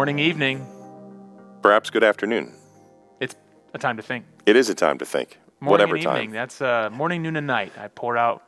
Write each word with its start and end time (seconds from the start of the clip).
morning, 0.00 0.18
evening. 0.18 0.66
Perhaps 1.60 1.90
good 1.90 2.02
afternoon. 2.02 2.54
It's 3.20 3.36
a 3.74 3.78
time 3.78 3.98
to 3.98 4.02
think. 4.02 4.24
It 4.46 4.56
is 4.56 4.70
a 4.70 4.74
time 4.74 4.96
to 4.96 5.04
think. 5.04 5.38
Morning 5.60 5.72
Whatever 5.72 5.96
and 5.96 6.02
time. 6.04 6.30
That's 6.30 6.62
uh, 6.62 6.88
morning, 6.90 7.20
noon, 7.20 7.36
and 7.36 7.46
night. 7.46 7.72
I 7.76 7.88
pour 7.88 8.16
out 8.16 8.42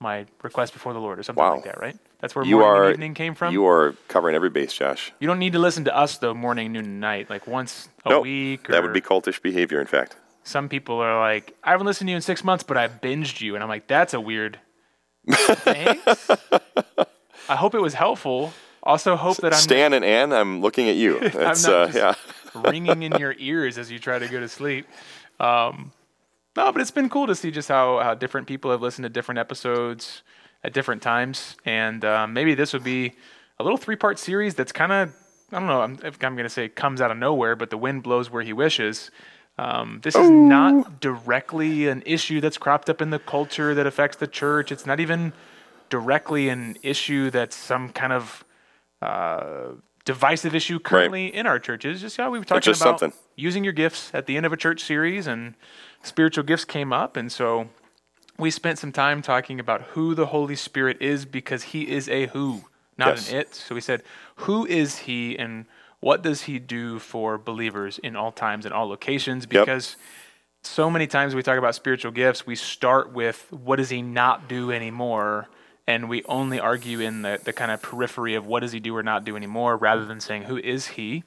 my 0.00 0.26
request 0.42 0.72
before 0.72 0.92
the 0.92 0.98
Lord, 0.98 1.20
or 1.20 1.22
something 1.22 1.44
Wow. 1.44 1.54
like 1.54 1.64
that, 1.66 1.78
right? 1.80 1.96
That's 2.18 2.34
where 2.34 2.44
You 2.44 2.56
morning 2.56 2.68
are 2.72 2.84
and 2.86 2.92
evening 2.94 3.14
came 3.14 3.36
from. 3.36 3.52
You 3.52 3.66
are 3.68 3.94
covering 4.08 4.34
every 4.34 4.50
base, 4.50 4.72
Josh. 4.72 5.12
You 5.20 5.28
don't 5.28 5.38
need 5.38 5.52
to 5.52 5.60
listen 5.60 5.84
to 5.84 5.96
us 5.96 6.18
though, 6.18 6.34
morning, 6.34 6.72
noon, 6.72 6.86
and 6.86 7.00
night, 7.00 7.30
like 7.30 7.46
once 7.46 7.88
a 8.04 8.08
Nope, 8.08 8.24
week. 8.24 8.68
Or 8.68 8.72
That 8.72 8.82
would 8.82 8.92
be 8.92 9.00
cultish 9.00 9.40
behavior, 9.40 9.80
in 9.80 9.86
fact. 9.86 10.16
Some 10.42 10.68
people 10.68 10.96
are 10.98 11.20
like, 11.20 11.56
I 11.62 11.70
haven't 11.70 11.86
listened 11.86 12.08
to 12.08 12.10
you 12.10 12.16
in 12.16 12.22
six 12.22 12.42
months, 12.42 12.64
but 12.64 12.76
I 12.76 12.88
binged 12.88 13.40
you, 13.40 13.54
and 13.54 13.62
I'm 13.62 13.68
like, 13.68 13.86
that's 13.86 14.12
a 14.12 14.20
weird. 14.20 14.58
Thanks. 15.30 16.30
I 17.48 17.54
hope 17.54 17.76
it 17.76 17.80
was 17.80 17.94
helpful. 17.94 18.52
Also, 18.82 19.16
hope 19.16 19.36
that 19.38 19.52
I'm 19.52 19.58
Stan 19.58 19.92
and 19.92 20.04
Ann, 20.04 20.32
I'm 20.32 20.60
looking 20.60 20.88
at 20.88 20.96
you. 20.96 21.18
It's, 21.22 21.66
uh, 21.66 21.86
not 21.86 21.94
yeah. 21.94 22.14
ringing 22.54 23.02
in 23.02 23.12
your 23.12 23.34
ears 23.38 23.78
as 23.78 23.90
you 23.90 23.98
try 23.98 24.18
to 24.18 24.28
go 24.28 24.40
to 24.40 24.48
sleep. 24.48 24.86
Um, 25.38 25.92
no, 26.56 26.72
but 26.72 26.80
it's 26.80 26.90
been 26.90 27.08
cool 27.08 27.26
to 27.26 27.34
see 27.34 27.50
just 27.50 27.68
how, 27.68 28.00
how 28.00 28.14
different 28.14 28.46
people 28.46 28.70
have 28.70 28.82
listened 28.82 29.04
to 29.04 29.08
different 29.08 29.38
episodes 29.38 30.22
at 30.64 30.72
different 30.72 31.02
times. 31.02 31.56
And 31.64 32.04
um, 32.04 32.32
maybe 32.32 32.54
this 32.54 32.72
would 32.72 32.84
be 32.84 33.12
a 33.58 33.62
little 33.62 33.78
three 33.78 33.96
part 33.96 34.18
series 34.18 34.54
that's 34.54 34.72
kind 34.72 34.92
of, 34.92 35.14
I 35.52 35.58
don't 35.58 35.68
know, 35.68 35.82
I'm, 35.82 35.98
if 36.04 36.22
I'm 36.24 36.34
going 36.34 36.44
to 36.44 36.50
say 36.50 36.68
comes 36.68 37.00
out 37.00 37.10
of 37.10 37.18
nowhere, 37.18 37.56
but 37.56 37.70
the 37.70 37.78
wind 37.78 38.02
blows 38.02 38.30
where 38.30 38.42
he 38.42 38.52
wishes. 38.52 39.10
Um, 39.58 40.00
this 40.02 40.16
is 40.16 40.30
not 40.30 41.00
directly 41.00 41.88
an 41.88 42.02
issue 42.06 42.40
that's 42.40 42.56
cropped 42.56 42.88
up 42.88 43.02
in 43.02 43.10
the 43.10 43.18
culture 43.18 43.74
that 43.74 43.86
affects 43.86 44.16
the 44.16 44.26
church. 44.26 44.72
It's 44.72 44.86
not 44.86 45.00
even 45.00 45.34
directly 45.90 46.48
an 46.48 46.78
issue 46.82 47.30
that's 47.30 47.56
some 47.56 47.90
kind 47.90 48.12
of 48.12 48.44
uh, 49.02 49.68
divisive 50.04 50.54
issue 50.54 50.78
currently 50.78 51.34
in 51.34 51.46
our 51.46 51.58
churches. 51.58 52.00
Just 52.00 52.16
how 52.16 52.30
we 52.30 52.38
were 52.38 52.44
talking 52.44 52.70
about 52.70 53.00
something. 53.00 53.12
using 53.36 53.64
your 53.64 53.72
gifts 53.72 54.10
at 54.14 54.26
the 54.26 54.36
end 54.36 54.46
of 54.46 54.52
a 54.52 54.56
church 54.56 54.82
series, 54.82 55.26
and 55.26 55.54
spiritual 56.02 56.44
gifts 56.44 56.64
came 56.64 56.92
up, 56.92 57.16
and 57.16 57.30
so 57.30 57.68
we 58.38 58.50
spent 58.50 58.78
some 58.78 58.92
time 58.92 59.22
talking 59.22 59.60
about 59.60 59.82
who 59.82 60.14
the 60.14 60.26
Holy 60.26 60.56
Spirit 60.56 61.00
is 61.00 61.24
because 61.24 61.64
He 61.64 61.88
is 61.88 62.08
a 62.08 62.26
who, 62.28 62.62
not 62.96 63.16
Yes. 63.16 63.30
an 63.30 63.36
it. 63.36 63.54
So 63.54 63.74
we 63.74 63.80
said, 63.80 64.02
who 64.36 64.66
is 64.66 64.98
He, 64.98 65.38
and 65.38 65.66
what 66.00 66.22
does 66.22 66.42
He 66.42 66.58
do 66.58 66.98
for 66.98 67.36
believers 67.36 67.98
in 67.98 68.16
all 68.16 68.32
times 68.32 68.64
and 68.64 68.72
all 68.74 68.88
locations? 68.88 69.44
Because 69.46 69.96
so 70.62 70.90
many 70.90 71.06
times 71.06 71.34
we 71.34 71.42
talk 71.42 71.58
about 71.58 71.74
spiritual 71.74 72.12
gifts, 72.12 72.46
we 72.46 72.54
start 72.54 73.12
with 73.12 73.46
what 73.50 73.76
does 73.76 73.90
he 73.90 74.02
not 74.02 74.48
do 74.48 74.70
anymore? 74.70 75.48
And 75.86 76.08
we 76.08 76.22
only 76.24 76.60
argue 76.60 77.00
in 77.00 77.22
the, 77.22 77.40
the 77.42 77.52
kind 77.52 77.70
of 77.70 77.82
periphery 77.82 78.34
of 78.34 78.46
what 78.46 78.60
does 78.60 78.72
he 78.72 78.80
do 78.80 78.96
or 78.96 79.02
not 79.02 79.24
do 79.24 79.36
anymore 79.36 79.76
rather 79.76 80.04
than 80.04 80.20
saying 80.20 80.44
who 80.44 80.56
is 80.58 80.88
he? 80.88 81.24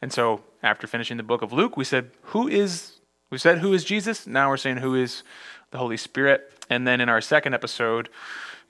And 0.00 0.12
so 0.12 0.42
after 0.62 0.86
finishing 0.86 1.16
the 1.16 1.22
book 1.22 1.42
of 1.42 1.52
Luke, 1.52 1.76
we 1.76 1.84
said, 1.84 2.10
who 2.22 2.48
is, 2.48 2.92
we 3.30 3.38
said 3.38 3.58
who 3.58 3.72
is 3.72 3.84
Jesus? 3.84 4.26
Now 4.26 4.48
we're 4.48 4.56
saying 4.56 4.78
who 4.78 4.94
is 4.94 5.22
the 5.70 5.78
Holy 5.78 5.96
Spirit. 5.96 6.52
And 6.70 6.86
then 6.86 7.00
in 7.00 7.08
our 7.08 7.20
second 7.20 7.54
episode, 7.54 8.08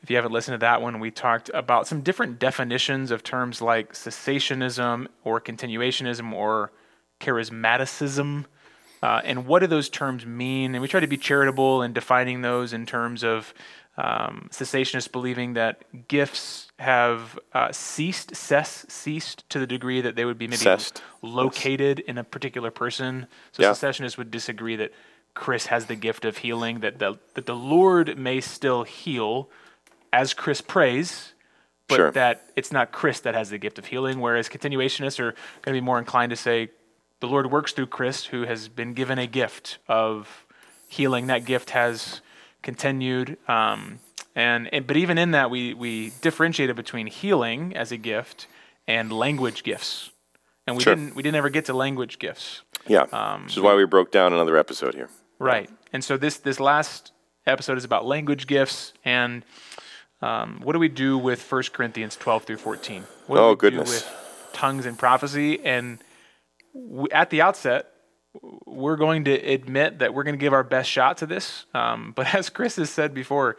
if 0.02 0.10
you 0.10 0.16
haven't 0.16 0.32
listened 0.32 0.54
to 0.54 0.58
that 0.58 0.82
one, 0.82 1.00
we 1.00 1.10
talked 1.10 1.50
about 1.54 1.86
some 1.86 2.00
different 2.00 2.38
definitions 2.38 3.10
of 3.10 3.22
terms 3.22 3.60
like 3.60 3.92
cessationism 3.92 5.08
or 5.24 5.40
continuationism 5.40 6.32
or 6.32 6.70
charismaticism. 7.20 8.44
Uh, 9.02 9.20
and 9.24 9.46
what 9.46 9.60
do 9.60 9.66
those 9.66 9.88
terms 9.88 10.24
mean? 10.24 10.74
And 10.74 10.82
we 10.82 10.88
try 10.88 11.00
to 11.00 11.06
be 11.06 11.16
charitable 11.16 11.82
in 11.82 11.92
defining 11.92 12.42
those 12.42 12.72
in 12.72 12.86
terms 12.86 13.24
of 13.24 13.52
um, 13.98 14.48
cessationists 14.52 15.10
believing 15.10 15.54
that 15.54 16.06
gifts 16.08 16.70
have 16.78 17.38
uh, 17.54 17.72
ceased, 17.72 18.36
cess, 18.36 18.84
ceased 18.88 19.48
to 19.50 19.58
the 19.58 19.66
degree 19.66 20.00
that 20.02 20.16
they 20.16 20.24
would 20.26 20.36
be 20.38 20.46
maybe 20.46 20.58
Cessed. 20.64 21.00
located 21.22 22.00
in 22.00 22.18
a 22.18 22.24
particular 22.24 22.70
person. 22.70 23.26
So 23.52 23.62
Yeah. 23.62 23.70
cessationists 23.70 24.18
would 24.18 24.30
disagree 24.30 24.76
that 24.76 24.92
Chris 25.34 25.66
has 25.66 25.86
the 25.86 25.96
gift 25.96 26.24
of 26.24 26.38
healing, 26.38 26.80
that 26.80 26.98
the, 26.98 27.18
that 27.34 27.46
the 27.46 27.54
Lord 27.56 28.18
may 28.18 28.40
still 28.40 28.84
heal 28.84 29.48
as 30.12 30.34
Chris 30.34 30.60
prays, 30.60 31.32
but 31.88 31.96
Sure. 31.96 32.10
that 32.12 32.50
it's 32.56 32.72
not 32.72 32.92
Chris 32.92 33.20
that 33.20 33.34
has 33.34 33.48
the 33.50 33.58
gift 33.58 33.78
of 33.78 33.86
healing. 33.86 34.20
Whereas 34.20 34.48
continuationists 34.48 35.18
are 35.20 35.32
going 35.62 35.74
to 35.74 35.80
be 35.80 35.80
more 35.80 35.98
inclined 35.98 36.30
to 36.30 36.36
say 36.36 36.68
the 37.20 37.28
Lord 37.28 37.50
works 37.50 37.72
through 37.72 37.86
Chris, 37.86 38.26
who 38.26 38.42
has 38.42 38.68
been 38.68 38.92
given 38.92 39.18
a 39.18 39.26
gift 39.26 39.78
of 39.88 40.44
healing. 40.88 41.28
That 41.28 41.44
gift 41.46 41.70
has 41.70 42.20
continued. 42.66 43.38
Um, 43.48 44.00
and, 44.34 44.68
and 44.74 44.86
but 44.86 44.96
even 44.98 45.16
in 45.16 45.30
that, 45.30 45.50
we 45.50 45.72
we 45.72 46.10
differentiated 46.20 46.76
between 46.76 47.06
healing 47.06 47.74
as 47.74 47.90
a 47.92 47.96
gift 47.96 48.46
and 48.86 49.10
language 49.10 49.62
gifts. 49.62 50.10
And 50.66 50.76
we 50.76 50.82
Sure. 50.82 50.94
didn't 50.94 51.14
we 51.16 51.22
didn't 51.22 51.36
ever 51.36 51.48
get 51.48 51.64
to 51.66 51.72
language 51.72 52.18
gifts. 52.18 52.62
Yeah. 52.86 53.06
Um, 53.12 53.44
Which 53.44 53.56
is 53.56 53.62
why 53.62 53.74
we 53.74 53.86
broke 53.86 54.10
down 54.12 54.32
another 54.34 54.56
episode 54.58 54.94
here. 54.94 55.08
Right. 55.38 55.70
And 55.92 56.04
so 56.04 56.16
this 56.18 56.36
this 56.38 56.60
last 56.60 57.12
episode 57.46 57.78
is 57.78 57.84
about 57.84 58.04
language 58.04 58.46
gifts 58.46 58.92
and 59.04 59.42
um, 60.22 60.60
what 60.64 60.72
do 60.72 60.78
we 60.78 60.88
do 60.88 61.16
with 61.18 61.40
1 61.52 61.62
Corinthians 61.72 62.16
12 62.16 62.44
through 62.44 62.56
14? 62.56 63.04
What 63.26 63.36
do 63.36 63.42
Oh, 63.42 63.50
we 63.50 63.56
goodness. 63.56 63.88
do 63.88 63.94
with 63.94 64.50
tongues 64.54 64.86
and 64.86 64.98
prophecy? 64.98 65.60
And 65.64 65.98
w- 66.74 67.06
at 67.12 67.28
the 67.30 67.42
outset, 67.42 67.92
we're 68.66 68.96
going 68.96 69.24
to 69.24 69.32
admit 69.32 69.98
that 70.00 70.14
we're 70.14 70.22
going 70.24 70.34
to 70.34 70.40
give 70.40 70.52
our 70.52 70.64
best 70.64 70.90
shot 70.90 71.18
to 71.18 71.26
this. 71.26 71.66
Um, 71.74 72.12
but 72.16 72.34
as 72.34 72.48
Chris 72.50 72.76
has 72.76 72.90
said 72.90 73.14
before, 73.14 73.56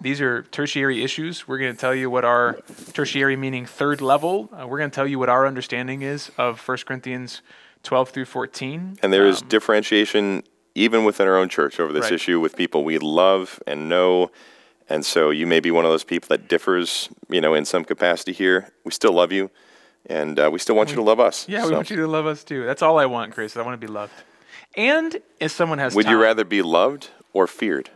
these 0.00 0.20
are 0.20 0.42
tertiary 0.44 1.02
issues. 1.02 1.48
We're 1.48 1.58
going 1.58 1.72
to 1.72 1.78
tell 1.78 1.94
you 1.94 2.08
what 2.08 2.24
our 2.24 2.58
tertiary 2.92 3.36
meaning 3.36 3.66
third 3.66 4.00
level. 4.00 4.48
Uh, 4.52 4.66
we're 4.66 4.78
going 4.78 4.90
to 4.90 4.94
tell 4.94 5.06
you 5.06 5.18
what 5.18 5.28
our 5.28 5.46
understanding 5.46 6.02
is 6.02 6.30
of 6.38 6.60
1 6.66 6.78
Corinthians 6.86 7.42
12 7.82 8.10
through 8.10 8.24
14. 8.26 8.98
And 9.02 9.12
there 9.12 9.26
is 9.26 9.42
Um, 9.42 9.48
differentiation 9.48 10.42
even 10.74 11.04
within 11.04 11.26
our 11.26 11.36
own 11.36 11.48
church 11.48 11.80
over 11.80 11.92
this 11.92 12.04
Right. 12.04 12.12
issue 12.12 12.38
with 12.38 12.54
people 12.56 12.84
we 12.84 12.98
love 12.98 13.60
and 13.66 13.88
know. 13.88 14.30
And 14.88 15.04
so 15.04 15.30
you 15.30 15.46
may 15.46 15.58
be 15.58 15.72
one 15.72 15.84
of 15.84 15.90
those 15.90 16.04
people 16.04 16.28
that 16.28 16.48
differs, 16.48 17.08
you 17.28 17.40
know, 17.40 17.54
in 17.54 17.64
some 17.64 17.84
capacity 17.84 18.32
here. 18.32 18.70
We 18.84 18.92
still 18.92 19.12
love 19.12 19.32
you, 19.32 19.50
and 20.06 20.38
uh, 20.38 20.50
we 20.52 20.58
still 20.58 20.76
want 20.76 20.90
you 20.90 20.96
to 20.96 21.02
love 21.02 21.20
us. 21.20 21.48
Yeah, 21.48 21.66
we 21.66 21.72
want 21.72 21.90
you 21.90 21.96
to 21.96 22.06
love 22.06 22.26
us 22.26 22.44
too. 22.44 22.64
That's 22.64 22.82
all 22.82 22.98
I 22.98 23.06
want, 23.06 23.32
Chris. 23.34 23.56
I 23.56 23.62
want 23.62 23.80
to 23.80 23.86
be 23.86 23.92
loved. 23.92 24.12
And 24.76 25.20
if 25.40 25.50
someone 25.52 25.78
has 25.78 25.94
Would 25.94 26.04
time, 26.04 26.12
you 26.12 26.22
rather 26.22 26.44
be 26.44 26.62
loved 26.62 27.10
or 27.32 27.46
feared? 27.46 27.90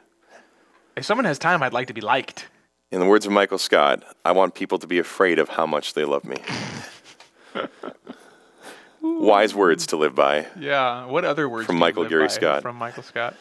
if 0.97 1.05
someone 1.05 1.25
has 1.25 1.39
time, 1.39 1.63
I'd 1.63 1.73
like 1.73 1.87
to 1.89 1.95
be 1.95 2.01
liked. 2.01 2.49
In 2.91 3.01
the 3.01 3.07
words 3.07 3.25
of 3.25 3.33
Michael 3.33 3.59
Scott, 3.59 4.03
I 4.25 4.33
want 4.33 4.55
people 4.55 4.79
to 4.79 4.87
be 4.87 4.99
afraid 4.99 5.39
of 5.39 5.49
how 5.49 5.65
much 5.65 5.95
they 5.95 6.05
love 6.05 6.25
me. 6.25 6.37
Wise 9.01 9.55
words 9.55 9.87
to 9.89 9.97
live 9.97 10.15
by. 10.15 10.47
Yeah. 10.59 11.07
What 11.07 11.25
other 11.25 11.49
words 11.49 11.67
From 11.67 11.77
Michael 11.77 12.05
Gary 12.05 12.29
Scott. 12.29 12.63
From 12.63 12.77
Michael 12.77 13.03
Scott. 13.03 13.35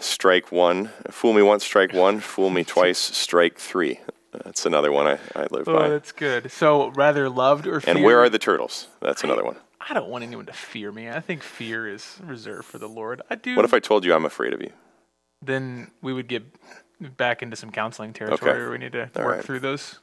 Strike 0.00 0.52
one. 0.52 0.90
Fool 1.10 1.32
me 1.32 1.42
once, 1.42 1.64
strike 1.64 1.92
one. 1.92 2.20
Fool 2.20 2.50
me 2.50 2.64
twice, 2.76 2.98
strike 2.98 3.58
three. 3.58 4.00
That's 4.32 4.64
another 4.66 4.92
one 4.92 5.06
I, 5.06 5.18
I 5.34 5.46
live 5.50 5.68
Oh, 5.68 5.76
by. 5.76 5.88
that's 5.88 6.12
good. 6.12 6.50
So 6.52 6.88
rather 6.90 7.28
loved 7.28 7.66
or 7.66 7.80
feared? 7.80 7.96
And 7.96 8.04
where 8.04 8.18
are 8.20 8.28
the 8.28 8.38
turtles? 8.38 8.86
That's 9.00 9.24
another 9.24 9.44
one. 9.44 9.56
I 9.88 9.94
don't 9.94 10.08
want 10.08 10.22
anyone 10.24 10.46
to 10.46 10.52
fear 10.52 10.92
me. 10.92 11.08
I 11.10 11.20
think 11.20 11.42
fear 11.42 11.88
is 11.88 12.18
reserved 12.22 12.66
for 12.66 12.78
the 12.78 12.88
Lord. 12.88 13.22
I 13.30 13.34
do. 13.34 13.56
What 13.56 13.64
if 13.64 13.74
I 13.74 13.80
told 13.80 14.04
you 14.04 14.14
I'm 14.14 14.24
afraid 14.24 14.52
of 14.52 14.60
you? 14.60 14.70
then 15.42 15.90
we 16.02 16.12
would 16.12 16.28
get 16.28 16.44
back 17.16 17.42
into 17.42 17.56
some 17.56 17.70
counseling 17.70 18.12
territory 18.12 18.50
Okay. 18.52 18.60
where 18.60 18.70
we 18.70 18.76
need 18.76 18.92
to 18.92 19.08
All 19.16 19.24
work 19.24 19.36
right. 19.36 19.44
through 19.44 19.60
those. 19.60 19.98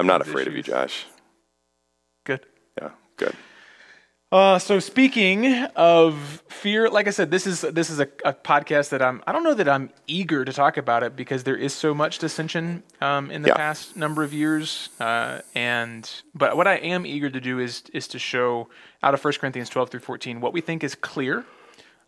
I'm 0.00 0.06
not 0.06 0.22
afraid 0.22 0.48
of 0.48 0.56
you. 0.56 0.62
Josh. 0.62 1.04
Good. 2.24 2.46
Yeah, 2.80 2.90
good. 3.18 3.34
Uh, 4.30 4.58
so 4.58 4.78
speaking 4.78 5.46
of 5.74 6.42
fear, 6.48 6.90
like 6.90 7.06
I 7.06 7.10
said, 7.10 7.30
this 7.30 7.46
is 7.46 7.62
this 7.62 7.88
is 7.88 7.98
a, 7.98 8.08
a 8.26 8.34
podcast 8.34 8.90
that 8.90 9.00
I'm. 9.00 9.22
I 9.26 9.32
don't 9.32 9.42
know 9.42 9.54
that 9.54 9.70
I'm 9.70 9.88
eager 10.06 10.44
to 10.44 10.52
talk 10.52 10.76
about 10.76 11.02
it 11.02 11.16
because 11.16 11.44
there 11.44 11.56
is 11.56 11.72
so 11.72 11.94
much 11.94 12.18
dissension 12.18 12.82
um, 13.00 13.30
in 13.30 13.40
the 13.40 13.48
Yeah. 13.48 13.54
past 13.56 13.96
number 13.96 14.22
of 14.22 14.34
years. 14.34 14.90
Uh, 15.00 15.40
and 15.54 16.10
but 16.34 16.58
what 16.58 16.68
I 16.68 16.74
am 16.76 17.06
eager 17.06 17.30
to 17.30 17.40
do 17.40 17.58
is 17.58 17.84
is 17.94 18.06
to 18.08 18.18
show 18.18 18.68
out 19.02 19.14
of 19.14 19.24
1 19.24 19.32
Corinthians 19.40 19.70
12 19.70 19.88
through 19.88 20.00
14 20.00 20.42
what 20.42 20.52
we 20.52 20.60
think 20.60 20.84
is 20.84 20.94
clear, 20.94 21.46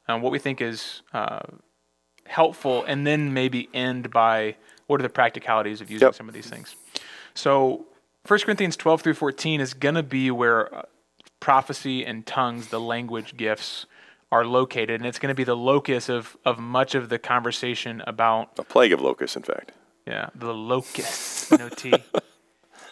um, 0.07 0.21
what 0.21 0.31
we 0.31 0.39
think 0.39 0.61
is 0.61 1.01
uh, 1.15 1.41
helpful, 2.27 2.85
and 2.85 3.07
then 3.07 3.33
maybe 3.33 3.71
end 3.73 4.11
by 4.11 4.57
what 4.89 5.01
are 5.01 5.05
the 5.05 5.09
practicalities 5.09 5.81
of 5.81 5.91
using 5.91 6.09
Yep. 6.09 6.15
some 6.17 6.29
of 6.29 6.35
these 6.35 6.51
things. 6.51 6.77
So 7.33 7.87
1 8.27 8.41
Corinthians 8.41 8.77
12 8.77 9.01
through 9.01 9.15
14 9.15 9.63
is 9.63 9.73
going 9.73 9.95
to 9.95 10.03
be 10.03 10.31
where 10.31 10.75
uh, 10.75 10.83
prophecy 11.41 12.05
and 12.05 12.25
tongues, 12.27 12.69
the 12.69 12.81
language 12.81 13.37
gifts, 13.37 13.87
are 14.31 14.45
located. 14.45 14.91
And 15.01 15.07
it's 15.07 15.19
going 15.19 15.31
to 15.31 15.35
be 15.35 15.45
the 15.45 15.57
locus 15.57 16.09
of, 16.09 16.37
of 16.45 16.59
much 16.59 16.95
of 16.95 17.09
the 17.09 17.19
conversation 17.19 18.03
about, 18.07 18.51
A 18.59 18.63
plague 18.63 18.93
of 18.93 19.01
locusts, 19.01 19.37
in 19.37 19.43
fact. 19.43 19.73
yeah, 20.07 20.29
the 20.35 20.55
locus, 20.55 21.51
no 21.51 21.69
T. 21.69 22.05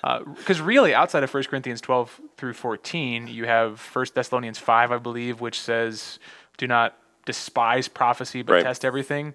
Uh, 0.05 0.21
because 0.37 0.61
really, 0.61 0.95
outside 0.95 1.25
of 1.25 1.35
1 1.35 1.43
Corinthians 1.45 1.81
12 1.81 2.21
through 2.37 2.53
14, 2.53 3.27
you 3.27 3.47
have 3.47 3.81
1 3.93 4.06
Thessalonians 4.15 4.56
5, 4.56 4.93
I 4.93 4.99
believe, 4.99 5.41
which 5.41 5.61
says, 5.61 6.21
do 6.56 6.69
not 6.69 6.97
despise 7.27 7.89
prophecy, 7.89 8.43
but 8.43 8.53
Right. 8.53 8.62
test 8.62 8.85
everything. 8.85 9.35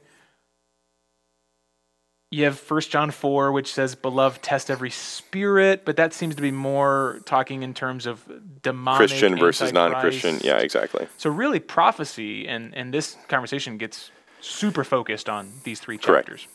You 2.33 2.45
have 2.45 2.59
1 2.59 2.81
John 2.81 3.12
4, 3.12 3.51
which 3.51 3.71
says, 3.71 3.94
Beloved, 3.94 4.41
test 4.41 4.71
every 4.71 4.89
spirit, 4.89 5.85
but 5.85 5.97
that 5.97 6.13
seems 6.13 6.35
to 6.35 6.41
be 6.41 6.50
more 6.50 7.19
talking 7.25 7.62
in 7.62 7.75
terms 7.75 8.07
of 8.07 8.27
demonic. 8.63 8.97
Christian 8.97 9.38
versus 9.38 9.71
non-Christian. 9.71 10.39
Yeah, 10.41 10.57
exactly. 10.57 11.07
So, 11.18 11.30
really, 11.30 11.59
prophecy 11.59 12.47
and, 12.47 12.75
and 12.75 12.91
this 12.91 13.18
conversation 13.27 13.77
gets 13.77 14.09
super 14.41 14.83
focused 14.83 15.30
on 15.30 15.51
these 15.63 15.80
three 15.80 16.00
chapters. 16.00 16.47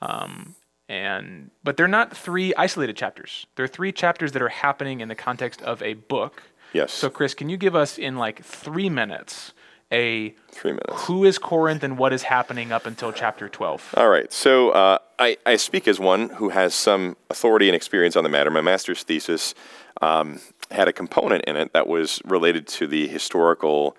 Um, 0.00 0.54
and 0.88 1.50
but 1.64 1.76
they're 1.76 1.88
not 1.88 2.16
three 2.16 2.54
isolated 2.54 2.96
chapters. 2.96 3.46
They're 3.56 3.66
three 3.66 3.90
chapters 3.90 4.30
that 4.32 4.42
are 4.42 4.48
happening 4.48 5.00
in 5.00 5.08
the 5.08 5.16
context 5.16 5.60
of 5.62 5.82
a 5.82 5.94
book. 5.94 6.44
Yes. 6.72 6.92
So, 6.92 7.10
Chris, 7.10 7.34
can 7.34 7.48
you 7.48 7.56
give 7.56 7.74
us 7.74 7.98
in 7.98 8.16
like 8.16 8.44
three 8.44 8.88
minutes 8.88 9.52
a 9.92 10.34
Three 10.50 10.72
minutes. 10.72 11.04
who 11.04 11.24
is 11.24 11.38
Corinth 11.38 11.82
and 11.82 11.96
what 11.96 12.12
is 12.12 12.24
happening 12.24 12.72
up 12.72 12.86
until 12.86 13.12
chapter 13.12 13.48
12? 13.48 13.94
All 13.96 14.08
right. 14.08 14.32
So 14.32 14.70
uh, 14.70 14.98
I, 15.18 15.36
I 15.46 15.56
speak 15.56 15.86
as 15.86 16.00
one 16.00 16.30
who 16.30 16.48
has 16.48 16.74
some 16.74 17.16
authority 17.30 17.68
and 17.68 17.76
experience 17.76 18.16
on 18.16 18.24
the 18.24 18.30
matter. 18.30 18.50
My 18.50 18.60
master's 18.60 19.02
thesis 19.02 19.54
um, 20.02 20.40
had 20.70 20.88
a 20.88 20.92
component 20.92 21.44
in 21.44 21.56
it 21.56 21.72
that 21.72 21.86
was 21.86 22.20
related 22.24 22.66
to 22.68 22.86
the 22.86 23.06
historical 23.06 23.96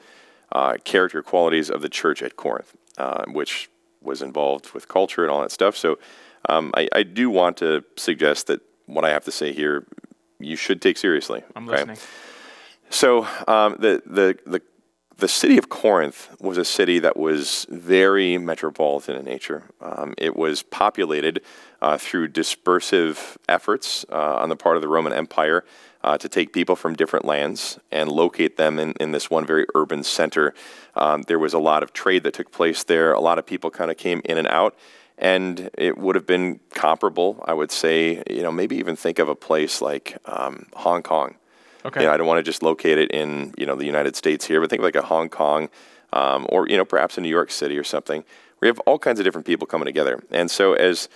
uh, 0.51 0.75
character 0.83 1.21
qualities 1.21 1.69
of 1.69 1.81
the 1.81 1.89
church 1.89 2.21
at 2.21 2.35
Corinth, 2.35 2.75
uh, 2.97 3.23
which 3.27 3.69
was 4.01 4.21
involved 4.21 4.73
with 4.73 4.87
culture 4.87 5.23
and 5.23 5.31
all 5.31 5.41
that 5.41 5.51
stuff. 5.51 5.75
So 5.77 5.99
um, 6.49 6.71
I, 6.75 6.87
I 6.93 7.03
do 7.03 7.29
want 7.29 7.57
to 7.57 7.83
suggest 7.95 8.47
that 8.47 8.61
what 8.85 9.05
I 9.05 9.09
have 9.09 9.25
to 9.25 9.31
say 9.31 9.53
here 9.53 9.85
you 10.39 10.55
should 10.55 10.81
take 10.81 10.97
seriously. 10.97 11.43
I'm 11.55 11.67
okay? 11.67 11.77
listening. 11.77 11.97
So 12.89 13.27
um, 13.47 13.77
the, 13.79 14.01
the 14.05 14.37
the 14.45 14.61
the 15.17 15.27
city 15.27 15.57
of 15.57 15.67
Corinth 15.67 16.29
was 16.39 16.57
a 16.57 16.65
city 16.65 16.99
that 16.99 17.17
was 17.17 17.65
very 17.69 18.37
metropolitan 18.37 19.15
in 19.15 19.25
nature. 19.25 19.63
Um, 19.81 20.13
it 20.17 20.35
was 20.35 20.61
populated 20.61 21.41
uh, 21.81 21.97
through 21.97 22.29
dispersive 22.29 23.37
efforts 23.49 24.05
uh, 24.11 24.35
on 24.35 24.49
the 24.49 24.55
part 24.55 24.75
of 24.75 24.81
the 24.81 24.87
Roman 24.87 25.13
Empire 25.13 25.65
uh, 26.03 26.17
to 26.19 26.29
take 26.29 26.53
people 26.53 26.75
from 26.75 26.95
different 26.95 27.25
lands 27.25 27.79
and 27.91 28.11
locate 28.11 28.57
them 28.57 28.77
in, 28.77 28.93
in 28.99 29.11
this 29.11 29.29
one 29.29 29.45
very 29.45 29.65
urban 29.73 30.03
center. 30.03 30.53
Um, 30.95 31.23
there 31.23 31.39
was 31.39 31.53
a 31.53 31.59
lot 31.59 31.81
of 31.81 31.93
trade 31.93 32.23
that 32.23 32.35
took 32.35 32.51
place 32.51 32.83
there. 32.83 33.11
A 33.11 33.19
lot 33.19 33.39
of 33.39 33.45
people 33.45 33.71
kind 33.71 33.89
of 33.89 33.97
came 33.97 34.21
in 34.23 34.37
and 34.37 34.47
out. 34.47 34.77
And 35.17 35.71
it 35.75 35.97
would 35.97 36.13
have 36.13 36.27
been 36.27 36.59
comparable, 36.75 37.43
I 37.43 37.53
would 37.53 37.71
say, 37.71 38.21
you 38.29 38.43
know, 38.43 38.51
maybe 38.51 38.77
even 38.77 38.95
think 38.95 39.17
of 39.17 39.27
a 39.27 39.35
place 39.35 39.81
like 39.81 40.15
um, 40.25 40.67
Hong 40.75 41.01
Kong. 41.01 41.37
Okay. 41.87 42.01
You 42.01 42.07
know, 42.07 42.13
I 42.13 42.17
don't 42.17 42.27
want 42.27 42.39
to 42.39 42.43
just 42.43 42.61
locate 42.61 42.97
it 42.97 43.11
in 43.11 43.53
you 43.57 43.65
know 43.65 43.75
the 43.75 43.85
United 43.85 44.15
States 44.15 44.45
here, 44.45 44.59
but 44.59 44.69
think 44.69 44.81
of 44.81 44.83
like 44.83 44.95
a 44.95 45.01
Hong 45.01 45.29
Kong, 45.29 45.69
um, 46.13 46.45
or 46.49 46.67
you 46.67 46.77
know 46.77 46.85
perhaps 46.85 47.17
in 47.17 47.23
New 47.23 47.29
York 47.29 47.51
City 47.51 47.77
or 47.77 47.83
something. 47.83 48.23
We 48.59 48.67
have 48.67 48.79
all 48.81 48.99
kinds 48.99 49.19
of 49.19 49.23
different 49.23 49.47
people 49.47 49.67
coming 49.67 49.85
together, 49.85 50.21
and 50.31 50.51
so 50.51 50.73
as 50.73 51.07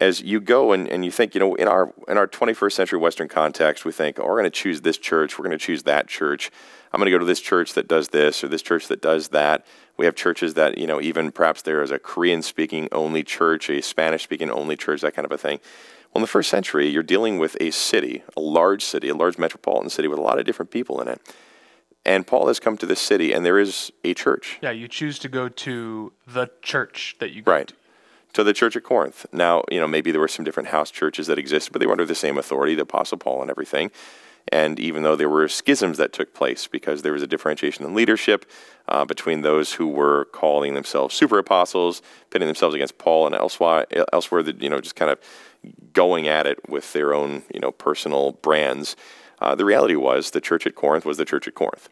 as 0.00 0.22
you 0.22 0.40
go 0.40 0.72
and, 0.72 0.88
and 0.88 1.04
you 1.04 1.10
think, 1.10 1.34
you 1.34 1.40
know, 1.40 1.54
in 1.56 1.66
our 1.66 1.92
in 2.06 2.16
our 2.16 2.28
21st 2.28 2.72
century 2.72 2.98
Western 2.98 3.28
context, 3.28 3.84
we 3.84 3.92
think, 3.92 4.18
oh, 4.18 4.26
we're 4.26 4.38
going 4.38 4.44
to 4.44 4.50
choose 4.50 4.82
this 4.82 4.96
church, 4.96 5.38
we're 5.38 5.44
going 5.44 5.58
to 5.58 5.64
choose 5.64 5.82
that 5.84 6.06
church. 6.06 6.50
I'm 6.92 6.98
going 6.98 7.06
to 7.06 7.10
go 7.10 7.18
to 7.18 7.24
this 7.24 7.40
church 7.40 7.74
that 7.74 7.86
does 7.88 8.08
this 8.08 8.42
or 8.42 8.48
this 8.48 8.62
church 8.62 8.88
that 8.88 9.02
does 9.02 9.28
that. 9.28 9.66
We 9.96 10.06
have 10.06 10.14
churches 10.14 10.54
that, 10.54 10.78
you 10.78 10.86
know, 10.86 11.00
even 11.00 11.32
perhaps 11.32 11.62
there 11.62 11.82
is 11.82 11.90
a 11.90 11.98
Korean 11.98 12.40
speaking 12.40 12.88
only 12.92 13.22
church, 13.22 13.68
a 13.68 13.82
Spanish 13.82 14.22
speaking 14.22 14.50
only 14.50 14.76
church, 14.76 15.02
that 15.02 15.14
kind 15.14 15.26
of 15.26 15.32
a 15.32 15.38
thing. 15.38 15.60
Well, 16.18 16.22
in 16.22 16.26
the 16.26 16.32
first 16.32 16.50
century, 16.50 16.88
you're 16.88 17.04
dealing 17.04 17.38
with 17.38 17.56
a 17.60 17.70
city, 17.70 18.24
a 18.36 18.40
large 18.40 18.84
city, 18.84 19.08
a 19.08 19.14
large 19.14 19.38
metropolitan 19.38 19.88
city 19.88 20.08
with 20.08 20.18
a 20.18 20.22
lot 20.22 20.40
of 20.40 20.46
different 20.46 20.72
people 20.72 21.00
in 21.00 21.06
it. 21.06 21.20
And 22.04 22.26
Paul 22.26 22.48
has 22.48 22.58
come 22.58 22.76
to 22.78 22.86
this 22.86 22.98
city, 22.98 23.32
and 23.32 23.46
there 23.46 23.56
is 23.56 23.92
a 24.02 24.14
church. 24.14 24.58
Yeah, 24.60 24.72
you 24.72 24.88
choose 24.88 25.20
to 25.20 25.28
go 25.28 25.48
to 25.48 26.12
the 26.26 26.50
church 26.60 27.14
that 27.20 27.30
you 27.30 27.42
go 27.42 27.52
Right. 27.52 27.68
to. 27.68 27.74
To 28.32 28.42
the 28.42 28.52
church 28.52 28.74
at 28.74 28.82
Corinth. 28.82 29.26
Now, 29.32 29.62
you 29.70 29.78
know, 29.78 29.86
maybe 29.86 30.10
there 30.10 30.20
were 30.20 30.26
some 30.26 30.44
different 30.44 30.70
house 30.70 30.90
churches 30.90 31.28
that 31.28 31.38
existed, 31.38 31.72
but 31.72 31.78
they 31.78 31.86
were 31.86 31.92
under 31.92 32.04
the 32.04 32.16
same 32.16 32.36
authority, 32.36 32.74
the 32.74 32.82
Apostle 32.82 33.18
Paul 33.18 33.40
and 33.40 33.48
everything. 33.48 33.92
And 34.50 34.78
even 34.80 35.02
though 35.02 35.16
there 35.16 35.28
were 35.28 35.48
schisms 35.48 35.98
that 35.98 36.12
took 36.12 36.34
place 36.34 36.66
because 36.66 37.02
there 37.02 37.12
was 37.12 37.22
a 37.22 37.26
differentiation 37.26 37.84
in 37.84 37.94
leadership 37.94 38.46
uh, 38.88 39.04
between 39.04 39.42
those 39.42 39.74
who 39.74 39.86
were 39.88 40.26
calling 40.26 40.74
themselves 40.74 41.14
super 41.14 41.38
apostles, 41.38 42.02
pitting 42.30 42.48
themselves 42.48 42.74
against 42.74 42.98
Paul, 42.98 43.26
and 43.26 43.34
elsewhere, 43.34 43.86
elsewhere 44.12 44.42
that 44.42 44.62
you 44.62 44.70
know 44.70 44.80
just 44.80 44.96
kind 44.96 45.10
of 45.10 45.18
going 45.92 46.28
at 46.28 46.46
it 46.46 46.68
with 46.68 46.92
their 46.92 47.12
own 47.12 47.42
you 47.52 47.60
know 47.60 47.70
personal 47.70 48.32
brands. 48.32 48.96
Uh, 49.40 49.54
the 49.54 49.64
reality 49.64 49.94
was 49.94 50.30
the 50.30 50.40
church 50.40 50.66
at 50.66 50.74
Corinth 50.74 51.04
was 51.04 51.16
the 51.16 51.24
church 51.24 51.46
at 51.46 51.54
Corinth. 51.54 51.88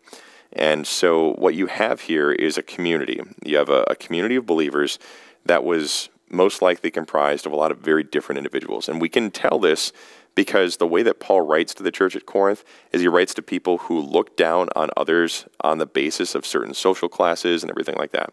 And 0.52 0.86
so 0.86 1.34
what 1.34 1.54
you 1.54 1.66
have 1.66 2.02
here 2.02 2.32
is 2.32 2.56
a 2.56 2.62
community. 2.62 3.20
You 3.44 3.58
have 3.58 3.68
a, 3.68 3.84
a 3.88 3.94
community 3.94 4.36
of 4.36 4.46
believers 4.46 4.98
that 5.44 5.64
was 5.64 6.08
most 6.30 6.62
likely 6.62 6.90
comprised 6.90 7.46
of 7.46 7.52
a 7.52 7.56
lot 7.56 7.70
of 7.70 7.78
very 7.78 8.02
different 8.02 8.38
individuals. 8.38 8.88
And 8.88 9.00
we 9.00 9.08
can 9.08 9.30
tell 9.30 9.58
this 9.58 9.92
because 10.36 10.76
the 10.76 10.86
way 10.86 11.02
that 11.02 11.18
Paul 11.18 11.40
writes 11.40 11.74
to 11.74 11.82
the 11.82 11.90
church 11.90 12.14
at 12.14 12.26
Corinth 12.26 12.62
is 12.92 13.00
he 13.00 13.08
writes 13.08 13.34
to 13.34 13.42
people 13.42 13.78
who 13.78 14.00
look 14.00 14.36
down 14.36 14.68
on 14.76 14.90
others 14.96 15.46
on 15.62 15.78
the 15.78 15.86
basis 15.86 16.36
of 16.36 16.46
certain 16.46 16.74
social 16.74 17.08
classes 17.08 17.64
and 17.64 17.70
everything 17.70 17.96
like 17.96 18.12
that. 18.12 18.32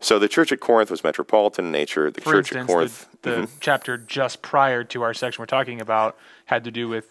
So 0.00 0.18
the 0.18 0.28
church 0.28 0.52
at 0.52 0.60
Corinth 0.60 0.90
was 0.90 1.02
metropolitan 1.02 1.66
in 1.66 1.72
nature. 1.72 2.10
The 2.10 2.20
For 2.20 2.32
church 2.32 2.52
instance, 2.52 2.70
at 2.70 2.72
Corinth, 2.74 3.08
the, 3.22 3.30
the 3.30 3.48
chapter 3.60 3.96
just 3.96 4.42
prior 4.42 4.84
to 4.84 5.00
our 5.02 5.14
section 5.14 5.40
we're 5.40 5.46
talking 5.46 5.80
about 5.80 6.18
had 6.44 6.64
to 6.64 6.70
do 6.70 6.88
with, 6.88 7.06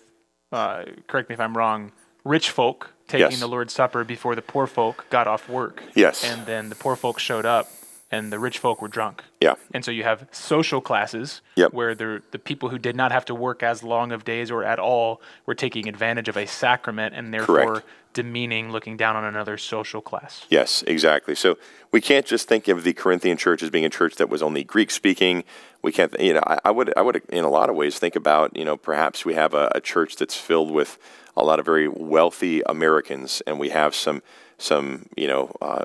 uh, 0.51 0.83
correct 1.07 1.29
me 1.29 1.33
if 1.33 1.39
I'm 1.39 1.57
wrong, 1.57 1.91
rich 2.23 2.51
folk 2.51 2.91
taking 3.07 3.31
Yes. 3.31 3.39
the 3.39 3.47
Lord's 3.47 3.73
Supper 3.73 4.03
before 4.03 4.35
the 4.35 4.41
poor 4.43 4.67
folk 4.67 5.05
got 5.09 5.25
off 5.25 5.49
work. 5.49 5.83
Yes. 5.95 6.23
And 6.23 6.45
then 6.45 6.69
the 6.69 6.75
poor 6.75 6.95
folk 6.95 7.17
showed 7.17 7.45
up 7.45 7.69
and 8.15 8.31
the 8.33 8.39
rich 8.39 8.57
folk 8.59 8.81
were 8.81 8.87
drunk. 8.99 9.23
yeah, 9.41 9.55
And 9.73 9.83
so 9.85 9.91
you 9.91 10.03
have 10.03 10.19
social 10.31 10.81
classes 10.81 11.41
Yep. 11.55 11.73
where 11.73 11.93
the 11.95 12.21
the 12.31 12.39
people 12.39 12.67
who 12.69 12.79
did 12.79 12.95
not 12.95 13.11
have 13.11 13.25
to 13.25 13.35
work 13.47 13.63
as 13.63 13.83
long 13.83 14.11
of 14.11 14.23
days 14.23 14.51
or 14.51 14.63
at 14.73 14.79
all 14.79 15.09
were 15.47 15.55
taking 15.65 15.87
advantage 15.87 16.29
of 16.29 16.37
a 16.37 16.45
sacrament 16.47 17.13
and 17.17 17.33
therefore 17.33 17.65
Correct. 17.81 17.87
demeaning, 18.13 18.71
looking 18.71 18.95
down 18.97 19.15
on 19.15 19.23
another 19.33 19.57
social 19.57 20.01
class. 20.09 20.45
Yes, 20.49 20.83
exactly. 20.87 21.35
So 21.35 21.49
we 21.91 22.01
can't 22.01 22.25
just 22.25 22.47
think 22.47 22.67
of 22.67 22.83
the 22.83 22.93
Corinthian 22.93 23.37
church 23.37 23.61
as 23.63 23.69
being 23.69 23.85
a 23.85 23.89
church 23.99 24.15
that 24.15 24.29
was 24.29 24.41
only 24.41 24.63
Greek 24.63 24.89
speaking. 24.91 25.43
We 25.81 25.91
can't, 25.91 26.11
you 26.19 26.33
know, 26.35 26.43
I, 26.53 26.57
I 26.69 26.71
would, 26.71 26.89
I 26.97 27.01
would, 27.05 27.21
in 27.29 27.43
a 27.43 27.49
lot 27.49 27.69
of 27.69 27.75
ways, 27.75 27.99
think 27.99 28.15
about, 28.15 28.55
you 28.59 28.65
know, 28.65 28.77
perhaps 28.77 29.25
we 29.25 29.33
have 29.35 29.53
a, 29.53 29.65
a 29.75 29.81
church 29.81 30.15
that's 30.19 30.37
filled 30.49 30.71
with 30.71 30.97
a 31.35 31.43
lot 31.43 31.59
of 31.59 31.65
very 31.65 31.87
wealthy 31.87 32.61
Americans, 32.65 33.41
and 33.45 33.59
we 33.59 33.69
have 33.69 33.93
some, 33.93 34.21
some, 34.57 35.07
you 35.17 35.27
know, 35.27 35.43
uh, 35.61 35.83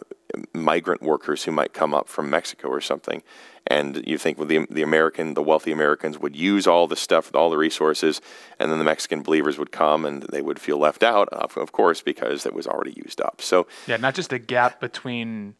migrant 0.55 1.03
workers 1.03 1.45
who 1.45 1.53
might 1.53 1.73
come 1.73 1.95
up 1.95 2.09
from 2.09 2.31
Mexico 2.31 2.69
or 2.69 2.81
something. 2.81 3.23
And 3.67 4.03
you 4.07 4.19
think, 4.19 4.39
well, 4.39 4.47
the, 4.47 4.67
the 4.71 4.83
American, 4.83 5.35
the 5.35 5.43
wealthy 5.43 5.71
Americans 5.71 6.19
would 6.19 6.35
use 6.35 6.67
all 6.67 6.87
the 6.87 6.97
stuff, 6.97 7.35
all 7.35 7.51
the 7.51 7.59
resources, 7.59 8.21
and 8.59 8.71
then 8.71 8.79
the 8.79 8.85
Mexican 8.85 9.23
believers 9.23 9.59
would 9.59 9.71
come 9.71 10.05
and 10.05 10.23
they 10.25 10.43
would 10.43 10.59
feel 10.59 10.79
left 10.79 11.03
out, 11.03 11.29
of, 11.29 11.57
of 11.57 11.73
course, 11.73 12.01
because 12.01 12.47
it 12.47 12.55
was 12.55 12.67
already 12.67 12.95
used 12.97 13.21
up. 13.21 13.41
So, 13.41 13.67
Yeah, 13.87 13.99
not 13.99 14.15
just 14.15 14.33
a 14.33 14.39
gap 14.39 14.81
between 14.81 15.55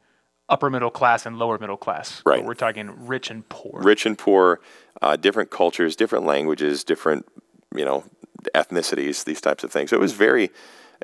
upper 0.49 0.69
middle 0.69 0.91
class 0.91 1.25
and 1.25 1.39
lower 1.39 1.59
middle 1.59 1.77
class. 1.77 2.23
Right. 2.27 2.45
We're 2.45 2.55
talking 2.55 3.07
rich 3.07 3.31
and 3.31 3.49
poor. 3.49 3.81
rich 3.81 4.05
and 4.05 4.19
poor, 4.19 4.61
uh, 5.01 5.17
different 5.17 5.51
cultures, 5.51 5.95
different 5.97 6.27
languages, 6.27 6.85
different 6.85 7.27
you 7.75 7.85
know 7.85 8.05
ethnicities, 8.55 9.25
these 9.25 9.41
types 9.41 9.65
of 9.65 9.71
things. 9.71 9.91
So 9.91 9.97
it 9.97 10.01
was 10.01 10.13
very, 10.13 10.51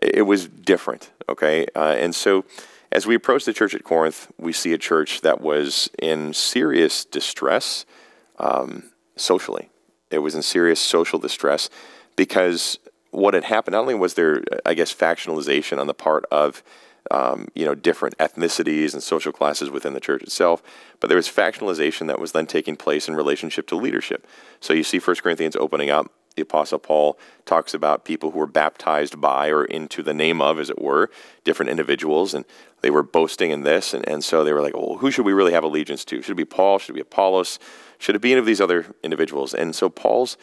it 0.02 0.22
was 0.22 0.48
different. 0.48 1.10
Okay, 1.28 1.66
uh, 1.74 1.94
and 1.98 2.14
so 2.14 2.44
as 2.92 3.06
we 3.06 3.14
approach 3.14 3.44
the 3.44 3.52
church 3.52 3.74
at 3.74 3.84
Corinth, 3.84 4.30
we 4.38 4.52
see 4.52 4.72
a 4.72 4.78
church 4.78 5.20
that 5.22 5.40
was 5.40 5.90
in 5.98 6.32
serious 6.32 7.04
distress 7.04 7.84
um, 8.38 8.90
socially. 9.16 9.70
It 10.10 10.20
was 10.20 10.34
in 10.34 10.42
serious 10.42 10.80
social 10.80 11.18
distress 11.18 11.68
because 12.14 12.78
what 13.10 13.34
had 13.34 13.44
happened 13.44 13.72
not 13.72 13.80
only 13.80 13.94
was 13.94 14.14
there, 14.14 14.42
I 14.64 14.74
guess, 14.74 14.94
factionalization 14.94 15.78
on 15.78 15.86
the 15.86 15.94
part 15.94 16.24
of 16.30 16.62
um, 17.10 17.48
you 17.54 17.64
know 17.64 17.74
different 17.74 18.18
ethnicities 18.18 18.92
and 18.92 19.02
social 19.02 19.32
classes 19.32 19.70
within 19.70 19.94
the 19.94 20.00
church 20.00 20.22
itself, 20.22 20.62
but 21.00 21.08
there 21.08 21.16
was 21.16 21.28
factionalization 21.28 22.08
that 22.08 22.18
was 22.18 22.32
then 22.32 22.46
taking 22.46 22.76
place 22.76 23.08
in 23.08 23.14
relationship 23.14 23.66
to 23.68 23.76
leadership. 23.76 24.26
So 24.60 24.72
you 24.72 24.82
see 24.82 24.98
First 24.98 25.22
Corinthians 25.22 25.56
opening 25.56 25.90
up. 25.90 26.10
The 26.36 26.42
Apostle 26.42 26.78
Paul 26.78 27.18
talks 27.46 27.74
about 27.74 28.04
people 28.04 28.30
who 28.30 28.38
were 28.38 28.46
baptized 28.46 29.20
by 29.20 29.48
or 29.48 29.64
into 29.64 30.02
the 30.02 30.14
name 30.14 30.40
of, 30.40 30.60
as 30.60 30.70
it 30.70 30.80
were, 30.80 31.10
different 31.44 31.70
individuals, 31.70 32.34
and 32.34 32.44
they 32.82 32.90
were 32.90 33.02
boasting 33.02 33.50
in 33.50 33.62
this, 33.62 33.94
and, 33.94 34.06
and 34.08 34.22
so 34.22 34.44
they 34.44 34.52
were 34.52 34.60
like, 34.60 34.74
well, 34.74 34.98
who 34.98 35.10
should 35.10 35.24
we 35.24 35.32
really 35.32 35.52
have 35.52 35.64
allegiance 35.64 36.04
to? 36.04 36.20
Should 36.22 36.32
it 36.32 36.34
be 36.36 36.44
Paul? 36.44 36.78
Should 36.78 36.90
it 36.90 36.96
be 36.96 37.00
Apollos? 37.00 37.58
Should 37.98 38.14
it 38.14 38.20
be 38.20 38.32
any 38.32 38.38
of 38.38 38.46
these 38.46 38.60
other 38.60 38.94
individuals? 39.02 39.54
And 39.54 39.74
so 39.74 39.88
Paul's 39.88 40.36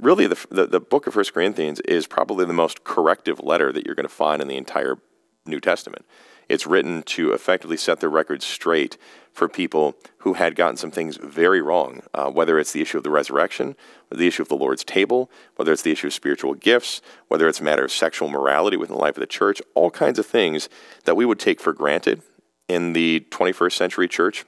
really 0.00 0.26
the, 0.26 0.46
the, 0.50 0.66
the 0.66 0.80
book 0.80 1.06
of 1.06 1.14
First 1.14 1.32
Corinthians 1.32 1.80
is 1.80 2.06
probably 2.06 2.44
the 2.44 2.52
most 2.52 2.84
corrective 2.84 3.40
letter 3.40 3.72
that 3.72 3.86
you're 3.86 3.94
going 3.94 4.08
to 4.08 4.12
find 4.12 4.42
in 4.42 4.48
the 4.48 4.56
entire 4.56 4.98
New 5.46 5.60
Testament. 5.60 6.04
It's 6.48 6.66
written 6.66 7.02
to 7.04 7.32
effectively 7.32 7.76
set 7.76 8.00
the 8.00 8.08
record 8.08 8.42
straight 8.42 8.96
for 9.32 9.48
people 9.48 9.96
who 10.18 10.34
had 10.34 10.56
gotten 10.56 10.76
some 10.76 10.90
things 10.90 11.18
very 11.18 11.60
wrong, 11.60 12.02
uh, 12.14 12.30
whether 12.30 12.58
it's 12.58 12.72
the 12.72 12.80
issue 12.80 12.96
of 12.96 13.04
the 13.04 13.10
resurrection, 13.10 13.76
the 14.10 14.26
issue 14.26 14.42
of 14.42 14.48
the 14.48 14.56
Lord's 14.56 14.84
table, 14.84 15.30
whether 15.56 15.72
it's 15.72 15.82
the 15.82 15.92
issue 15.92 16.06
of 16.06 16.14
spiritual 16.14 16.54
gifts, 16.54 17.02
whether 17.28 17.46
it's 17.48 17.60
a 17.60 17.64
matter 17.64 17.84
of 17.84 17.92
sexual 17.92 18.28
morality 18.28 18.76
within 18.76 18.96
the 18.96 19.02
life 19.02 19.16
of 19.16 19.20
the 19.20 19.26
church, 19.26 19.60
all 19.74 19.90
kinds 19.90 20.18
of 20.18 20.26
things 20.26 20.68
that 21.04 21.16
we 21.16 21.26
would 21.26 21.38
take 21.38 21.60
for 21.60 21.72
granted 21.72 22.22
in 22.68 22.92
the 22.92 23.26
21st 23.30 23.72
century 23.72 24.08
church. 24.08 24.44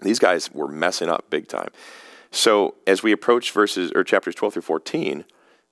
These 0.00 0.18
guys 0.18 0.52
were 0.52 0.68
messing 0.68 1.08
up 1.08 1.30
big 1.30 1.48
time. 1.48 1.70
So 2.30 2.76
as 2.86 3.02
we 3.02 3.12
approach 3.12 3.50
verses 3.50 3.92
or 3.94 4.04
chapters 4.04 4.34
12 4.34 4.54
through 4.54 4.62
14 4.62 5.24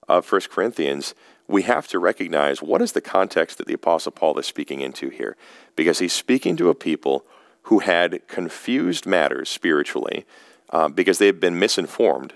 of 0.08 0.30
1 0.30 0.40
Corinthians, 0.50 1.14
we 1.50 1.62
have 1.62 1.88
to 1.88 1.98
recognize 1.98 2.62
what 2.62 2.80
is 2.80 2.92
the 2.92 3.00
context 3.00 3.58
that 3.58 3.66
the 3.66 3.74
Apostle 3.74 4.12
Paul 4.12 4.38
is 4.38 4.46
speaking 4.46 4.80
into 4.80 5.10
here. 5.10 5.36
Because 5.74 5.98
he's 5.98 6.12
speaking 6.12 6.56
to 6.56 6.68
a 6.68 6.74
people 6.74 7.24
who 7.62 7.80
had 7.80 8.26
confused 8.28 9.04
matters 9.04 9.48
spiritually 9.48 10.24
uh, 10.70 10.88
because 10.88 11.18
they 11.18 11.26
had 11.26 11.40
been 11.40 11.58
misinformed, 11.58 12.34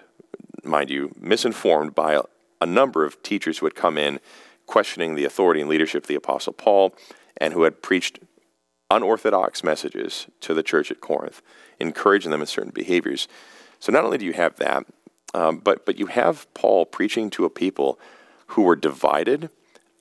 mind 0.64 0.90
you, 0.90 1.12
misinformed 1.18 1.94
by 1.94 2.14
a, 2.14 2.22
a 2.60 2.66
number 2.66 3.04
of 3.04 3.22
teachers 3.22 3.58
who 3.58 3.66
had 3.66 3.76
come 3.76 3.96
in 3.96 4.18
questioning 4.66 5.14
the 5.14 5.24
authority 5.24 5.60
and 5.60 5.70
leadership 5.70 6.04
of 6.04 6.08
the 6.08 6.14
Apostle 6.16 6.52
Paul 6.52 6.94
and 7.36 7.54
who 7.54 7.62
had 7.62 7.82
preached 7.82 8.18
unorthodox 8.90 9.62
messages 9.62 10.26
to 10.40 10.54
the 10.54 10.62
church 10.62 10.90
at 10.90 11.00
Corinth, 11.00 11.40
encouraging 11.78 12.32
them 12.32 12.40
in 12.40 12.46
certain 12.46 12.72
behaviors. 12.72 13.28
So 13.78 13.92
not 13.92 14.04
only 14.04 14.18
do 14.18 14.26
you 14.26 14.32
have 14.32 14.56
that, 14.56 14.84
um, 15.34 15.58
but 15.58 15.84
but 15.84 15.98
you 15.98 16.06
have 16.06 16.52
Paul 16.54 16.86
preaching 16.86 17.28
to 17.30 17.44
a 17.44 17.50
people 17.50 17.98
who 18.48 18.62
were 18.62 18.76
divided 18.76 19.50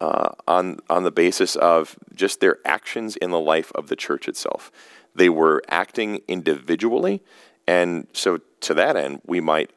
uh, 0.02 0.30
on 0.48 0.80
on 0.90 1.04
the 1.04 1.12
basis 1.12 1.56
of 1.56 1.98
just 2.14 2.40
their 2.40 2.58
actions 2.66 3.16
in 3.16 3.32
the 3.32 3.40
life 3.40 3.72
of 3.74 3.88
the 3.88 3.96
church 3.96 4.28
itself. 4.28 4.72
They 5.16 5.30
were 5.30 5.62
acting 5.70 6.22
individually, 6.28 7.22
and 7.68 8.08
so 8.14 8.40
to 8.62 8.74
that 8.74 8.96
end, 8.96 9.22
we 9.26 9.40
might 9.40 9.72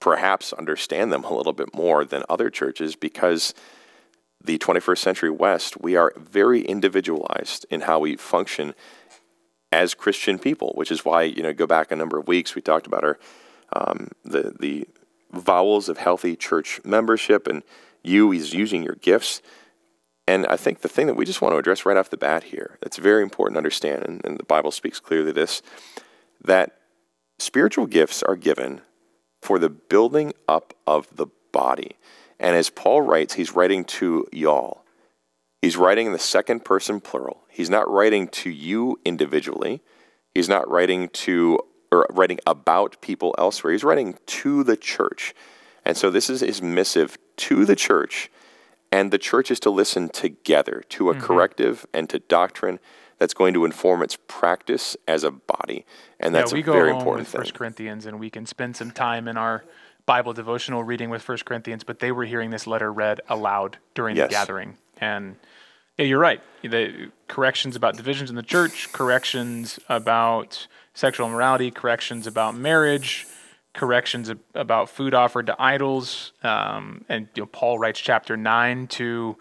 perhaps 0.00 0.52
understand 0.52 1.12
them 1.12 1.24
a 1.24 1.34
little 1.34 1.52
bit 1.52 1.74
more 1.74 2.04
than 2.04 2.22
other 2.28 2.50
churches 2.50 2.96
because 2.96 3.54
the 4.42 4.58
21st 4.58 4.98
century 4.98 5.30
West, 5.30 5.80
we 5.80 5.96
are 5.96 6.12
very 6.16 6.62
individualized 6.62 7.66
in 7.70 7.82
how 7.82 7.98
we 7.98 8.16
function 8.16 8.74
as 9.70 9.94
Christian 9.94 10.38
people, 10.38 10.72
which 10.74 10.90
is 10.90 11.04
why 11.04 11.22
you 11.22 11.42
know 11.42 11.52
go 11.52 11.66
back 11.66 11.92
a 11.92 11.96
number 11.96 12.18
of 12.18 12.26
weeks 12.26 12.54
we 12.54 12.62
talked 12.62 12.86
about 12.86 13.04
our 13.04 13.18
um, 13.72 14.08
the 14.24 14.54
the 14.58 14.88
vowels 15.32 15.88
of 15.88 15.98
healthy 15.98 16.36
church 16.36 16.80
membership, 16.84 17.46
and 17.46 17.62
you 18.02 18.32
is 18.32 18.54
using 18.54 18.82
your 18.82 18.96
gifts. 18.96 19.42
And 20.26 20.46
I 20.46 20.56
think 20.56 20.80
the 20.80 20.88
thing 20.88 21.06
that 21.06 21.16
we 21.16 21.24
just 21.24 21.42
want 21.42 21.54
to 21.54 21.58
address 21.58 21.84
right 21.84 21.96
off 21.96 22.10
the 22.10 22.16
bat 22.16 22.44
here, 22.44 22.78
that's 22.80 22.98
very 22.98 23.22
important 23.22 23.54
to 23.54 23.58
understand, 23.58 24.04
and, 24.04 24.24
and 24.24 24.38
the 24.38 24.44
Bible 24.44 24.70
speaks 24.70 25.00
clearly 25.00 25.32
this, 25.32 25.62
that 26.42 26.78
spiritual 27.38 27.86
gifts 27.86 28.22
are 28.22 28.36
given 28.36 28.80
for 29.42 29.58
the 29.58 29.70
building 29.70 30.32
up 30.46 30.74
of 30.86 31.08
the 31.16 31.26
body. 31.52 31.96
And 32.38 32.56
as 32.56 32.70
Paul 32.70 33.02
writes, 33.02 33.34
he's 33.34 33.54
writing 33.54 33.84
to 33.84 34.26
y'all. 34.32 34.84
He's 35.60 35.76
writing 35.76 36.06
in 36.06 36.12
the 36.12 36.18
second 36.18 36.64
person 36.64 37.00
plural. 37.00 37.42
He's 37.48 37.68
not 37.68 37.90
writing 37.90 38.28
to 38.28 38.50
you 38.50 38.98
individually. 39.04 39.82
He's 40.34 40.48
not 40.48 40.70
writing 40.70 41.08
to 41.08 41.58
or 41.92 42.06
writing 42.10 42.38
about 42.46 43.00
people 43.00 43.34
elsewhere. 43.38 43.72
He's 43.72 43.84
writing 43.84 44.16
to 44.26 44.64
the 44.64 44.76
church. 44.76 45.34
And 45.84 45.96
so 45.96 46.10
this 46.10 46.30
is 46.30 46.40
his 46.40 46.62
missive 46.62 47.18
to 47.36 47.64
the 47.64 47.76
church. 47.76 48.30
And 48.92 49.10
the 49.10 49.18
church 49.18 49.50
is 49.50 49.60
to 49.60 49.70
listen 49.70 50.08
together 50.08 50.84
to 50.90 51.10
a 51.10 51.14
mm-hmm. 51.14 51.22
corrective 51.22 51.86
and 51.92 52.08
to 52.10 52.18
doctrine 52.18 52.80
that's 53.18 53.34
going 53.34 53.54
to 53.54 53.64
inform 53.64 54.02
its 54.02 54.16
practice 54.28 54.96
as 55.06 55.24
a 55.24 55.30
body. 55.30 55.84
And 56.18 56.34
that's 56.34 56.52
yeah, 56.52 56.56
we 56.56 56.60
a 56.62 56.64
very 56.64 56.90
go 56.90 56.98
important 56.98 57.26
with 57.26 57.32
thing. 57.32 57.40
First 57.40 57.54
Corinthians 57.54 58.06
and 58.06 58.18
we 58.18 58.30
can 58.30 58.46
spend 58.46 58.76
some 58.76 58.90
time 58.90 59.28
in 59.28 59.36
our 59.36 59.64
Bible 60.06 60.32
devotional 60.32 60.82
reading 60.82 61.10
with 61.10 61.22
First 61.22 61.44
Corinthians, 61.44 61.84
but 61.84 62.00
they 62.00 62.10
were 62.10 62.24
hearing 62.24 62.50
this 62.50 62.66
letter 62.66 62.92
read 62.92 63.20
aloud 63.28 63.78
during 63.94 64.16
yes. 64.16 64.28
the 64.28 64.32
gathering. 64.32 64.76
And 64.96 65.36
yeah, 65.98 66.06
you're 66.06 66.18
right. 66.18 66.40
The 66.62 67.12
corrections 67.28 67.76
about 67.76 67.96
divisions 67.96 68.30
in 68.30 68.36
the 68.36 68.42
church, 68.42 68.90
corrections 68.92 69.78
about 69.88 70.66
sexual 71.00 71.30
morality, 71.30 71.70
corrections 71.70 72.26
about 72.26 72.54
marriage, 72.54 73.26
corrections 73.72 74.30
about 74.54 74.90
food 74.90 75.14
offered 75.14 75.46
to 75.46 75.56
idols. 75.58 76.32
Um, 76.42 77.04
and 77.08 77.26
you 77.34 77.42
know, 77.42 77.46
Paul 77.46 77.78
writes 77.78 77.98
chapter 77.98 78.36
9 78.36 78.86
to 78.88 79.36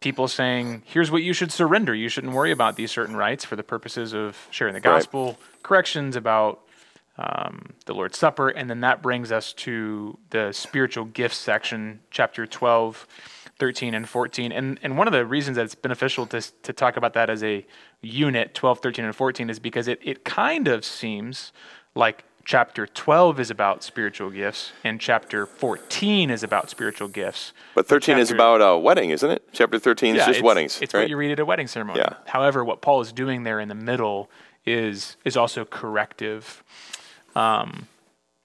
people 0.00 0.28
saying, 0.28 0.82
here's 0.84 1.10
what 1.10 1.22
you 1.22 1.32
should 1.32 1.50
surrender. 1.50 1.94
You 1.94 2.10
shouldn't 2.10 2.34
worry 2.34 2.52
about 2.52 2.76
these 2.76 2.90
certain 2.90 3.16
rights 3.16 3.44
for 3.44 3.56
the 3.56 3.62
purposes 3.62 4.12
of 4.12 4.36
sharing 4.50 4.74
the 4.74 4.80
gospel. 4.80 5.24
Right. 5.24 5.62
Corrections 5.62 6.14
about 6.14 6.60
um, 7.16 7.72
the 7.86 7.94
Lord's 7.94 8.18
Supper. 8.18 8.50
And 8.50 8.68
then 8.68 8.80
that 8.80 9.00
brings 9.00 9.32
us 9.32 9.54
to 9.54 10.18
the 10.28 10.52
spiritual 10.52 11.06
gifts 11.06 11.38
section, 11.38 12.00
chapter 12.10 12.46
12, 12.46 13.06
13, 13.58 13.94
and 13.94 14.08
14. 14.08 14.52
And, 14.52 14.78
and 14.82 14.98
one 14.98 15.06
of 15.06 15.12
the 15.12 15.24
reasons 15.24 15.56
that 15.56 15.64
it's 15.64 15.74
beneficial 15.74 16.26
to, 16.26 16.40
to 16.40 16.72
talk 16.72 16.96
about 16.96 17.14
that 17.14 17.30
as 17.30 17.42
a 17.42 17.66
unit, 18.02 18.54
12, 18.54 18.80
13, 18.80 19.04
and 19.04 19.16
14, 19.16 19.50
is 19.50 19.58
because 19.58 19.88
it, 19.88 19.98
it 20.02 20.24
kind 20.24 20.68
of 20.68 20.84
seems 20.84 21.52
like 21.94 22.24
chapter 22.44 22.86
12 22.86 23.40
is 23.40 23.50
about 23.50 23.82
spiritual 23.82 24.30
gifts 24.30 24.72
and 24.84 25.00
chapter 25.00 25.46
14 25.46 26.30
is 26.30 26.42
about 26.42 26.70
spiritual 26.70 27.08
gifts. 27.08 27.52
But 27.74 27.88
13 27.88 28.12
chapter, 28.12 28.20
is 28.20 28.30
about 28.30 28.62
a 28.62 28.78
wedding, 28.78 29.10
isn't 29.10 29.30
it? 29.30 29.42
Chapter 29.52 29.78
13 29.78 30.14
is 30.14 30.18
yeah, 30.20 30.26
just 30.26 30.38
it's, 30.38 30.44
weddings. 30.44 30.80
It's 30.80 30.94
right? 30.94 31.00
what 31.00 31.10
you 31.10 31.16
read 31.16 31.32
at 31.32 31.40
a 31.40 31.44
wedding 31.44 31.66
ceremony. 31.66 31.98
Yeah. 31.98 32.14
However, 32.26 32.64
what 32.64 32.80
Paul 32.82 33.00
is 33.00 33.12
doing 33.12 33.42
there 33.42 33.58
in 33.58 33.68
the 33.68 33.74
middle 33.74 34.30
is 34.64 35.16
is 35.24 35.36
also 35.36 35.64
corrective. 35.64 36.62
Um, 37.34 37.88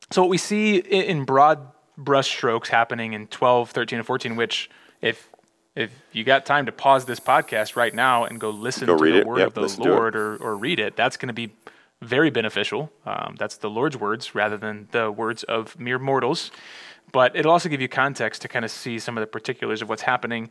so 0.09 0.21
what 0.21 0.29
we 0.29 0.37
see 0.37 0.77
in 0.77 1.23
broad 1.23 1.67
brushstrokes 1.97 2.67
happening 2.67 3.13
in 3.13 3.27
12, 3.27 3.71
13, 3.71 3.99
and 3.99 4.05
14, 4.05 4.35
which 4.35 4.69
if 5.01 5.29
if 5.75 5.91
you 6.11 6.23
got 6.23 6.45
time 6.45 6.65
to 6.65 6.71
pause 6.71 7.05
this 7.05 7.19
podcast 7.19 7.75
right 7.75 7.93
now 7.93 8.25
and 8.25 8.39
go 8.39 8.49
listen 8.49 8.87
go 8.87 8.97
to 8.97 9.11
the 9.11 9.19
it. 9.19 9.25
word 9.25 9.39
yep, 9.39 9.47
of 9.47 9.53
the 9.53 9.81
Lord 9.81 10.15
or, 10.17 10.35
or 10.37 10.57
read 10.57 10.79
it, 10.79 10.97
that's 10.97 11.15
going 11.15 11.27
to 11.27 11.33
be 11.33 11.53
very 12.01 12.29
beneficial. 12.29 12.91
Um, 13.05 13.35
that's 13.37 13.57
the 13.57 13.69
Lord's 13.69 13.95
words 13.95 14.35
rather 14.35 14.57
than 14.57 14.89
the 14.91 15.11
words 15.11 15.43
of 15.43 15.79
mere 15.79 15.99
mortals. 15.99 16.51
But 17.11 17.35
it'll 17.35 17.51
also 17.51 17.69
give 17.69 17.81
you 17.81 17.87
context 17.87 18.41
to 18.41 18.47
kind 18.47 18.65
of 18.65 18.71
see 18.71 18.99
some 18.99 19.17
of 19.17 19.21
the 19.21 19.27
particulars 19.27 19.81
of 19.81 19.89
what's 19.89 20.01
happening. 20.01 20.49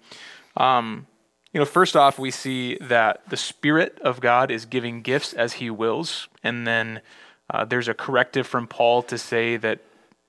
Um, 0.57 1.07
you 1.52 1.59
know, 1.59 1.66
first 1.66 1.97
off, 1.97 2.19
we 2.19 2.30
see 2.30 2.76
that 2.80 3.28
the 3.28 3.37
Spirit 3.37 3.99
of 4.02 4.21
God 4.21 4.50
is 4.50 4.66
giving 4.66 5.02
gifts 5.02 5.33
as 5.33 5.54
He 5.54 5.69
wills, 5.69 6.28
and 6.45 6.66
then 6.66 7.00
uh, 7.49 7.64
there's 7.64 7.88
a 7.88 7.95
corrective 7.95 8.47
from 8.47 8.66
Paul 8.66 9.02
to 9.04 9.19
say 9.19 9.57
that 9.57 9.80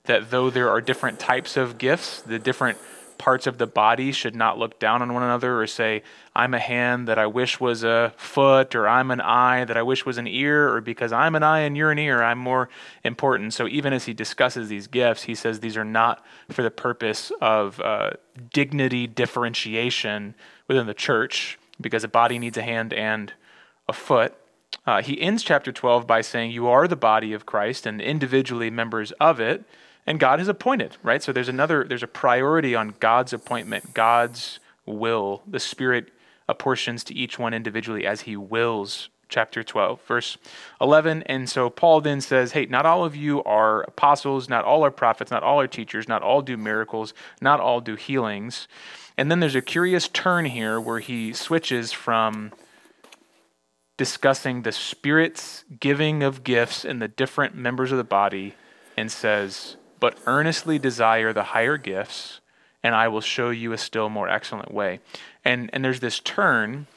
that 0.06 0.32
though 0.32 0.50
there 0.50 0.70
are 0.70 0.82
different 0.82 1.20
types 1.20 1.58
of 1.58 1.78
gifts, 1.78 2.22
the 2.22 2.40
different 2.40 2.80
parts 3.22 3.46
of 3.46 3.60
the 3.60 3.68
body 3.68 4.12
should 4.12 4.36
not 4.36 4.58
look 4.58 4.80
down 4.80 5.00
on 5.04 5.14
one 5.14 5.22
another 5.22 5.62
or 5.62 5.68
say, 5.68 6.02
I'm 6.36 6.56
a 6.56 6.60
hand 6.60 7.08
that 7.08 7.20
I 7.20 7.28
wish 7.28 7.60
was 7.60 7.84
a 7.84 8.12
foot, 8.18 8.74
or 8.74 8.88
I'm 8.88 9.12
an 9.12 9.22
eye 9.22 9.64
that 9.64 9.78
I 9.78 9.84
wish 9.84 10.08
was 10.08 10.18
an 10.18 10.26
ear, 10.26 10.74
or 10.74 10.82
because 10.82 11.14
I'm 11.14 11.36
an 11.36 11.44
eye 11.44 11.60
and 11.60 11.78
you're 11.78 11.92
an 11.92 12.00
ear, 12.00 12.24
I'm 12.24 12.40
more 12.40 12.68
important. 13.04 13.54
So 13.54 13.68
even 13.68 13.94
as 13.94 14.06
he 14.06 14.14
discusses 14.14 14.70
these 14.70 14.88
gifts, 14.88 15.22
he 15.22 15.36
says 15.36 15.60
these 15.60 15.78
are 15.78 15.86
not 15.86 16.26
for 16.50 16.64
the 16.64 16.72
purpose 16.72 17.32
of 17.40 17.80
uh, 17.80 18.14
dignity 18.52 19.06
differentiation 19.06 20.34
within 20.68 20.88
the 20.88 20.96
church, 20.96 21.60
because 21.80 22.04
a 22.04 22.08
body 22.08 22.40
needs 22.40 22.58
a 22.58 22.64
hand 22.64 22.92
and 22.92 23.34
a 23.88 23.94
foot. 23.94 24.34
Uh, 24.88 25.04
he 25.04 25.22
ends 25.22 25.44
chapter 25.44 25.72
12 25.72 26.08
by 26.08 26.22
saying, 26.22 26.50
You 26.50 26.68
are 26.70 26.88
the 26.88 26.96
body 26.96 27.34
of 27.34 27.46
Christ 27.46 27.86
and 27.86 28.02
individually 28.02 28.72
members 28.72 29.12
of 29.20 29.40
it 29.40 29.64
and 30.06 30.20
God 30.20 30.40
has 30.40 30.48
appointed, 30.48 30.98
right? 31.04 31.22
So 31.22 31.32
there's 31.32 31.50
another, 31.50 31.84
there's 31.84 32.04
a 32.04 32.08
priority 32.08 32.76
on 32.76 32.96
God's 33.00 33.34
appointment, 33.34 33.94
God's 33.94 34.60
will. 34.86 35.44
The 35.48 35.60
Spirit 35.60 36.12
apportions 36.50 37.04
to 37.06 37.14
each 37.14 37.38
one 37.38 37.54
individually 37.54 38.06
as 38.06 38.22
He 38.22 38.36
wills. 38.36 39.10
Chapter 39.30 39.64
12, 39.64 40.02
verse 40.02 40.38
11. 40.82 41.24
And 41.24 41.50
so 41.50 41.70
Paul 41.70 42.02
then 42.02 42.20
says, 42.20 42.52
Hey, 42.52 42.66
not 42.66 42.86
all 42.86 43.06
of 43.06 43.16
you 43.16 43.42
are 43.46 43.84
apostles, 43.84 44.50
not 44.50 44.66
all 44.66 44.84
are 44.84 44.92
prophets, 44.92 45.32
not 45.32 45.42
all 45.42 45.62
are 45.62 45.68
teachers, 45.68 46.10
not 46.10 46.22
all 46.22 46.42
do 46.42 46.58
miracles, 46.58 47.14
not 47.40 47.62
all 47.62 47.80
do 47.80 47.96
healings. 47.96 48.68
And 49.18 49.32
then 49.32 49.40
there's 49.40 49.56
a 49.56 49.62
curious 49.62 50.10
turn 50.10 50.44
here 50.44 50.82
where 50.82 51.00
he 51.00 51.32
switches 51.32 51.94
from 51.94 52.52
discussing 53.96 54.64
the 54.64 54.72
Spirit's 54.74 55.64
giving 55.80 56.24
of 56.24 56.44
gifts 56.44 56.84
in 56.84 57.00
the 57.00 57.08
different 57.08 57.56
members 57.56 57.94
of 57.94 57.98
the 57.98 58.04
body 58.04 58.56
and 58.98 59.12
says, 59.12 59.78
but 60.02 60.18
earnestly 60.26 60.78
desire 60.78 61.32
the 61.32 61.44
higher 61.44 61.78
gifts, 61.78 62.42
and 62.84 62.94
I 62.94 63.08
will 63.08 63.22
show 63.22 63.52
you 63.52 63.72
a 63.72 63.78
still 63.78 64.10
more 64.10 64.28
excellent 64.28 64.74
way. 64.74 65.00
And, 65.46 65.70
and 65.72 65.86
there's 65.86 66.02
this 66.02 66.20
turn, 66.20 66.88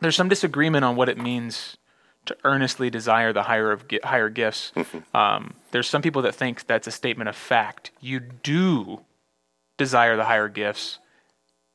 there's 0.00 0.16
some 0.16 0.28
disagreement 0.28 0.84
on 0.84 0.96
what 0.96 1.08
it 1.08 1.16
means 1.16 1.78
to 2.26 2.36
earnestly 2.44 2.90
desire 2.90 3.32
the 3.32 3.44
higher 3.44 3.72
of 3.72 3.84
higher 4.04 4.28
gifts. 4.28 4.72
Mm-hmm. 4.82 5.16
Um, 5.16 5.54
there's 5.70 5.88
some 5.88 6.02
people 6.02 6.22
that 6.22 6.34
think 6.34 6.66
that's 6.66 6.86
a 6.86 6.90
statement 6.90 7.28
of 7.28 7.36
fact. 7.36 7.92
You 8.00 8.20
do 8.20 9.02
desire 9.78 10.16
the 10.16 10.24
higher 10.24 10.48
gifts, 10.48 10.98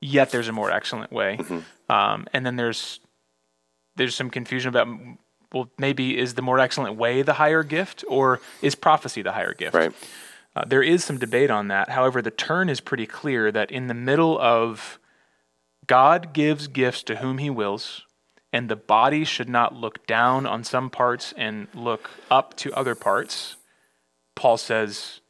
yet 0.01 0.31
there's 0.31 0.49
a 0.49 0.51
more 0.51 0.69
excellent 0.69 1.11
way. 1.11 1.37
Mm-hmm. 1.39 1.91
Um, 1.91 2.27
and 2.33 2.45
then 2.45 2.57
there's 2.57 2.99
there's 3.95 4.13
some 4.13 4.29
confusion 4.29 4.69
about 4.69 4.87
well, 5.53 5.69
maybe 5.77 6.17
is 6.17 6.33
the 6.33 6.41
more 6.41 6.59
excellent 6.59 6.97
way 6.97 7.21
the 7.21 7.33
higher 7.33 7.63
gift, 7.63 8.03
or 8.07 8.41
is 8.61 8.75
prophecy 8.75 9.21
the 9.21 9.31
higher 9.31 9.53
gift? 9.53 9.73
Right. 9.73 9.93
Uh, 10.57 10.63
there 10.65 10.81
is 10.81 11.03
some 11.03 11.19
debate 11.19 11.51
on 11.51 11.67
that. 11.67 11.89
However, 11.89 12.19
the 12.19 12.31
turn 12.31 12.67
is 12.67 12.79
pretty 12.79 13.05
clear 13.05 13.51
that 13.51 13.69
in 13.69 13.85
the 13.85 13.93
middle 13.93 14.39
of 14.39 14.97
God 15.85 16.33
gives 16.33 16.67
gifts 16.67 17.03
to 17.03 17.17
whom 17.17 17.37
he 17.37 17.51
wills, 17.51 18.05
and 18.51 18.67
the 18.67 18.75
body 18.75 19.23
should 19.23 19.49
not 19.49 19.75
look 19.75 20.07
down 20.07 20.47
on 20.47 20.63
some 20.63 20.89
parts 20.89 21.31
and 21.37 21.67
look 21.75 22.09
up 22.31 22.57
to 22.57 22.73
other 22.73 22.95
parts. 22.95 23.57
Paul 24.33 24.57
says 24.57 25.21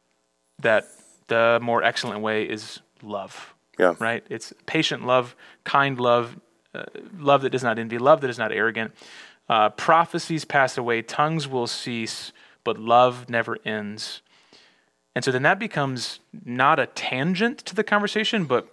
that 0.60 0.88
the 1.26 1.58
more 1.60 1.82
excellent 1.82 2.20
way 2.22 2.44
is 2.44 2.80
love. 3.02 3.54
Yeah. 3.78 3.96
Right? 3.98 4.24
It's 4.30 4.54
patient 4.64 5.06
love, 5.06 5.36
kind 5.64 6.00
love, 6.00 6.40
uh, 6.74 6.84
love 7.18 7.42
that 7.42 7.50
does 7.50 7.62
not 7.62 7.78
envy, 7.78 7.98
love 7.98 8.22
that 8.22 8.30
is 8.30 8.38
not 8.38 8.50
arrogant. 8.50 8.92
Uh, 9.46 9.68
prophecies 9.68 10.46
pass 10.46 10.78
away, 10.78 11.02
tongues 11.02 11.46
will 11.46 11.66
cease, 11.66 12.32
but 12.64 12.78
love 12.78 13.28
never 13.28 13.58
ends. 13.66 14.22
And 15.18 15.24
so 15.24 15.32
then 15.32 15.42
that 15.42 15.58
becomes 15.58 16.20
not 16.44 16.78
a 16.78 16.86
tangent 16.86 17.58
to 17.66 17.74
the 17.74 17.82
conversation, 17.82 18.44
but 18.44 18.68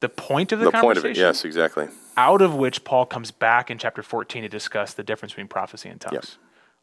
the 0.00 0.10
point 0.10 0.52
of 0.52 0.58
the, 0.58 0.70
conversation. 0.70 0.80
The 0.80 0.80
conversation. 0.80 1.02
point 1.02 1.16
of 1.16 1.16
it, 1.16 1.16
yes, 1.16 1.44
exactly. 1.46 1.88
Out 2.14 2.42
of 2.42 2.54
which 2.54 2.84
Paul 2.84 3.06
comes 3.06 3.30
back 3.30 3.70
in 3.70 3.78
chapter 3.78 4.02
14 4.02 4.42
to 4.42 4.50
discuss 4.50 4.92
the 4.92 5.02
difference 5.02 5.32
between 5.32 5.48
prophecy 5.48 5.88
and 5.88 5.98
tongues. 5.98 6.12
Yep. 6.12 6.24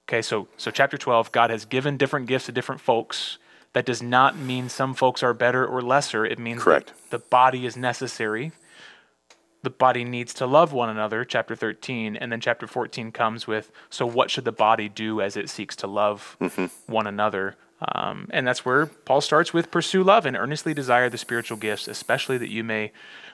Okay, 0.10 0.22
so 0.24 0.48
so 0.58 0.72
chapter 0.72 0.98
12, 0.98 1.32
God 1.32 1.52
has 1.52 1.66
given 1.66 1.98
different 1.98 2.26
gifts 2.26 2.48
to 2.48 2.52
different 2.52 2.82
folks. 2.82 3.38
That 3.74 3.86
does 3.86 4.02
not 4.02 4.40
mean 4.40 4.70
some 4.70 4.96
folks 4.96 5.22
are 5.22 5.36
better 5.36 5.64
or 5.68 5.84
lesser. 5.84 6.26
It 6.26 6.40
means 6.40 6.64
Correct. 6.64 6.92
the 7.12 7.20
body 7.20 7.68
is 7.68 7.78
necessary. 7.78 8.54
The 9.62 9.70
body 9.70 10.04
needs 10.04 10.34
to 10.34 10.48
love 10.48 10.74
one 10.74 10.90
another, 10.90 11.24
chapter 11.24 11.56
13. 11.56 12.16
And 12.16 12.32
then 12.32 12.42
chapter 12.42 12.66
14 12.66 13.12
comes 13.12 13.46
with 13.46 13.72
so 13.92 14.08
what 14.08 14.32
should 14.32 14.46
the 14.46 14.52
body 14.52 14.90
do 14.90 15.22
as 15.22 15.38
it 15.38 15.48
seeks 15.48 15.76
to 15.76 15.86
love 15.86 16.38
mm-hmm. 16.42 16.66
one 16.92 17.06
another? 17.06 17.56
Um, 17.82 18.28
and 18.32 18.48
that's 18.48 18.64
where 18.64 18.86
Paul 18.86 19.22
starts 19.22 19.54
with 19.54 19.72
pursue 19.72 20.04
love 20.04 20.26
and 20.26 20.38
earnestly 20.38 20.74
desire 20.74 21.10
the 21.10 21.18
spiritual 21.18 21.58
gifts, 21.58 21.88
especially 21.88 22.38
that 22.38 22.52
you 22.52 22.64
may 22.64 22.92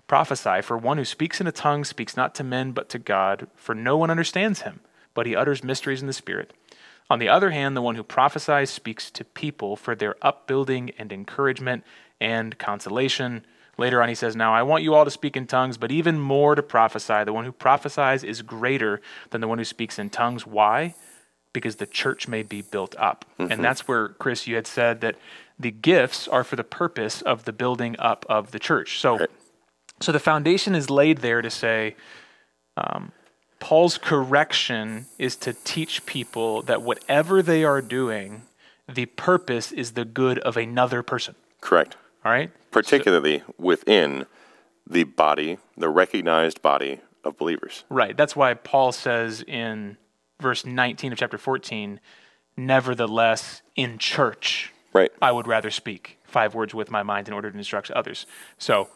prophesy. 0.08 0.62
For 0.62 0.78
one 0.78 0.98
who 0.98 1.06
speaks 1.06 1.40
in 1.40 1.48
a 1.48 1.52
tongue 1.52 1.84
speaks 1.86 2.18
not 2.18 2.34
to 2.36 2.44
men 2.44 2.72
but 2.72 2.90
to 2.90 3.00
God, 3.00 3.48
for 3.56 3.76
no 3.76 3.98
one 3.98 4.10
understands 4.10 4.62
him, 4.62 4.80
but 5.14 5.26
he 5.26 5.36
utters 5.36 5.64
mysteries 5.64 6.02
in 6.02 6.08
the 6.08 6.14
Spirit. 6.14 6.54
On 7.10 7.20
the 7.20 7.30
other 7.30 7.52
hand, 7.52 7.76
the 7.76 7.82
one 7.82 7.96
who 7.96 8.04
prophesies 8.04 8.70
speaks 8.70 9.12
to 9.12 9.26
people 9.26 9.76
for 9.76 9.96
their 9.96 10.16
upbuilding 10.22 10.92
and 10.98 11.12
encouragement 11.12 11.84
and 12.22 12.58
consolation. 12.58 13.46
Later 13.78 14.02
on, 14.02 14.10
he 14.10 14.16
says, 14.16 14.36
Now 14.36 14.54
I 14.54 14.64
want 14.64 14.84
you 14.84 14.94
all 14.94 15.06
to 15.06 15.12
speak 15.12 15.36
in 15.36 15.46
tongues, 15.46 15.78
but 15.78 15.92
even 15.92 16.20
more 16.20 16.56
to 16.56 16.64
prophesy. 16.64 17.24
The 17.26 17.34
one 17.34 17.46
who 17.46 17.52
prophesies 17.52 18.24
is 18.24 18.42
greater 18.42 19.02
than 19.30 19.42
the 19.42 19.48
one 19.48 19.58
who 19.58 19.66
speaks 19.66 20.00
in 20.00 20.10
tongues. 20.10 20.48
Why? 20.48 20.96
Because 21.54 21.76
the 21.78 21.86
church 21.86 22.28
may 22.28 22.44
be 22.44 22.62
built 22.62 22.96
up. 22.98 23.26
And 23.38 23.64
that's 23.64 23.88
where, 23.88 24.10
Chris, 24.10 24.48
you 24.48 24.56
had 24.56 24.68
said 24.68 25.02
that 25.02 25.16
the 25.60 25.72
gifts 25.72 26.28
are 26.28 26.44
for 26.44 26.56
the 26.56 26.64
purpose 26.64 27.22
of 27.22 27.44
the 27.46 27.52
building 27.52 27.96
up 28.00 28.26
of 28.30 28.52
the 28.52 28.60
church. 28.60 29.00
So, 29.00 29.18
Right. 29.18 29.30
so 30.00 30.12
the 30.12 30.20
foundation 30.20 30.76
is 30.76 30.90
laid 30.90 31.20
there 31.20 31.42
to 31.42 31.50
say, 31.50 31.96
um, 32.78 33.12
Paul's 33.60 33.98
correction 33.98 35.06
is 35.20 35.36
to 35.38 35.54
teach 35.54 36.06
people 36.06 36.62
that 36.64 36.82
whatever 36.82 37.42
they 37.42 37.64
are 37.64 37.82
doing, 37.82 38.44
the 38.88 39.06
purpose 39.06 39.72
is 39.72 39.92
the 39.92 40.06
good 40.06 40.40
of 40.40 40.58
another 40.58 41.04
person. 41.04 41.36
Correct. 41.62 41.96
All 42.26 42.32
right? 42.32 42.50
Particularly 42.72 43.44
within 43.58 44.26
the 44.88 45.04
body, 45.04 45.58
the 45.78 45.90
recognized 45.90 46.62
body 46.62 47.02
of 47.24 47.38
believers. 47.38 47.84
Right. 47.90 48.18
That's 48.18 48.36
why 48.36 48.54
Paul 48.56 48.92
says 48.92 49.44
in 49.44 49.98
verse 50.42 50.66
19 50.66 51.14
of 51.14 51.18
chapter 51.18 51.38
14, 51.38 52.00
nevertheless, 52.58 53.62
in 53.76 53.98
church, 53.98 54.74
Right. 54.94 55.12
I 55.22 55.32
would 55.32 55.48
rather 55.48 55.72
speak 55.72 56.18
five 56.26 56.54
words 56.54 56.74
with 56.74 56.92
my 56.92 57.02
mind 57.02 57.30
in 57.30 57.34
order 57.34 57.50
to 57.50 57.58
instruct 57.58 57.90
others. 57.92 58.26
So, 58.58 58.90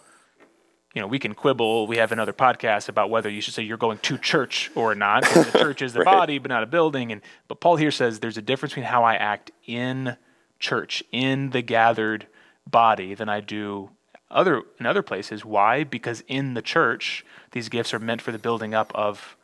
you 0.94 1.02
know, 1.02 1.08
we 1.08 1.20
can 1.20 1.34
quibble. 1.34 1.88
We 1.88 1.98
have 1.98 2.12
another 2.12 2.34
podcast 2.34 2.90
about 2.90 3.10
whether 3.10 3.30
you 3.30 3.40
should 3.40 3.54
say 3.54 3.64
you're 3.64 3.78
going 3.78 4.00
to 4.00 4.18
church 4.18 4.70
or 4.76 4.94
not. 4.94 5.24
the 5.24 5.52
church 5.58 5.82
is 5.82 5.94
the 5.94 6.00
Right. 6.06 6.06
body, 6.14 6.38
but 6.38 6.50
not 6.50 6.64
a 6.64 6.66
building. 6.66 7.14
And 7.14 7.22
but 7.48 7.62
Paul 7.62 7.78
here 7.78 7.92
says 7.92 8.20
there's 8.20 8.38
a 8.38 8.42
difference 8.42 8.74
between 8.74 8.88
how 8.88 9.06
I 9.06 9.16
act 9.16 9.52
in 9.66 10.18
church, 10.60 11.02
in 11.14 11.52
the 11.52 11.62
gathered 11.62 12.28
body, 12.68 13.14
than 13.14 13.30
I 13.30 13.40
do 13.40 13.92
other 14.30 14.64
in 14.80 14.86
other 14.86 15.02
places. 15.02 15.46
Why? 15.46 15.86
Because 15.86 16.24
in 16.28 16.56
the 16.56 16.62
church, 16.62 17.26
these 17.52 17.70
gifts 17.70 17.94
are 17.94 18.00
meant 18.00 18.22
for 18.22 18.34
the 18.34 18.40
building 18.40 18.74
up 18.74 18.92
of 18.94 19.38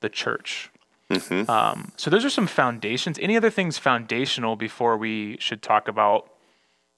the 0.00 0.08
church. 0.08 0.70
Um, 1.48 1.92
so 1.96 2.08
those 2.10 2.24
are 2.24 2.30
some 2.30 2.46
foundations. 2.46 3.18
Any 3.18 3.36
other 3.36 3.50
things 3.50 3.78
foundational 3.78 4.56
before 4.56 4.96
we 4.96 5.36
should 5.40 5.60
talk 5.62 5.88
about 5.88 6.30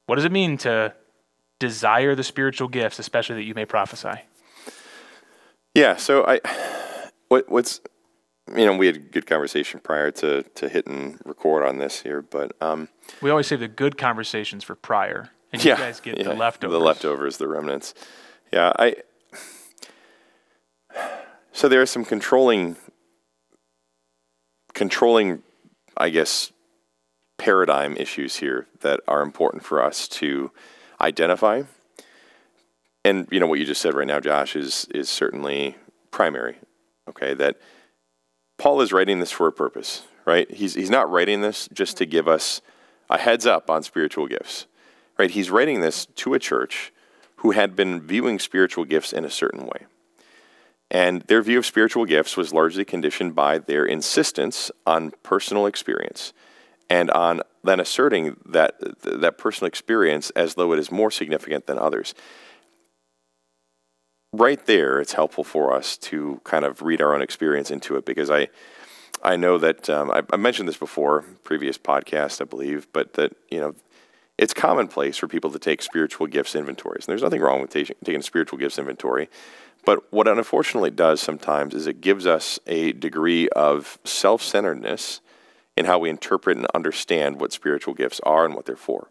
what 0.06 0.16
does 0.16 0.24
it 0.24 0.32
mean 0.32 0.58
to 0.58 0.94
desire 1.58 2.14
the 2.14 2.24
spiritual 2.24 2.68
gifts, 2.68 2.98
especially 2.98 3.36
that 3.36 3.44
you 3.44 3.54
may 3.54 3.64
prophesy? 3.64 4.20
Yeah. 5.74 5.96
So 5.96 6.26
I, 6.26 6.40
what 7.28 7.48
what's, 7.48 7.80
you 8.54 8.66
know, 8.66 8.76
we 8.76 8.86
had 8.86 8.96
a 8.96 8.98
good 8.98 9.26
conversation 9.26 9.80
prior 9.80 10.10
to 10.10 10.42
to 10.42 10.68
hitting 10.68 11.18
record 11.24 11.64
on 11.64 11.78
this 11.78 12.02
here, 12.02 12.20
but 12.20 12.52
um, 12.60 12.88
We 13.22 13.30
always 13.30 13.46
save 13.46 13.60
the 13.60 13.68
good 13.68 13.96
conversations 13.96 14.64
for 14.64 14.74
prior, 14.74 15.30
and 15.52 15.64
yeah, 15.64 15.78
you 15.78 15.78
guys 15.84 16.00
get 16.00 16.18
yeah, 16.18 16.24
the 16.24 16.34
leftovers. 16.34 16.72
the 16.72 16.84
leftovers, 16.84 17.36
the 17.38 17.48
remnants. 17.48 17.94
Yeah. 18.52 18.72
I. 18.78 18.96
So 21.54 21.68
there 21.68 21.80
are 21.82 21.86
some 21.86 22.04
controlling, 22.04 22.76
controlling, 24.82 25.40
I 25.96 26.10
guess, 26.10 26.50
paradigm 27.38 27.96
issues 27.96 28.38
here 28.38 28.66
that 28.80 28.98
are 29.06 29.22
important 29.22 29.64
for 29.64 29.80
us 29.80 30.08
to 30.08 30.50
identify. 31.00 31.62
And 33.04 33.28
you 33.30 33.38
know 33.38 33.46
what 33.46 33.60
you 33.60 33.64
just 33.64 33.80
said 33.80 33.94
right 33.94 34.08
now, 34.08 34.18
Josh, 34.18 34.56
is 34.56 34.88
is 34.92 35.08
certainly 35.08 35.76
primary. 36.10 36.56
Okay, 37.08 37.32
that 37.34 37.60
Paul 38.58 38.80
is 38.80 38.92
writing 38.92 39.20
this 39.20 39.30
for 39.30 39.46
a 39.46 39.52
purpose, 39.52 40.02
right? 40.24 40.50
He's 40.50 40.74
he's 40.74 40.90
not 40.90 41.08
writing 41.08 41.42
this 41.42 41.68
just 41.72 41.96
to 41.98 42.04
give 42.04 42.26
us 42.26 42.60
a 43.08 43.18
heads 43.18 43.46
up 43.46 43.70
on 43.70 43.84
spiritual 43.84 44.26
gifts, 44.26 44.66
right? 45.16 45.30
He's 45.30 45.48
writing 45.48 45.80
this 45.80 46.06
to 46.06 46.34
a 46.34 46.40
church 46.40 46.92
who 47.36 47.52
had 47.52 47.76
been 47.76 48.00
viewing 48.00 48.40
spiritual 48.40 48.84
gifts 48.84 49.12
in 49.12 49.24
a 49.24 49.30
certain 49.30 49.64
way. 49.64 49.86
And 50.92 51.22
their 51.22 51.40
view 51.40 51.58
of 51.58 51.64
spiritual 51.64 52.04
gifts 52.04 52.36
was 52.36 52.52
largely 52.52 52.84
conditioned 52.84 53.34
by 53.34 53.56
their 53.56 53.86
insistence 53.86 54.70
on 54.86 55.12
personal 55.22 55.64
experience 55.64 56.34
and 56.90 57.10
on 57.10 57.40
then 57.64 57.80
asserting 57.80 58.36
that, 58.44 58.74
that 59.02 59.38
personal 59.38 59.68
experience 59.68 60.28
as 60.30 60.54
though 60.54 60.70
it 60.74 60.78
is 60.78 60.92
more 60.92 61.10
significant 61.10 61.66
than 61.66 61.78
others. 61.78 62.14
Right 64.34 64.64
there, 64.66 65.00
it's 65.00 65.14
helpful 65.14 65.44
for 65.44 65.74
us 65.74 65.96
to 65.98 66.42
kind 66.44 66.64
of 66.64 66.82
read 66.82 67.00
our 67.00 67.14
own 67.14 67.22
experience 67.22 67.70
into 67.70 67.96
it 67.96 68.04
because 68.04 68.30
I, 68.30 68.48
I 69.22 69.36
know 69.36 69.56
that 69.56 69.88
um, 69.88 70.10
I, 70.10 70.22
I 70.30 70.36
mentioned 70.36 70.68
this 70.68 70.76
before, 70.76 71.24
previous 71.42 71.78
podcast, 71.78 72.42
I 72.42 72.44
believe, 72.44 72.86
but 72.92 73.14
that 73.14 73.34
you 73.50 73.60
know, 73.60 73.74
it's 74.36 74.52
commonplace 74.52 75.16
for 75.16 75.28
people 75.28 75.50
to 75.52 75.58
take 75.58 75.80
spiritual 75.80 76.26
gifts 76.26 76.54
inventories. 76.54 77.06
And 77.06 77.12
there's 77.12 77.22
nothing 77.22 77.40
wrong 77.40 77.62
with 77.62 77.70
taking, 77.70 77.96
taking 78.04 78.20
a 78.20 78.22
spiritual 78.22 78.58
gifts 78.58 78.78
inventory. 78.78 79.30
But 79.84 80.12
what 80.12 80.28
it 80.28 80.36
unfortunately 80.38 80.90
does 80.90 81.20
sometimes 81.20 81.74
is 81.74 81.86
it 81.86 82.00
gives 82.00 82.26
us 82.26 82.58
a 82.66 82.92
degree 82.92 83.48
of 83.50 83.98
self 84.04 84.42
centeredness 84.42 85.20
in 85.76 85.86
how 85.86 85.98
we 85.98 86.10
interpret 86.10 86.56
and 86.56 86.66
understand 86.74 87.40
what 87.40 87.52
spiritual 87.52 87.94
gifts 87.94 88.20
are 88.24 88.44
and 88.44 88.54
what 88.54 88.66
they're 88.66 88.76
for. 88.76 89.08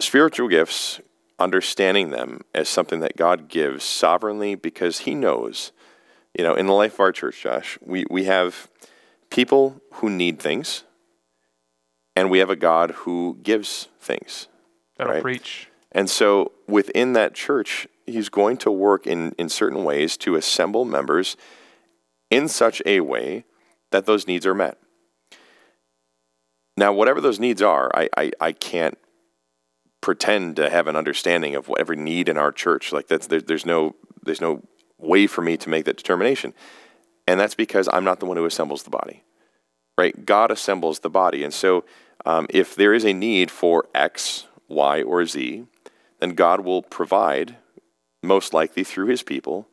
Spiritual 0.00 0.48
gifts, 0.48 1.00
understanding 1.38 2.10
them 2.10 2.40
as 2.54 2.68
something 2.68 3.00
that 3.00 3.16
God 3.16 3.48
gives 3.48 3.84
sovereignly 3.84 4.54
because 4.54 5.00
He 5.00 5.14
knows, 5.14 5.72
you 6.36 6.42
know, 6.42 6.54
in 6.54 6.66
the 6.66 6.72
life 6.72 6.94
of 6.94 7.00
our 7.00 7.12
church, 7.12 7.42
Josh, 7.42 7.78
we, 7.84 8.04
we 8.10 8.24
have 8.24 8.68
people 9.30 9.80
who 9.94 10.10
need 10.10 10.40
things, 10.40 10.84
and 12.16 12.30
we 12.30 12.38
have 12.38 12.50
a 12.50 12.56
God 12.56 12.92
who 12.92 13.38
gives 13.42 13.88
things. 14.00 14.48
That'll 14.96 15.14
right. 15.14 15.22
preach. 15.22 15.68
And 15.92 16.08
so 16.10 16.52
within 16.66 17.12
that 17.12 17.34
church, 17.34 17.86
he's 18.08 18.28
going 18.28 18.56
to 18.58 18.70
work 18.70 19.06
in, 19.06 19.32
in 19.38 19.48
certain 19.48 19.84
ways 19.84 20.16
to 20.18 20.36
assemble 20.36 20.84
members 20.84 21.36
in 22.30 22.48
such 22.48 22.82
a 22.84 23.00
way 23.00 23.44
that 23.90 24.06
those 24.06 24.26
needs 24.26 24.46
are 24.46 24.54
met. 24.54 24.78
Now, 26.76 26.92
whatever 26.92 27.20
those 27.20 27.40
needs 27.40 27.62
are, 27.62 27.90
I, 27.94 28.08
I, 28.16 28.32
I 28.40 28.52
can't 28.52 28.98
pretend 30.00 30.56
to 30.56 30.70
have 30.70 30.86
an 30.86 30.96
understanding 30.96 31.54
of 31.54 31.70
every 31.78 31.96
need 31.96 32.28
in 32.28 32.38
our 32.38 32.52
church. 32.52 32.92
Like 32.92 33.08
that's 33.08 33.26
there, 33.26 33.40
there's 33.40 33.66
no 33.66 33.96
there's 34.22 34.40
no 34.40 34.62
way 34.98 35.26
for 35.26 35.42
me 35.42 35.56
to 35.56 35.68
make 35.68 35.84
that 35.86 35.96
determination, 35.96 36.54
and 37.26 37.40
that's 37.40 37.54
because 37.54 37.88
I'm 37.92 38.04
not 38.04 38.20
the 38.20 38.26
one 38.26 38.36
who 38.36 38.44
assembles 38.44 38.82
the 38.84 38.90
body, 38.90 39.24
right? 39.96 40.24
God 40.24 40.50
assembles 40.50 41.00
the 41.00 41.10
body, 41.10 41.42
and 41.42 41.52
so 41.52 41.84
um, 42.24 42.46
if 42.50 42.74
there 42.74 42.94
is 42.94 43.04
a 43.04 43.12
need 43.12 43.50
for 43.50 43.86
X, 43.94 44.46
Y, 44.68 45.02
or 45.02 45.24
Z, 45.26 45.66
then 46.20 46.30
God 46.30 46.60
will 46.60 46.82
provide, 46.82 47.56
most 48.22 48.52
likely 48.52 48.84
through 48.84 49.06
His 49.06 49.22
people, 49.22 49.68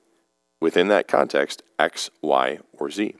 within 0.61 0.87
that 0.87 1.07
context, 1.07 1.63
X, 1.77 2.09
Y, 2.21 2.59
or 2.73 2.89
Z. 2.89 3.15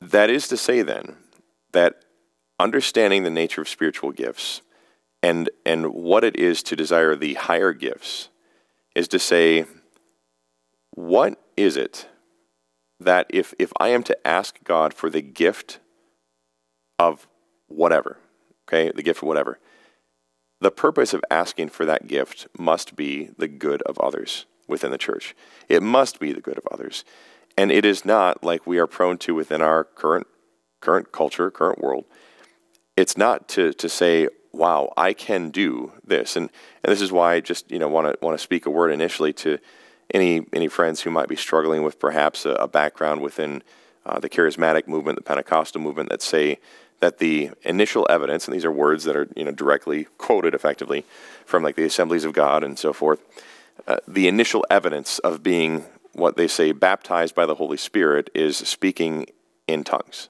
That 0.00 0.30
is 0.30 0.48
to 0.48 0.56
say, 0.56 0.82
then, 0.82 1.16
that 1.72 2.04
understanding 2.58 3.22
the 3.22 3.30
nature 3.30 3.62
of 3.62 3.68
spiritual 3.68 4.12
gifts 4.12 4.62
and, 5.22 5.50
and 5.64 5.92
what 5.92 6.24
it 6.24 6.36
is 6.36 6.62
to 6.64 6.76
desire 6.76 7.14
the 7.14 7.34
higher 7.34 7.72
gifts 7.72 8.28
is 8.94 9.08
to 9.08 9.18
say, 9.18 9.64
what 10.90 11.38
is 11.56 11.76
it 11.76 12.08
that 13.00 13.26
if, 13.30 13.54
if 13.58 13.72
I 13.80 13.88
am 13.88 14.02
to 14.04 14.26
ask 14.26 14.62
God 14.64 14.94
for 14.94 15.10
the 15.10 15.22
gift 15.22 15.78
of 16.98 17.26
whatever, 17.68 18.18
okay, 18.68 18.92
the 18.94 19.02
gift 19.02 19.22
of 19.22 19.28
whatever. 19.28 19.58
The 20.62 20.70
purpose 20.70 21.12
of 21.12 21.24
asking 21.28 21.70
for 21.70 21.84
that 21.86 22.06
gift 22.06 22.46
must 22.56 22.94
be 22.94 23.30
the 23.36 23.48
good 23.48 23.82
of 23.82 23.98
others 23.98 24.46
within 24.68 24.92
the 24.92 24.96
church. 24.96 25.34
It 25.68 25.82
must 25.82 26.20
be 26.20 26.32
the 26.32 26.40
good 26.40 26.56
of 26.56 26.68
others. 26.70 27.04
And 27.58 27.72
it 27.72 27.84
is 27.84 28.04
not 28.04 28.44
like 28.44 28.64
we 28.64 28.78
are 28.78 28.86
prone 28.86 29.18
to 29.18 29.34
within 29.34 29.60
our 29.60 29.82
current 29.82 30.28
current 30.80 31.10
culture, 31.10 31.50
current 31.50 31.80
world. 31.80 32.04
It's 32.96 33.16
not 33.16 33.48
to, 33.48 33.72
to 33.72 33.88
say, 33.88 34.28
wow, 34.52 34.92
I 34.96 35.14
can 35.14 35.50
do 35.50 35.94
this. 36.04 36.36
And, 36.36 36.48
and 36.84 36.92
this 36.92 37.00
is 37.00 37.10
why 37.10 37.34
I 37.34 37.40
just, 37.40 37.68
you 37.68 37.80
know, 37.80 37.88
want 37.88 38.12
to 38.12 38.24
want 38.24 38.38
to 38.38 38.42
speak 38.42 38.64
a 38.64 38.70
word 38.70 38.92
initially 38.92 39.32
to 39.32 39.58
any 40.14 40.46
any 40.52 40.68
friends 40.68 41.00
who 41.00 41.10
might 41.10 41.28
be 41.28 41.34
struggling 41.34 41.82
with 41.82 41.98
perhaps 41.98 42.46
a, 42.46 42.50
a 42.50 42.68
background 42.68 43.20
within 43.20 43.64
uh, 44.06 44.20
the 44.20 44.28
charismatic 44.28 44.86
movement, 44.86 45.16
the 45.16 45.24
Pentecostal 45.24 45.80
movement, 45.80 46.10
that 46.10 46.22
say 46.22 46.60
that 47.02 47.18
the 47.18 47.50
initial 47.62 48.06
evidence, 48.08 48.46
and 48.46 48.54
these 48.54 48.64
are 48.64 48.70
words 48.70 49.02
that 49.04 49.16
are 49.16 49.28
you 49.36 49.44
know 49.44 49.50
directly 49.50 50.06
quoted 50.18 50.54
effectively 50.54 51.04
from 51.44 51.62
like 51.62 51.74
the 51.74 51.84
Assemblies 51.84 52.24
of 52.24 52.32
God 52.32 52.62
and 52.62 52.78
so 52.78 52.92
forth, 52.92 53.20
uh, 53.88 53.96
the 54.06 54.28
initial 54.28 54.64
evidence 54.70 55.18
of 55.18 55.42
being 55.42 55.84
what 56.12 56.36
they 56.36 56.46
say 56.46 56.70
baptized 56.70 57.34
by 57.34 57.44
the 57.44 57.56
Holy 57.56 57.76
Spirit 57.76 58.30
is 58.34 58.56
speaking 58.56 59.26
in 59.66 59.82
tongues, 59.82 60.28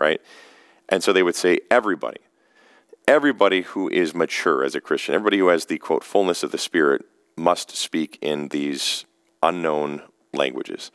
right? 0.00 0.20
And 0.88 1.04
so 1.04 1.12
they 1.12 1.22
would 1.22 1.36
say 1.36 1.60
everybody, 1.70 2.20
everybody 3.06 3.62
who 3.62 3.88
is 3.88 4.12
mature 4.12 4.64
as 4.64 4.74
a 4.74 4.80
Christian, 4.80 5.14
everybody 5.14 5.38
who 5.38 5.48
has 5.48 5.66
the 5.66 5.78
quote 5.78 6.02
fullness 6.02 6.42
of 6.42 6.50
the 6.50 6.58
Spirit 6.58 7.04
must 7.36 7.76
speak 7.76 8.18
in 8.20 8.48
these 8.48 9.04
unknown 9.40 10.02
languages. 10.32 10.90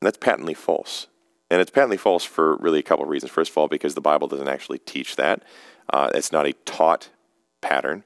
And 0.00 0.06
that's 0.06 0.16
patently 0.16 0.54
false. 0.54 1.08
And 1.50 1.60
it's 1.60 1.70
patently 1.70 1.96
false 1.96 2.24
for 2.24 2.56
really 2.56 2.78
a 2.78 2.84
couple 2.84 3.04
of 3.04 3.10
reasons. 3.10 3.32
First 3.32 3.50
of 3.50 3.58
all, 3.58 3.68
because 3.68 3.94
the 3.94 4.00
Bible 4.00 4.28
doesn't 4.28 4.48
actually 4.48 4.78
teach 4.78 5.16
that, 5.16 5.42
uh, 5.92 6.10
it's 6.14 6.30
not 6.30 6.46
a 6.46 6.52
taught 6.64 7.10
pattern. 7.60 8.04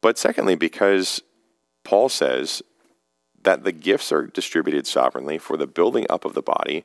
But 0.00 0.18
secondly, 0.18 0.56
because 0.56 1.22
Paul 1.84 2.08
says 2.08 2.62
that 3.42 3.64
the 3.64 3.72
gifts 3.72 4.10
are 4.10 4.26
distributed 4.26 4.86
sovereignly 4.86 5.38
for 5.38 5.56
the 5.56 5.66
building 5.66 6.06
up 6.10 6.24
of 6.24 6.34
the 6.34 6.42
body, 6.42 6.84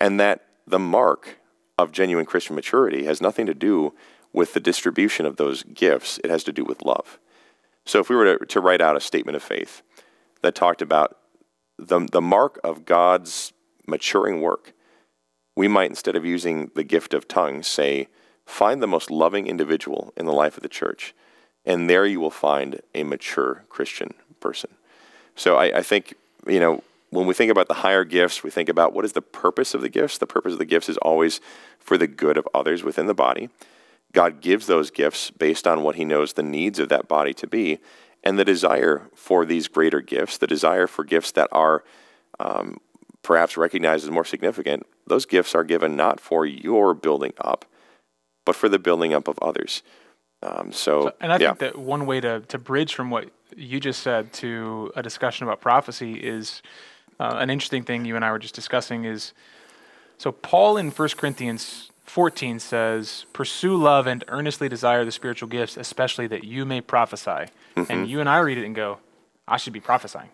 and 0.00 0.18
that 0.18 0.46
the 0.66 0.78
mark 0.78 1.38
of 1.76 1.92
genuine 1.92 2.26
Christian 2.26 2.56
maturity 2.56 3.04
has 3.04 3.20
nothing 3.20 3.46
to 3.46 3.54
do 3.54 3.92
with 4.32 4.54
the 4.54 4.60
distribution 4.60 5.26
of 5.26 5.36
those 5.36 5.62
gifts, 5.64 6.18
it 6.22 6.30
has 6.30 6.44
to 6.44 6.52
do 6.52 6.64
with 6.64 6.82
love. 6.82 7.18
So 7.84 7.98
if 7.98 8.08
we 8.08 8.16
were 8.16 8.38
to, 8.38 8.46
to 8.46 8.60
write 8.60 8.80
out 8.80 8.96
a 8.96 9.00
statement 9.00 9.36
of 9.36 9.42
faith 9.42 9.82
that 10.42 10.54
talked 10.54 10.82
about 10.82 11.18
the, 11.78 12.06
the 12.10 12.20
mark 12.20 12.60
of 12.62 12.84
God's 12.84 13.52
maturing 13.86 14.40
work, 14.40 14.72
we 15.56 15.68
might, 15.68 15.90
instead 15.90 16.16
of 16.16 16.24
using 16.24 16.70
the 16.74 16.84
gift 16.84 17.14
of 17.14 17.28
tongues, 17.28 17.66
say, 17.66 18.08
find 18.46 18.82
the 18.82 18.86
most 18.86 19.10
loving 19.10 19.46
individual 19.46 20.12
in 20.16 20.26
the 20.26 20.32
life 20.32 20.56
of 20.56 20.62
the 20.62 20.68
church, 20.68 21.14
and 21.64 21.88
there 21.88 22.06
you 22.06 22.20
will 22.20 22.30
find 22.30 22.80
a 22.94 23.02
mature 23.02 23.64
Christian 23.68 24.14
person. 24.40 24.70
So 25.36 25.56
I, 25.56 25.78
I 25.78 25.82
think, 25.82 26.14
you 26.46 26.60
know, 26.60 26.82
when 27.10 27.26
we 27.26 27.34
think 27.34 27.50
about 27.50 27.68
the 27.68 27.74
higher 27.74 28.04
gifts, 28.04 28.42
we 28.42 28.50
think 28.50 28.68
about 28.68 28.92
what 28.92 29.04
is 29.04 29.12
the 29.12 29.22
purpose 29.22 29.74
of 29.74 29.82
the 29.82 29.88
gifts. 29.88 30.18
The 30.18 30.26
purpose 30.26 30.52
of 30.52 30.58
the 30.58 30.64
gifts 30.64 30.88
is 30.88 30.96
always 30.98 31.40
for 31.78 31.98
the 31.98 32.06
good 32.06 32.36
of 32.36 32.48
others 32.54 32.84
within 32.84 33.06
the 33.06 33.14
body. 33.14 33.50
God 34.12 34.40
gives 34.40 34.66
those 34.66 34.90
gifts 34.90 35.30
based 35.30 35.66
on 35.66 35.82
what 35.82 35.96
he 35.96 36.04
knows 36.04 36.32
the 36.32 36.42
needs 36.42 36.78
of 36.78 36.88
that 36.88 37.08
body 37.08 37.34
to 37.34 37.46
be. 37.46 37.78
And 38.22 38.38
the 38.38 38.44
desire 38.44 39.08
for 39.14 39.44
these 39.44 39.66
greater 39.66 40.00
gifts, 40.00 40.38
the 40.38 40.46
desire 40.46 40.86
for 40.86 41.04
gifts 41.04 41.32
that 41.32 41.48
are 41.52 41.82
um, 42.38 42.78
perhaps 43.22 43.56
recognized 43.56 44.04
as 44.04 44.10
more 44.10 44.24
significant, 44.24 44.86
those 45.06 45.26
gifts 45.26 45.54
are 45.54 45.64
given 45.64 45.96
not 45.96 46.20
for 46.20 46.46
your 46.46 46.94
building 46.94 47.32
up, 47.38 47.64
but 48.44 48.56
for 48.56 48.68
the 48.68 48.78
building 48.78 49.12
up 49.12 49.28
of 49.28 49.38
others. 49.40 49.82
Um, 50.42 50.72
so, 50.72 51.02
so, 51.02 51.12
and 51.20 51.32
I 51.32 51.36
yeah. 51.36 51.48
think 51.48 51.58
that 51.58 51.78
one 51.78 52.06
way 52.06 52.20
to, 52.20 52.40
to 52.40 52.58
bridge 52.58 52.94
from 52.94 53.10
what 53.10 53.28
you 53.56 53.78
just 53.78 54.02
said 54.02 54.32
to 54.34 54.90
a 54.96 55.02
discussion 55.02 55.46
about 55.46 55.60
prophecy 55.60 56.14
is 56.14 56.62
uh, 57.18 57.36
an 57.38 57.50
interesting 57.50 57.82
thing 57.82 58.04
you 58.04 58.16
and 58.16 58.24
I 58.24 58.30
were 58.30 58.38
just 58.38 58.54
discussing 58.54 59.04
is 59.04 59.34
so 60.16 60.32
Paul 60.32 60.76
in 60.76 60.90
1 60.90 61.08
Corinthians 61.16 61.90
14 62.04 62.58
says, 62.58 63.24
Pursue 63.32 63.76
love 63.76 64.06
and 64.06 64.24
earnestly 64.28 64.68
desire 64.68 65.04
the 65.04 65.12
spiritual 65.12 65.48
gifts, 65.48 65.76
especially 65.76 66.26
that 66.26 66.44
you 66.44 66.64
may 66.64 66.80
prophesy. 66.80 67.46
Mm-hmm. 67.76 67.84
And 67.88 68.08
you 68.08 68.20
and 68.20 68.28
I 68.28 68.38
read 68.38 68.58
it 68.58 68.64
and 68.64 68.74
go, 68.74 68.98
I 69.46 69.56
should 69.56 69.72
be 69.72 69.80
prophesying 69.80 70.30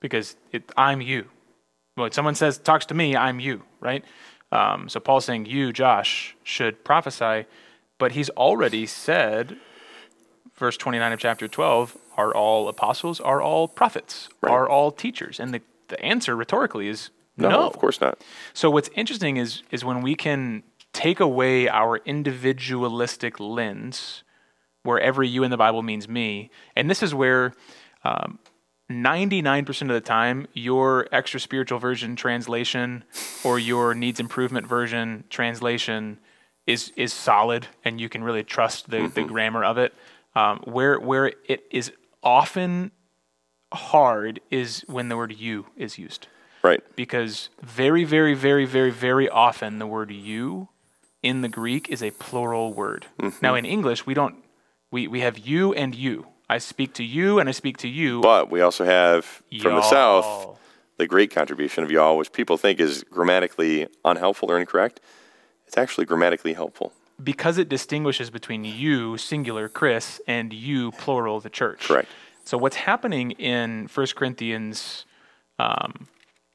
because 0.00 0.36
it, 0.52 0.70
I'm 0.76 1.00
you. 1.00 1.26
When 1.94 2.10
someone 2.12 2.34
says, 2.34 2.58
talks 2.58 2.86
to 2.86 2.94
me, 2.94 3.16
I'm 3.16 3.38
you, 3.38 3.62
right? 3.80 4.04
Um, 4.50 4.88
so 4.88 5.00
Paul's 5.00 5.24
saying, 5.24 5.46
You, 5.46 5.72
Josh, 5.72 6.36
should 6.42 6.84
prophesy. 6.84 7.46
But 7.98 8.12
he's 8.12 8.30
already 8.30 8.86
said, 8.86 9.56
verse 10.54 10.76
29 10.76 11.12
of 11.12 11.18
chapter 11.20 11.46
12, 11.46 11.96
are 12.16 12.34
all 12.34 12.68
apostles? 12.68 13.20
Are 13.20 13.40
all 13.40 13.68
prophets? 13.68 14.28
Right. 14.40 14.52
Are 14.52 14.68
all 14.68 14.90
teachers? 14.90 15.38
And 15.38 15.54
the, 15.54 15.62
the 15.88 16.00
answer 16.04 16.34
rhetorically 16.34 16.88
is 16.88 17.10
no, 17.36 17.48
no, 17.48 17.66
of 17.66 17.78
course 17.78 18.00
not. 18.00 18.22
So 18.52 18.70
what's 18.70 18.90
interesting 18.94 19.36
is 19.38 19.62
is 19.72 19.84
when 19.84 20.02
we 20.02 20.14
can 20.14 20.62
take 20.92 21.18
away 21.18 21.68
our 21.68 21.96
individualistic 22.04 23.40
lens, 23.40 24.22
where 24.84 25.00
every 25.00 25.28
you 25.28 25.42
in 25.42 25.50
the 25.50 25.56
Bible 25.56 25.82
means 25.82 26.08
me, 26.08 26.50
and 26.76 26.88
this 26.88 27.02
is 27.02 27.12
where 27.12 27.52
um, 28.04 28.38
99% 28.90 29.82
of 29.82 29.88
the 29.88 30.00
time, 30.00 30.46
your 30.52 31.08
extra 31.10 31.40
spiritual 31.40 31.78
version 31.78 32.16
translation 32.16 33.04
or 33.42 33.58
your 33.58 33.94
needs 33.94 34.20
improvement 34.20 34.66
version 34.66 35.24
translation 35.30 36.18
is 36.66 36.92
is 36.96 37.12
solid, 37.12 37.66
and 37.84 38.00
you 38.00 38.08
can 38.08 38.24
really 38.24 38.42
trust 38.42 38.90
the, 38.90 38.98
mm-hmm. 38.98 39.14
the 39.14 39.22
grammar 39.24 39.64
of 39.64 39.78
it. 39.78 39.94
Um, 40.34 40.60
where 40.64 40.98
where 40.98 41.32
it 41.46 41.64
is 41.70 41.92
often 42.22 42.90
hard 43.72 44.40
is 44.50 44.84
when 44.86 45.08
the 45.08 45.16
word 45.16 45.32
you 45.32 45.66
is 45.76 45.98
used. 45.98 46.28
Right. 46.62 46.82
Because 46.96 47.50
very, 47.62 48.04
very, 48.04 48.34
very, 48.34 48.64
very, 48.64 48.90
very 48.90 49.28
often 49.28 49.78
the 49.78 49.86
word 49.86 50.10
you 50.10 50.70
in 51.22 51.42
the 51.42 51.48
Greek 51.48 51.90
is 51.90 52.02
a 52.02 52.10
plural 52.12 52.72
word. 52.72 53.06
Mm-hmm. 53.18 53.38
Now 53.42 53.54
in 53.54 53.64
English 53.64 54.06
we 54.06 54.14
don't 54.14 54.36
we, 54.90 55.06
we 55.08 55.20
have 55.20 55.38
you 55.38 55.74
and 55.74 55.94
you. 55.94 56.26
I 56.48 56.58
speak 56.58 56.94
to 56.94 57.04
you 57.04 57.38
and 57.38 57.48
I 57.48 57.52
speak 57.52 57.78
to 57.78 57.88
you. 57.88 58.20
But 58.20 58.50
we 58.50 58.60
also 58.60 58.84
have 58.84 59.24
from 59.24 59.44
y'all. 59.50 59.76
the 59.76 59.82
South 59.82 60.54
the 60.96 61.06
great 61.06 61.30
contribution 61.30 61.82
of 61.82 61.90
y'all, 61.90 62.16
which 62.16 62.32
people 62.32 62.56
think 62.56 62.80
is 62.80 63.04
grammatically 63.04 63.88
unhelpful 64.04 64.50
or 64.50 64.58
incorrect. 64.58 65.00
It's 65.66 65.76
actually 65.76 66.04
grammatically 66.04 66.52
helpful. 66.52 66.92
Because 67.22 67.58
it 67.58 67.68
distinguishes 67.68 68.30
between 68.30 68.64
you, 68.64 69.16
singular, 69.18 69.68
Chris, 69.68 70.20
and 70.26 70.52
you, 70.52 70.92
plural, 70.92 71.40
the 71.40 71.50
church. 71.50 71.86
Correct. 71.86 72.08
So 72.44 72.58
what's 72.58 72.76
happening 72.76 73.32
in 73.32 73.88
1 73.92 74.06
Corinthians, 74.14 75.06
um, 75.58 76.08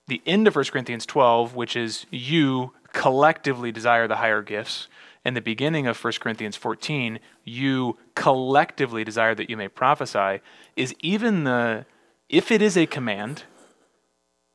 the 0.08 0.22
end 0.26 0.48
of 0.48 0.56
1 0.56 0.66
Corinthians 0.66 1.06
12, 1.06 1.56
which 1.56 1.76
is 1.76 2.06
you 2.12 2.74
collectively 2.94 3.72
desire 3.72 4.08
the 4.08 4.18
higher 4.18 4.42
gifts, 4.42 4.88
and 5.30 5.38
the 5.38 5.42
beginning 5.42 5.86
of 5.86 6.04
1 6.04 6.14
Corinthians 6.20 6.56
14, 6.56 7.20
you 7.44 8.00
collectively 8.16 9.04
desire 9.04 9.36
that 9.36 9.48
you 9.48 9.56
may 9.56 9.68
prophesy, 9.68 10.42
is 10.76 10.96
even 11.02 11.44
the, 11.44 11.86
if 12.30 12.50
it 12.50 12.64
is 12.64 12.76
a 12.76 12.88
command, 12.88 13.44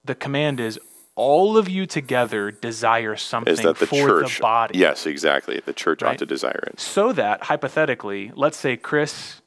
the 0.05 0.17
command 0.17 0.59
is 0.59 0.81
all 1.15 1.57
of 1.57 1.69
you 1.69 1.87
together 1.87 2.51
desire 2.51 3.15
something 3.15 3.53
is 3.53 3.61
that 3.61 3.79
the 3.79 3.87
for 3.87 4.09
church, 4.09 4.39
the 4.39 4.43
body. 4.43 4.77
Yes, 4.77 5.07
exactly. 5.07 5.61
The 5.65 5.73
church 5.73 6.03
right? 6.03 6.11
ought 6.11 6.19
to 6.19 6.27
desire 6.27 6.65
it. 6.67 6.81
So 6.81 7.13
that, 7.13 7.45
hypothetically, 7.45 8.33
let's 8.35 8.59
say 8.59 8.77
Chris 8.77 9.43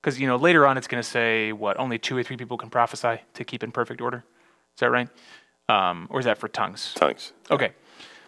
because 0.00 0.18
you 0.18 0.26
know 0.26 0.34
later 0.34 0.66
on 0.66 0.76
it's 0.76 0.88
going 0.88 1.00
to 1.00 1.08
say 1.08 1.52
what 1.52 1.78
only 1.78 1.96
two 1.96 2.16
or 2.16 2.24
three 2.24 2.36
people 2.36 2.58
can 2.58 2.70
prophesy 2.70 3.20
to 3.34 3.44
keep 3.44 3.62
in 3.62 3.70
perfect 3.70 4.00
order. 4.00 4.24
Is 4.74 4.80
that 4.80 4.90
right? 4.90 5.08
Um, 5.68 6.08
or 6.10 6.18
is 6.18 6.24
that 6.24 6.38
for 6.38 6.48
tongues? 6.48 6.92
Tongues. 6.94 7.32
Okay. 7.52 7.70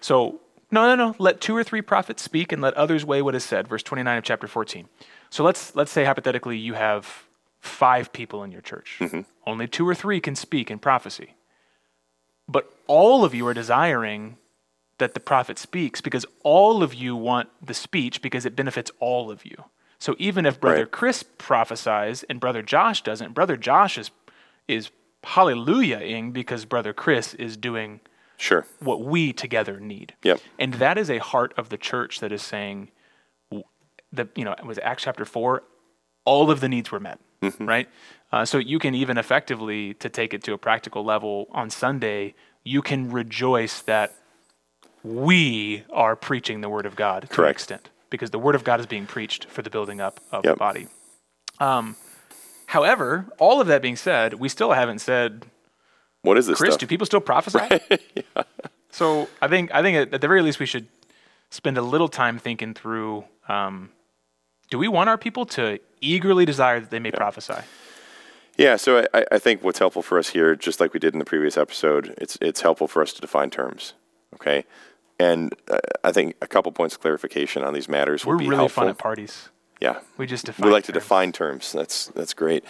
So 0.00 0.40
no, 0.70 0.86
no, 0.86 0.94
no. 0.94 1.16
Let 1.18 1.40
two 1.40 1.56
or 1.56 1.64
three 1.64 1.82
prophets 1.82 2.22
speak, 2.22 2.52
and 2.52 2.60
let 2.60 2.74
others 2.74 3.04
weigh 3.04 3.22
what 3.22 3.34
is 3.34 3.44
said. 3.44 3.68
Verse 3.68 3.82
twenty-nine 3.82 4.18
of 4.18 4.24
chapter 4.24 4.46
fourteen. 4.46 4.88
So 5.30 5.44
let's 5.44 5.74
let's 5.74 5.90
say 5.90 6.04
hypothetically 6.04 6.58
you 6.58 6.74
have 6.74 7.24
five 7.60 8.12
people 8.12 8.44
in 8.44 8.52
your 8.52 8.60
church. 8.60 8.96
Mm-hmm. 9.00 9.22
Only 9.46 9.66
two 9.66 9.88
or 9.88 9.94
three 9.94 10.20
can 10.20 10.34
speak 10.34 10.70
in 10.70 10.78
prophecy. 10.78 11.34
But 12.46 12.72
all 12.86 13.24
of 13.24 13.34
you 13.34 13.46
are 13.46 13.54
desiring 13.54 14.36
that 14.98 15.14
the 15.14 15.20
prophet 15.20 15.58
speaks 15.58 16.00
because 16.00 16.26
all 16.42 16.82
of 16.82 16.94
you 16.94 17.14
want 17.14 17.48
the 17.64 17.74
speech 17.74 18.22
because 18.22 18.46
it 18.46 18.56
benefits 18.56 18.90
all 19.00 19.30
of 19.30 19.44
you. 19.44 19.64
So 19.98 20.14
even 20.18 20.46
if 20.46 20.60
Brother 20.60 20.82
right. 20.82 20.90
Chris 20.90 21.22
prophesies 21.22 22.22
and 22.24 22.40
Brother 22.40 22.62
Josh 22.62 23.02
doesn't, 23.02 23.34
Brother 23.34 23.56
Josh 23.56 23.98
is 23.98 24.10
is 24.66 24.90
hallelujahing 25.24 26.32
because 26.32 26.64
Brother 26.64 26.92
Chris 26.92 27.34
is 27.34 27.56
doing 27.56 28.00
sure 28.38 28.64
what 28.78 29.02
we 29.02 29.32
together 29.34 29.78
need. 29.78 30.14
Yep. 30.22 30.40
And 30.58 30.74
that 30.74 30.96
is 30.96 31.10
a 31.10 31.18
heart 31.18 31.52
of 31.58 31.68
the 31.68 31.76
church 31.76 32.20
that 32.20 32.32
is 32.32 32.40
saying 32.42 32.90
that 34.12 34.28
you 34.34 34.44
know 34.44 34.52
it 34.52 34.64
was 34.64 34.78
Acts 34.82 35.02
chapter 35.02 35.24
four, 35.26 35.64
all 36.24 36.50
of 36.50 36.60
the 36.60 36.68
needs 36.68 36.90
were 36.90 37.00
met, 37.00 37.18
mm-hmm. 37.42 37.66
right? 37.66 37.88
Uh, 38.32 38.44
so 38.44 38.58
you 38.58 38.78
can 38.78 38.94
even 38.94 39.18
effectively 39.18 39.94
to 39.94 40.08
take 40.08 40.32
it 40.32 40.42
to 40.44 40.52
a 40.54 40.58
practical 40.58 41.04
level 41.04 41.48
on 41.52 41.68
Sunday, 41.70 42.34
you 42.64 42.80
can 42.82 43.10
rejoice 43.10 43.80
that 43.82 44.14
we 45.02 45.84
are 45.92 46.16
preaching 46.16 46.60
the 46.60 46.68
word 46.68 46.84
of 46.86 46.96
God 46.96 47.22
to 47.22 47.28
Correct. 47.28 47.48
an 47.48 47.50
extent. 47.50 47.90
because 48.10 48.30
the 48.30 48.38
word 48.38 48.54
of 48.54 48.64
God 48.64 48.80
is 48.80 48.86
being 48.86 49.06
preached 49.06 49.44
for 49.50 49.60
the 49.62 49.68
building 49.70 50.00
up 50.00 50.20
of 50.32 50.44
Yep. 50.44 50.54
the 50.54 50.58
body. 50.58 50.86
Um, 51.60 51.96
however, 52.66 53.26
all 53.38 53.60
of 53.60 53.66
that 53.66 53.82
being 53.82 53.96
said, 53.96 54.34
we 54.34 54.48
still 54.48 54.72
haven't 54.72 55.00
said, 55.00 55.46
What 56.22 56.36
is 56.38 56.46
this 56.46 56.58
Chris, 56.58 56.74
stuff? 56.74 56.80
do 56.80 56.86
people 56.86 57.06
still 57.06 57.20
prophesy? 57.20 57.80
So 58.90 59.28
I 59.42 59.48
think 59.48 59.70
I 59.74 59.82
think 59.82 60.12
at, 60.14 60.20
the 60.20 60.26
very 60.26 60.40
least 60.40 60.58
we 60.58 60.66
should 60.66 60.88
spend 61.50 61.76
a 61.76 61.82
little 61.82 62.08
time 62.08 62.38
thinking 62.38 62.72
through. 62.72 63.24
Um, 63.46 63.90
do 64.70 64.78
we 64.78 64.88
want 64.88 65.10
our 65.10 65.18
people 65.18 65.44
to 65.46 65.78
eagerly 66.00 66.46
desire 66.46 66.80
that 66.80 66.90
they 66.90 66.98
may 66.98 67.10
prophesy? 67.10 67.62
Yeah, 68.56 68.76
so 68.76 69.06
I, 69.12 69.24
I 69.30 69.38
think 69.38 69.62
what's 69.62 69.78
helpful 69.78 70.02
for 70.02 70.18
us 70.18 70.30
here, 70.30 70.56
just 70.56 70.80
like 70.80 70.94
we 70.94 70.98
did 71.00 71.12
in 71.12 71.18
the 71.18 71.24
previous 71.26 71.56
episode, 71.58 72.14
it's 72.18 72.38
it's 72.40 72.62
helpful 72.62 72.88
for 72.88 73.02
us 73.02 73.12
to 73.12 73.20
define 73.20 73.50
terms, 73.50 73.92
okay? 74.34 74.64
And 75.20 75.54
uh, 75.70 75.78
I 76.02 76.10
think 76.10 76.36
a 76.40 76.46
couple 76.46 76.72
points 76.72 76.94
of 76.94 77.00
clarification 77.02 77.62
on 77.62 77.74
these 77.74 77.88
matters 77.90 78.24
would 78.24 78.32
We're 78.32 78.38
be 78.38 78.44
really 78.48 78.56
helpful. 78.60 78.82
fun 78.84 78.90
at 78.90 78.96
parties. 78.98 79.50
yeah, 79.80 80.00
We 80.16 80.26
just 80.26 80.46
define. 80.46 80.66
we 80.66 80.72
like 80.72 80.84
to 80.84 80.92
define 80.92 81.30
terms. 81.32 81.72
That's 81.72 82.06
that's 82.06 82.32
great. 82.34 82.64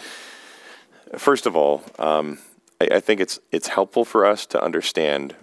First 1.17 1.45
of 1.47 1.55
all, 1.55 1.81
um, 1.97 2.37
I, 2.81 2.95
I 2.95 2.99
think 2.99 3.19
it's 3.19 3.39
it's 3.51 3.69
helpful 3.69 4.05
for 4.05 4.25
us 4.25 4.45
to 4.47 4.63
understand 4.63 5.35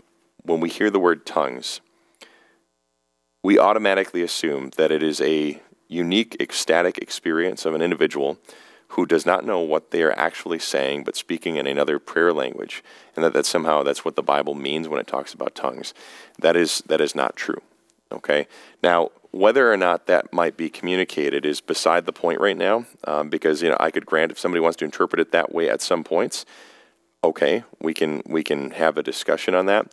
when 0.42 0.60
we 0.60 0.68
hear 0.68 0.90
the 0.90 1.00
word 1.00 1.26
tongues, 1.26 1.80
we 3.42 3.58
automatically 3.58 4.22
assume 4.22 4.70
that 4.76 4.90
it 4.90 5.02
is 5.02 5.20
a 5.20 5.60
unique 5.88 6.36
ecstatic 6.40 6.98
experience 6.98 7.64
of 7.64 7.74
an 7.74 7.82
individual 7.82 8.38
who 8.88 9.06
does 9.06 9.26
not 9.26 9.44
know 9.44 9.60
what 9.60 9.90
they 9.90 10.02
are 10.02 10.16
actually 10.18 10.58
saying 10.58 11.04
but 11.04 11.16
speaking 11.16 11.56
in 11.56 11.66
another 11.66 11.98
prayer 11.98 12.32
language 12.32 12.82
and 13.14 13.24
that, 13.24 13.32
that 13.32 13.46
somehow 13.46 13.82
that's 13.84 14.04
what 14.04 14.16
the 14.16 14.22
bible 14.22 14.54
means 14.54 14.88
when 14.88 15.00
it 15.00 15.06
talks 15.06 15.32
about 15.32 15.54
tongues. 15.54 15.94
That 16.38 16.56
is 16.56 16.82
that 16.86 17.00
is 17.00 17.14
not 17.14 17.36
true 17.36 17.60
okay? 18.12 18.46
Now 18.82 19.10
whether 19.30 19.70
or 19.70 19.76
not 19.76 20.06
that 20.06 20.32
might 20.32 20.56
be 20.56 20.70
communicated 20.70 21.44
is 21.44 21.60
beside 21.60 22.06
the 22.06 22.12
point 22.12 22.40
right 22.40 22.56
now 22.56 22.86
um, 23.04 23.28
because 23.28 23.62
you 23.62 23.68
know 23.68 23.76
i 23.78 23.90
could 23.90 24.06
grant 24.06 24.32
if 24.32 24.38
somebody 24.38 24.60
wants 24.60 24.76
to 24.78 24.84
interpret 24.84 25.20
it 25.20 25.32
that 25.32 25.52
way 25.54 25.68
at 25.68 25.82
some 25.82 26.02
points 26.02 26.46
okay 27.26 27.64
we 27.80 27.92
can 27.92 28.22
we 28.26 28.42
can 28.42 28.70
have 28.72 28.96
a 28.96 29.02
discussion 29.02 29.54
on 29.54 29.66
that 29.66 29.92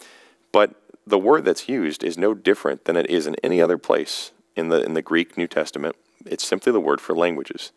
but 0.52 0.76
the 1.06 1.20
word 1.20 1.46
that's 1.46 1.68
used 1.68 2.04
is 2.04 2.18
no 2.18 2.34
different 2.34 2.86
than 2.86 2.96
it 2.96 3.10
is 3.10 3.28
in 3.28 3.36
any 3.44 3.62
other 3.62 3.78
place 3.78 4.32
in 4.56 4.70
the 4.70 4.84
in 4.84 4.94
the 4.94 5.02
Greek 5.02 5.38
New 5.38 5.48
Testament. 5.48 5.96
It's 6.26 6.46
simply 6.46 6.72
the 6.72 6.80
word 6.80 7.02
for 7.02 7.14
languages. 7.14 7.72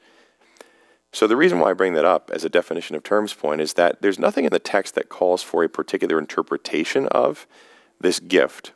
So 1.12 1.26
the 1.26 1.36
reason 1.36 1.58
why 1.58 1.70
I 1.70 1.72
bring 1.72 1.94
that 1.94 2.04
up 2.04 2.30
as 2.32 2.44
a 2.44 2.48
definition 2.48 2.94
of 2.94 3.02
terms 3.02 3.32
point 3.32 3.60
is 3.60 3.72
that 3.74 4.02
there's 4.02 4.18
nothing 4.18 4.44
in 4.44 4.50
the 4.50 4.58
text 4.58 4.94
that 4.94 5.08
calls 5.08 5.42
for 5.42 5.64
a 5.64 5.68
particular 5.68 6.18
interpretation 6.18 7.06
of 7.08 7.46
this 7.98 8.20
gift 8.20 8.72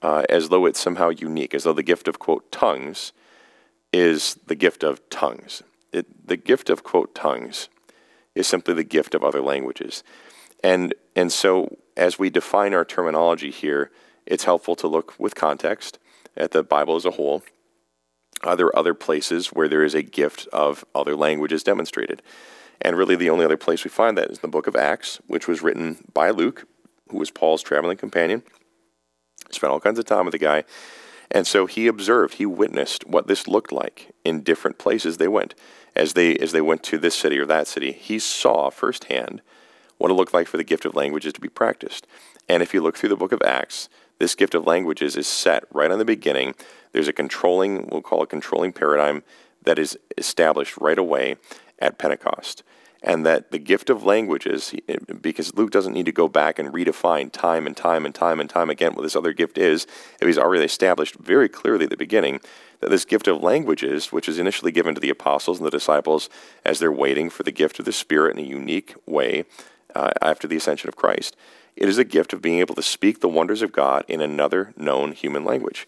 uh, 0.00 0.22
as 0.28 0.48
though 0.48 0.66
it's 0.66 0.78
somehow 0.78 1.08
unique, 1.08 1.54
as 1.54 1.64
though 1.64 1.72
the 1.72 1.82
gift 1.82 2.06
of 2.06 2.18
quote 2.18 2.52
tongues 2.52 3.12
is 3.92 4.38
the 4.46 4.54
gift 4.54 4.84
of 4.84 5.06
tongues. 5.10 5.62
It, 5.92 6.28
the 6.28 6.36
gift 6.36 6.70
of 6.70 6.84
quote 6.84 7.14
tongues 7.14 7.68
is 8.36 8.46
simply 8.46 8.74
the 8.74 8.84
gift 8.84 9.14
of 9.14 9.24
other 9.24 9.40
languages. 9.40 10.04
And 10.62 10.94
and 11.16 11.32
so 11.32 11.78
as 11.96 12.18
we 12.18 12.30
define 12.30 12.74
our 12.74 12.84
terminology 12.84 13.50
here, 13.50 13.90
it's 14.26 14.44
helpful 14.44 14.76
to 14.76 14.86
look 14.86 15.18
with 15.18 15.34
context 15.34 15.98
at 16.36 16.52
the 16.52 16.62
Bible 16.62 16.96
as 16.96 17.04
a 17.04 17.12
whole. 17.12 17.42
Are 18.42 18.56
there 18.56 18.76
other 18.76 18.92
places 18.92 19.48
where 19.48 19.68
there 19.68 19.82
is 19.82 19.94
a 19.94 20.02
gift 20.02 20.46
of 20.52 20.84
other 20.94 21.16
languages 21.16 21.62
demonstrated? 21.62 22.22
And 22.82 22.96
really, 22.96 23.16
the 23.16 23.30
only 23.30 23.46
other 23.46 23.56
place 23.56 23.82
we 23.82 23.90
find 23.90 24.18
that 24.18 24.30
is 24.30 24.40
the 24.40 24.48
book 24.48 24.66
of 24.66 24.76
Acts, 24.76 25.20
which 25.26 25.48
was 25.48 25.62
written 25.62 26.04
by 26.12 26.28
Luke, 26.28 26.66
who 27.08 27.16
was 27.16 27.30
Paul's 27.30 27.62
traveling 27.62 27.96
companion. 27.96 28.42
Spent 29.50 29.72
all 29.72 29.80
kinds 29.80 29.98
of 29.98 30.04
time 30.04 30.26
with 30.26 30.32
the 30.32 30.38
guy. 30.38 30.64
And 31.30 31.46
so 31.46 31.64
he 31.66 31.86
observed, 31.86 32.34
he 32.34 32.46
witnessed 32.46 33.06
what 33.06 33.26
this 33.26 33.48
looked 33.48 33.72
like 33.72 34.12
in 34.24 34.42
different 34.42 34.78
places 34.78 35.16
they 35.16 35.28
went. 35.28 35.54
As 35.96 36.12
they 36.12 36.36
as 36.36 36.52
they 36.52 36.60
went 36.60 36.82
to 36.84 36.98
this 36.98 37.14
city 37.14 37.38
or 37.38 37.46
that 37.46 37.66
city, 37.66 37.92
he 37.92 38.18
saw 38.18 38.70
firsthand 38.70 39.40
what 39.98 40.10
it 40.10 40.14
looked 40.14 40.34
like 40.34 40.46
for 40.46 40.58
the 40.58 40.64
gift 40.64 40.84
of 40.84 40.94
languages 40.94 41.32
to 41.32 41.40
be 41.40 41.48
practiced. 41.48 42.06
And 42.48 42.62
if 42.62 42.74
you 42.74 42.82
look 42.82 42.96
through 42.96 43.08
the 43.08 43.16
book 43.16 43.32
of 43.32 43.42
Acts, 43.42 43.88
this 44.18 44.34
gift 44.34 44.54
of 44.54 44.66
languages 44.66 45.16
is 45.16 45.26
set 45.26 45.64
right 45.72 45.90
on 45.90 45.98
the 45.98 46.04
beginning. 46.04 46.54
There's 46.92 47.08
a 47.08 47.12
controlling, 47.12 47.88
we'll 47.90 48.02
call 48.02 48.22
it 48.22 48.28
controlling 48.28 48.72
paradigm 48.72 49.22
that 49.64 49.78
is 49.78 49.98
established 50.16 50.76
right 50.78 50.98
away 50.98 51.36
at 51.78 51.98
Pentecost. 51.98 52.62
And 53.02 53.26
that 53.26 53.50
the 53.50 53.58
gift 53.58 53.90
of 53.90 54.04
languages, 54.04 54.74
because 55.20 55.54
Luke 55.54 55.70
doesn't 55.70 55.92
need 55.92 56.06
to 56.06 56.12
go 56.12 56.28
back 56.28 56.58
and 56.58 56.72
redefine 56.72 57.30
time 57.30 57.66
and 57.66 57.76
time 57.76 58.04
and 58.04 58.14
time 58.14 58.40
and 58.40 58.50
time 58.50 58.70
again 58.70 58.94
what 58.94 59.02
this 59.02 59.16
other 59.16 59.32
gift 59.32 59.58
is, 59.58 59.86
if 60.20 60.26
he's 60.26 60.38
already 60.38 60.64
established 60.64 61.14
very 61.16 61.48
clearly 61.48 61.84
at 61.84 61.90
the 61.90 61.96
beginning 61.96 62.40
this 62.90 63.04
gift 63.04 63.28
of 63.28 63.42
languages, 63.42 64.12
which 64.12 64.28
is 64.28 64.38
initially 64.38 64.72
given 64.72 64.94
to 64.94 65.00
the 65.00 65.10
apostles 65.10 65.58
and 65.58 65.66
the 65.66 65.70
disciples 65.70 66.28
as 66.64 66.78
they're 66.78 66.92
waiting 66.92 67.30
for 67.30 67.42
the 67.42 67.50
gift 67.50 67.78
of 67.78 67.84
the 67.84 67.92
Spirit 67.92 68.36
in 68.36 68.44
a 68.44 68.48
unique 68.48 68.94
way 69.06 69.44
uh, 69.94 70.10
after 70.22 70.46
the 70.46 70.56
ascension 70.56 70.88
of 70.88 70.96
Christ, 70.96 71.36
it 71.74 71.88
is 71.88 71.98
a 71.98 72.04
gift 72.04 72.32
of 72.32 72.42
being 72.42 72.58
able 72.58 72.74
to 72.74 72.82
speak 72.82 73.20
the 73.20 73.28
wonders 73.28 73.62
of 73.62 73.72
God 73.72 74.04
in 74.08 74.20
another 74.20 74.72
known 74.76 75.12
human 75.12 75.44
language. 75.44 75.86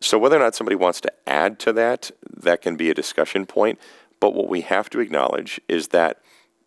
So, 0.00 0.18
whether 0.18 0.36
or 0.36 0.40
not 0.40 0.54
somebody 0.54 0.76
wants 0.76 1.00
to 1.02 1.12
add 1.26 1.58
to 1.60 1.72
that, 1.72 2.10
that 2.36 2.62
can 2.62 2.76
be 2.76 2.90
a 2.90 2.94
discussion 2.94 3.46
point. 3.46 3.78
But 4.20 4.34
what 4.34 4.48
we 4.48 4.62
have 4.62 4.90
to 4.90 5.00
acknowledge 5.00 5.60
is 5.68 5.88
that 5.88 6.20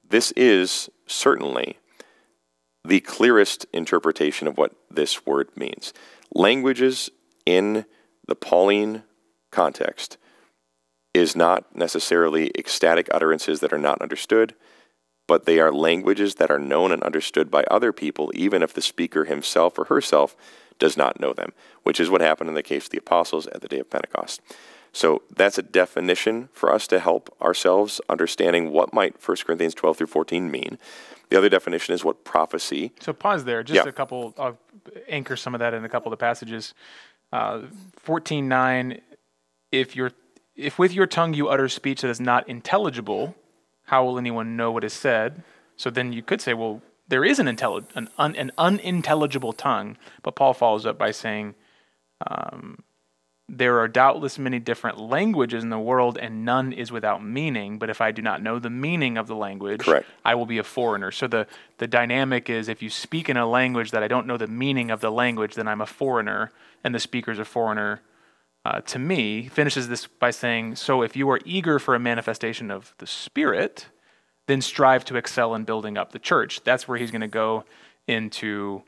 this 0.09 0.31
is 0.33 0.89
certainly 1.07 1.77
the 2.83 2.99
clearest 3.01 3.65
interpretation 3.73 4.47
of 4.47 4.57
what 4.57 4.73
this 4.89 5.25
word 5.25 5.49
means. 5.55 5.93
Languages 6.33 7.09
in 7.45 7.85
the 8.27 8.35
Pauline 8.35 9.03
context 9.51 10.17
is 11.13 11.35
not 11.35 11.75
necessarily 11.75 12.51
ecstatic 12.57 13.09
utterances 13.13 13.59
that 13.59 13.73
are 13.73 13.77
not 13.77 14.01
understood, 14.01 14.55
but 15.27 15.45
they 15.45 15.59
are 15.59 15.71
languages 15.73 16.35
that 16.35 16.49
are 16.49 16.59
known 16.59 16.91
and 16.91 17.03
understood 17.03 17.51
by 17.51 17.63
other 17.65 17.91
people, 17.91 18.31
even 18.33 18.63
if 18.63 18.73
the 18.73 18.81
speaker 18.81 19.25
himself 19.25 19.77
or 19.77 19.85
herself 19.85 20.35
does 20.79 20.97
not 20.97 21.19
know 21.19 21.33
them, 21.33 21.51
which 21.83 21.99
is 21.99 22.09
what 22.09 22.21
happened 22.21 22.49
in 22.49 22.55
the 22.55 22.63
case 22.63 22.85
of 22.85 22.89
the 22.91 22.97
apostles 22.97 23.45
at 23.47 23.61
the 23.61 23.67
day 23.67 23.79
of 23.79 23.89
Pentecost. 23.89 24.41
So 24.93 25.21
that's 25.33 25.57
a 25.57 25.61
definition 25.61 26.49
for 26.53 26.73
us 26.73 26.87
to 26.87 26.99
help 26.99 27.33
ourselves 27.41 28.01
understanding 28.09 28.71
what 28.71 28.93
might 28.93 29.25
1 29.25 29.37
Corinthians 29.45 29.73
12 29.73 29.97
through 29.97 30.07
14 30.07 30.51
mean. 30.51 30.77
The 31.29 31.37
other 31.37 31.47
definition 31.49 31.93
is 31.93 32.03
what 32.03 32.25
prophecy. 32.25 32.91
So 32.99 33.13
pause 33.13 33.45
there. 33.45 33.63
Just 33.63 33.85
Yeah. 33.85 33.89
a 33.89 33.93
couple. 33.93 34.33
I'll 34.37 34.57
anchor 35.07 35.37
some 35.37 35.53
of 35.55 35.59
that 35.59 35.73
in 35.73 35.85
a 35.85 35.89
couple 35.89 36.11
of 36.11 36.17
the 36.17 36.21
passages. 36.21 36.73
Uh, 37.31 37.61
Fourteen 37.95 38.49
nine. 38.49 38.99
If 39.71 39.95
your 39.95 40.11
if 40.55 40.77
with 40.77 40.93
your 40.93 41.07
tongue 41.07 41.33
you 41.33 41.47
utter 41.47 41.69
speech 41.69 42.01
that 42.01 42.09
is 42.09 42.19
not 42.19 42.47
intelligible, 42.47 43.35
how 43.85 44.05
will 44.05 44.17
anyone 44.17 44.55
know 44.55 44.71
what 44.71 44.83
is 44.83 44.93
said? 44.93 45.43
So 45.75 45.89
then 45.89 46.13
you 46.13 46.21
could 46.21 46.41
say, 46.41 46.53
well, 46.53 46.81
there 47.07 47.25
is 47.25 47.39
an 47.39 47.47
intelli- 47.47 47.85
an, 47.95 48.09
un, 48.17 48.35
an 48.35 48.51
unintelligible 48.57 49.53
tongue. 49.53 49.97
But 50.21 50.35
Paul 50.35 50.53
follows 50.53 50.85
up 50.85 50.97
by 50.97 51.11
saying, 51.11 51.55
um, 52.27 52.83
there 53.49 53.79
are 53.79 53.87
doubtless 53.87 54.39
many 54.39 54.59
different 54.59 54.97
languages 54.97 55.63
in 55.63 55.69
the 55.69 55.79
world, 55.79 56.17
and 56.17 56.45
none 56.45 56.71
is 56.71 56.91
without 56.91 57.23
meaning. 57.23 57.79
But 57.79 57.89
if 57.89 57.99
I 57.99 58.11
do 58.11 58.21
not 58.21 58.41
know 58.41 58.59
the 58.59 58.69
meaning 58.69 59.17
of 59.17 59.27
the 59.27 59.35
language, 59.35 59.81
Correct. 59.81 60.07
I 60.23 60.35
will 60.35 60.45
be 60.45 60.57
a 60.57 60.63
foreigner. 60.63 61.11
So 61.11 61.27
the, 61.27 61.47
the 61.79 61.87
dynamic 61.87 62.49
is 62.49 62.69
if 62.69 62.81
you 62.81 62.89
speak 62.89 63.27
in 63.27 63.35
a 63.35 63.45
language 63.45 63.91
that 63.91 64.03
I 64.03 64.07
don't 64.07 64.27
know 64.27 64.37
the 64.37 64.47
meaning 64.47 64.89
of 64.89 65.01
the 65.01 65.11
language, 65.11 65.55
then 65.55 65.67
I'm 65.67 65.81
a 65.81 65.85
foreigner, 65.85 66.51
and 66.83 66.95
the 66.95 66.99
speaker's 66.99 67.39
a 67.39 67.45
foreigner 67.45 68.01
uh, 68.65 68.81
to 68.81 68.99
me. 68.99 69.47
Finishes 69.47 69.87
this 69.87 70.07
by 70.07 70.31
saying, 70.31 70.75
So 70.75 71.01
if 71.01 71.15
you 71.15 71.29
are 71.29 71.39
eager 71.45 71.79
for 71.79 71.95
a 71.95 71.99
manifestation 71.99 72.71
of 72.71 72.93
the 72.97 73.07
Spirit, 73.07 73.87
then 74.47 74.61
strive 74.61 75.05
to 75.05 75.15
excel 75.15 75.55
in 75.55 75.63
building 75.63 75.97
up 75.97 76.11
the 76.11 76.19
church. 76.19 76.61
That's 76.63 76.87
where 76.87 76.97
he's 76.97 77.11
going 77.11 77.21
to 77.21 77.27
go 77.27 77.63
into 78.07 78.83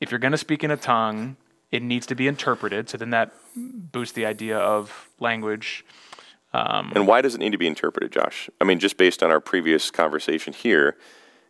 if 0.00 0.10
you're 0.10 0.18
going 0.18 0.32
to 0.32 0.38
speak 0.38 0.64
in 0.64 0.70
a 0.70 0.76
tongue, 0.76 1.36
it 1.70 1.82
needs 1.82 2.06
to 2.06 2.14
be 2.14 2.28
interpreted. 2.28 2.88
So 2.88 2.98
then 2.98 3.10
that 3.10 3.32
boosts 3.56 4.14
the 4.14 4.26
idea 4.26 4.58
of 4.58 5.08
language. 5.18 5.84
And 6.94 7.06
why 7.06 7.20
does 7.20 7.34
it 7.34 7.38
need 7.38 7.52
to 7.52 7.58
be 7.58 7.66
interpreted, 7.66 8.12
Josh? 8.12 8.48
I 8.60 8.64
mean, 8.64 8.78
just 8.78 8.96
based 8.96 9.22
on 9.22 9.30
our 9.30 9.40
previous 9.40 9.90
conversation 9.90 10.52
here, 10.52 10.96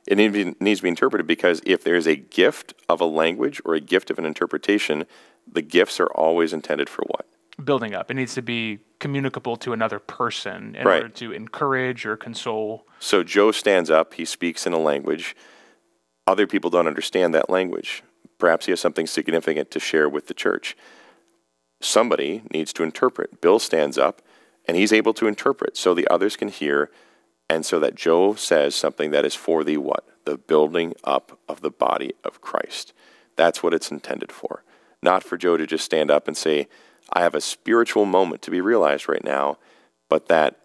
it 0.06 0.16
need 0.16 0.32
be- 0.32 0.54
needs 0.60 0.80
to 0.80 0.84
be 0.84 0.88
interpreted 0.88 1.26
because 1.26 1.60
if 1.66 1.82
there's 1.84 2.06
a 2.06 2.16
gift 2.16 2.74
of 2.88 3.00
a 3.00 3.06
language 3.06 3.60
or 3.64 3.74
a 3.74 3.80
gift 3.80 4.10
of 4.10 4.18
an 4.18 4.24
interpretation, 4.24 5.04
the 5.50 5.62
gifts 5.62 6.00
are 6.00 6.06
always 6.06 6.52
intended 6.52 6.88
for 6.88 7.02
what? 7.08 7.26
Building 7.62 7.94
up. 7.94 8.10
It 8.10 8.14
needs 8.14 8.34
to 8.34 8.42
be 8.42 8.78
communicable 8.98 9.56
to 9.58 9.72
another 9.72 9.98
person 9.98 10.74
in 10.76 10.86
Right. 10.86 11.02
order 11.02 11.14
to 11.14 11.32
encourage 11.32 12.06
or 12.06 12.16
console. 12.16 12.86
So 12.98 13.22
Joe 13.22 13.52
stands 13.52 13.90
up, 13.90 14.14
he 14.14 14.24
speaks 14.24 14.66
in 14.66 14.72
a 14.72 14.78
language. 14.78 15.36
Other 16.26 16.46
people 16.46 16.70
don't 16.70 16.86
understand 16.86 17.34
that 17.34 17.50
language. 17.50 18.02
Perhaps 18.38 18.66
he 18.66 18.72
has 18.72 18.80
something 18.80 19.06
significant 19.06 19.70
to 19.72 19.80
share 19.80 20.08
with 20.08 20.26
the 20.26 20.34
church. 20.34 20.76
Somebody 21.80 22.42
needs 22.52 22.72
to 22.74 22.82
interpret. 22.82 23.40
Bill 23.40 23.58
stands 23.58 23.98
up 23.98 24.22
and 24.66 24.76
he's 24.76 24.92
able 24.92 25.12
to 25.14 25.26
interpret 25.26 25.76
so 25.76 25.92
the 25.94 26.08
others 26.08 26.36
can 26.36 26.48
hear 26.48 26.90
and 27.50 27.66
so 27.66 27.78
that 27.78 27.94
Joe 27.94 28.34
says 28.34 28.74
something 28.74 29.10
that 29.10 29.26
is 29.26 29.34
for 29.34 29.64
the 29.64 29.76
what? 29.76 30.08
The 30.24 30.38
building 30.38 30.94
up 31.04 31.38
of 31.48 31.60
the 31.60 31.70
body 31.70 32.14
of 32.24 32.40
Christ. 32.40 32.94
That's 33.36 33.62
what 33.62 33.74
it's 33.74 33.90
intended 33.90 34.32
for. 34.32 34.64
Not 35.02 35.22
for 35.22 35.36
Joe 35.36 35.58
to 35.58 35.66
just 35.66 35.84
stand 35.84 36.10
up 36.10 36.26
and 36.26 36.36
say, 36.36 36.68
I 37.12 37.20
have 37.22 37.34
a 37.34 37.40
spiritual 37.40 38.04
moment 38.06 38.42
to 38.42 38.50
be 38.50 38.60
realized 38.60 39.08
right 39.08 39.24
now, 39.24 39.58
but 40.08 40.26
that 40.28 40.60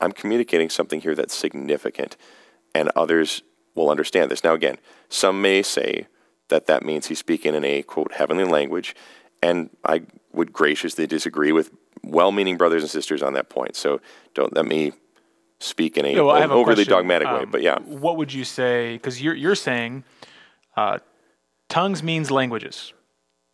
I'm 0.00 0.12
communicating 0.12 0.70
something 0.70 1.00
here 1.00 1.14
that's 1.14 1.34
significant, 1.34 2.16
and 2.74 2.90
others 2.94 3.42
will 3.74 3.90
understand 3.90 4.30
this. 4.30 4.44
Now, 4.44 4.54
again, 4.54 4.78
some 5.08 5.40
may 5.42 5.62
say 5.62 6.06
that 6.48 6.66
that 6.66 6.82
means 6.84 7.06
he's 7.06 7.18
speaking 7.18 7.54
in 7.54 7.64
a 7.64 7.82
quote 7.82 8.12
heavenly 8.12 8.44
language, 8.44 8.94
and 9.42 9.70
I 9.84 10.02
would 10.32 10.52
graciously 10.52 11.06
disagree 11.06 11.52
with 11.52 11.70
well-meaning 12.04 12.56
brothers 12.56 12.82
and 12.82 12.90
sisters 12.90 13.22
on 13.22 13.32
that 13.34 13.48
point. 13.48 13.76
So 13.76 14.00
don't 14.34 14.54
let 14.54 14.66
me 14.66 14.92
speak 15.58 15.96
in 15.96 16.04
a 16.04 16.14
Yeah, 16.14 16.20
well, 16.22 16.36
have 16.36 16.50
a 16.50 16.54
overly 16.54 16.84
question. 16.84 16.92
dogmatic 16.92 17.28
way. 17.28 17.42
Um, 17.42 17.50
But 17.50 17.62
yeah, 17.62 17.78
What 17.80 18.16
would 18.16 18.32
you 18.32 18.44
say? 18.44 18.94
Because 18.94 19.20
you're 19.20 19.34
you're 19.34 19.56
saying 19.56 20.04
uh, 20.76 20.98
tongues 21.68 22.02
means 22.02 22.30
languages, 22.30 22.92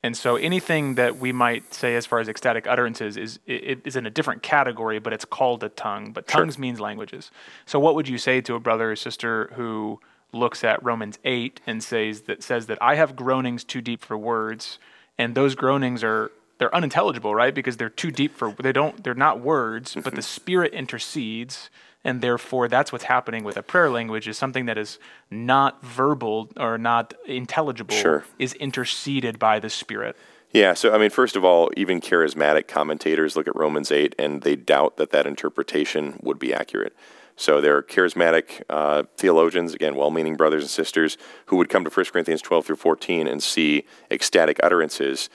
and 0.05 0.15
so 0.15 0.37
anything 0.37 0.97
that 0.97 1.17
we 1.17 1.33
might 1.33 1.73
say 1.73 1.97
as 1.97 2.05
far 2.05 2.21
as 2.21 2.29
ecstatic 2.29 2.67
utterances 2.67 3.17
is 3.17 3.41
it 3.47 3.81
is 3.87 3.97
in 3.97 4.05
a 4.05 4.11
different 4.11 4.43
category, 4.43 4.99
but 4.99 5.15
it's 5.15 5.25
called 5.25 5.65
a 5.65 5.71
tongue. 5.71 6.13
But 6.13 6.31
Sure. 6.31 6.43
tongues 6.43 6.59
means 6.59 6.79
languages. 6.79 7.31
So 7.65 7.81
what 7.81 7.95
would 7.95 8.07
you 8.07 8.19
say 8.19 8.43
to 8.43 8.55
a 8.55 8.61
brother 8.61 8.93
or 8.93 8.97
sister 8.97 9.51
who 9.55 10.01
looks 10.31 10.63
at 10.63 10.83
Romans 10.85 11.19
eight 11.25 11.63
and 11.67 11.83
says 11.83 12.23
that 12.23 12.43
says 12.43 12.67
that 12.67 12.77
I 12.83 12.97
have 12.97 13.17
groanings 13.17 13.65
too 13.65 13.81
deep 13.81 14.05
for 14.05 14.19
words, 14.19 14.79
and 15.17 15.35
those 15.35 15.55
groanings 15.55 16.05
are 16.05 16.31
they're 16.59 16.75
unintelligible, 16.75 17.35
right? 17.35 17.55
Because 17.55 17.79
they're 17.79 17.89
too 17.89 18.11
deep 18.11 18.37
for 18.37 18.51
they 18.61 18.73
don't 18.73 19.03
they're 19.03 19.15
not 19.15 19.41
words, 19.41 19.97
but 20.05 20.15
the 20.15 20.23
Spirit 20.37 20.75
intercedes, 20.75 21.71
and 22.05 22.21
therefore 22.21 22.69
that's 22.69 22.93
what's 22.93 23.05
happening 23.05 23.43
with 23.43 23.57
a 23.57 23.63
prayer 23.63 23.91
language 23.91 24.29
is 24.29 24.37
something 24.37 24.67
that 24.67 24.79
is 24.79 24.99
not 25.31 25.83
verbal 25.83 26.51
or 26.57 26.79
not 26.79 27.15
intelligible 27.27 27.97
Sure. 27.97 28.25
is 28.39 28.53
interceded 28.55 29.39
by 29.39 29.59
the 29.59 29.71
Spirit. 29.71 30.17
Yeah, 30.53 30.75
so 30.75 30.95
I 30.95 30.99
mean, 30.99 31.11
first 31.11 31.35
of 31.35 31.45
all, 31.45 31.71
even 31.77 32.01
charismatic 32.01 32.69
commentators 32.69 33.35
look 33.35 33.49
at 33.49 33.57
Romans 33.57 33.91
8 33.91 34.15
and 34.19 34.43
they 34.43 34.55
doubt 34.55 34.99
that 34.99 35.11
that 35.11 35.27
interpretation 35.27 36.21
would 36.23 36.39
be 36.39 36.55
accurate. 36.55 36.95
So 37.37 37.61
there 37.61 37.77
are 37.77 37.83
charismatic 37.83 38.63
uh, 38.71 39.03
theologians, 39.17 39.75
again, 39.75 39.97
well 39.97 40.13
meaning 40.13 40.37
brothers 40.37 40.63
and 40.63 40.71
sisters, 40.71 41.19
who 41.47 41.57
would 41.57 41.69
come 41.69 41.85
to 41.85 41.91
1 41.91 42.07
Corinthians 42.13 42.41
12 42.43 42.67
through 42.67 42.77
14 42.77 43.27
and 43.27 43.43
see 43.43 43.85
ecstatic 44.11 44.61
utterances, 44.63 45.29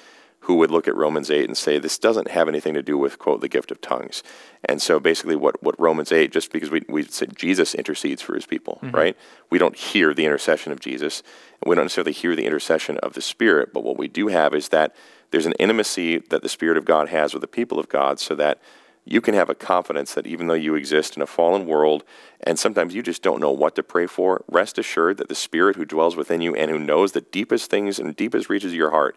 who 0.50 0.56
would 0.56 0.72
look 0.72 0.88
at 0.88 0.96
Romans 0.96 1.30
8 1.30 1.46
and 1.46 1.56
say, 1.56 1.78
this 1.78 2.00
doesn't 2.00 2.32
have 2.32 2.48
anything 2.48 2.74
to 2.74 2.82
do 2.82 2.98
with, 2.98 3.20
quote, 3.20 3.40
the 3.40 3.48
gift 3.48 3.70
of 3.70 3.80
tongues. 3.82 4.24
And 4.66 4.82
so 4.82 5.00
basically, 5.00 5.36
what, 5.36 5.62
what 5.62 5.80
Romans 5.80 6.12
8, 6.12 6.32
just 6.32 6.52
because 6.52 6.72
we, 6.72 6.82
we 6.90 7.04
said 7.04 7.38
Jesus 7.38 7.76
intercedes 7.76 8.24
for 8.24 8.34
his 8.34 8.48
people, 8.48 8.80
mm-hmm. 8.82 8.96
right? 8.96 9.18
We 9.52 9.60
don't 9.60 9.76
hear 9.76 10.12
the 10.12 10.26
intercession 10.26 10.72
of 10.72 10.80
Jesus, 10.80 11.22
we 11.64 11.76
don't 11.76 11.86
necessarily 11.86 12.14
hear 12.14 12.36
the 12.36 12.48
intercession 12.48 12.98
of 12.98 13.14
the 13.14 13.22
Spirit, 13.22 13.74
but 13.76 13.84
what 13.84 14.00
we 14.00 14.08
do 14.08 14.30
have 14.30 14.56
is 14.56 14.70
that 14.70 14.96
there's 15.30 15.46
an 15.46 15.54
intimacy 15.60 16.18
that 16.18 16.42
the 16.42 16.50
Spirit 16.50 16.78
of 16.78 16.86
God 16.86 17.10
has 17.10 17.32
with 17.32 17.42
the 17.42 17.48
people 17.48 17.78
of 17.78 17.88
God 17.88 18.20
so 18.20 18.34
that 18.34 18.60
you 19.06 19.22
can 19.22 19.36
have 19.36 19.52
a 19.52 19.56
confidence 19.56 20.16
that 20.16 20.26
even 20.26 20.48
though 20.48 20.56
you 20.56 20.74
exist 20.74 21.16
in 21.16 21.22
a 21.22 21.28
fallen 21.28 21.68
world 21.68 22.04
and 22.42 22.58
sometimes 22.58 22.96
you 22.96 23.04
just 23.04 23.22
don't 23.22 23.40
know 23.40 23.52
what 23.52 23.76
to 23.76 23.84
pray 23.84 24.08
for, 24.08 24.44
rest 24.48 24.80
assured 24.80 25.18
that 25.18 25.30
the 25.30 25.36
Spirit 25.36 25.76
who 25.76 25.86
dwells 25.86 26.16
within 26.16 26.42
you 26.42 26.56
and 26.56 26.72
who 26.72 26.80
knows 26.80 27.12
the 27.12 27.22
deepest 27.22 27.70
things 27.70 28.00
and 28.00 28.16
deepest 28.16 28.50
reaches 28.50 28.72
of 28.72 28.78
your 28.78 28.90
heart, 28.90 29.16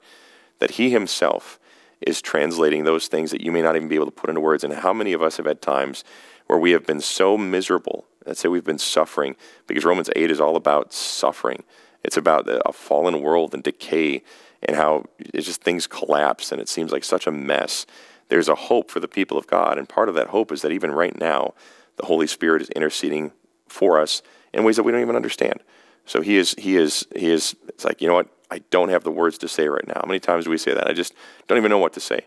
that 0.63 0.73
He 0.73 0.91
Himself 0.91 1.59
is 2.01 2.23
translating 2.23 2.85
those 2.85 3.09
things 3.09 3.33
that 3.33 3.41
you 3.41 3.51
may 3.51 3.63
not 3.63 3.75
even 3.75 3.89
be 3.89 3.97
able 3.97 4.07
to 4.07 4.13
put 4.13 4.31
into 4.31 4.41
words. 4.41 4.63
And 4.63 4.73
how 4.73 4.93
many 4.93 5.13
of 5.13 5.21
us 5.21 5.39
have 5.39 5.47
had 5.47 5.61
times 5.61 6.05
where 6.47 6.59
we 6.59 6.71
have 6.71 6.87
been 6.87 7.01
so 7.01 7.37
miserable, 7.37 8.07
let's 8.25 8.39
say 8.39 8.49
we've 8.49 8.63
been 8.63 8.79
suffering, 8.79 9.35
because 9.67 9.85
Romans 9.85 10.09
8 10.15 10.31
is 10.31 10.41
all 10.41 10.55
about 10.55 10.93
suffering. 10.93 11.65
It's 12.05 12.17
about 12.17 12.49
a 12.49 12.73
fallen 12.73 13.23
world 13.23 13.55
and 13.55 13.63
decay 13.65 14.23
and 14.63 14.77
how 14.77 15.07
it's 15.19 15.47
just 15.47 15.63
things 15.63 15.89
collapse 15.89 16.53
and 16.53 16.61
it 16.61 16.69
seems 16.69 16.93
like 16.93 17.03
such 17.03 17.27
a 17.27 17.33
mess. 17.33 17.85
There's 18.29 18.49
a 18.49 18.55
hope 18.55 18.89
for 18.89 19.01
the 19.01 19.09
people 19.09 19.37
of 19.37 19.49
God, 19.49 19.79
and 19.79 19.89
part 19.89 20.09
of 20.09 20.15
that 20.15 20.29
hope 20.29 20.53
is 20.53 20.63
that 20.63 20.71
even 20.71 20.93
right 20.93 21.19
now, 21.19 21.55
the 21.97 22.07
Holy 22.07 22.29
Spirit 22.29 22.63
is 22.63 22.71
interceding 22.71 23.33
for 23.67 24.01
us 24.01 24.23
in 24.55 24.63
ways 24.63 24.77
that 24.77 24.85
we 24.85 24.93
don't 24.93 25.03
even 25.03 25.17
understand. 25.17 25.61
So 26.07 26.21
he 26.21 26.37
is, 26.37 26.55
he 26.57 26.77
is, 26.77 27.07
he 27.15 27.31
is. 27.31 27.57
It's 27.69 27.85
like 27.85 28.01
you 28.01 28.09
know 28.09 28.15
what? 28.15 28.29
I 28.53 28.61
don't 28.71 28.91
have 28.91 29.03
the 29.03 29.11
words 29.11 29.39
to 29.39 29.49
say 29.49 29.67
right 29.69 29.87
now. 29.87 30.01
How 30.03 30.07
many 30.07 30.21
times 30.21 30.45
do 30.45 30.51
we 30.51 30.59
say 30.59 30.75
that? 30.75 30.87
I 30.87 30.93
just 30.93 31.15
don't 31.49 31.59
even 31.59 31.71
know 31.71 31.79
what 31.79 31.95
to 31.95 32.01
say. 32.01 32.21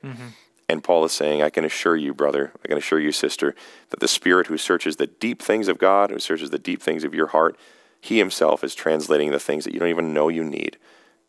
And 0.67 0.83
Paul 0.83 1.05
is 1.05 1.11
saying, 1.11 1.43
I 1.43 1.51
can 1.51 1.63
assure 1.63 1.95
you, 1.95 2.13
brother, 2.13 2.51
I 2.63 2.67
can 2.67 2.77
assure 2.77 2.99
you, 2.99 3.11
sister, 3.11 3.53
that 3.91 3.99
the 3.99 4.07
Spirit 4.07 4.47
who 4.47 4.57
searches 4.57 4.95
the 4.95 5.05
deep 5.05 5.41
things 5.41 5.67
of 5.67 5.77
God, 5.77 6.09
who 6.09 6.19
searches 6.19 6.49
the 6.49 6.57
deep 6.57 6.81
things 6.81 7.03
of 7.03 7.13
your 7.13 7.27
heart, 7.27 7.55
he 8.01 8.17
himself 8.17 8.63
is 8.63 8.73
translating 8.73 9.29
the 9.29 9.39
things 9.39 9.63
that 9.63 9.73
you 9.73 9.79
don't 9.79 9.89
even 9.89 10.13
know 10.13 10.27
you 10.27 10.43
need 10.43 10.77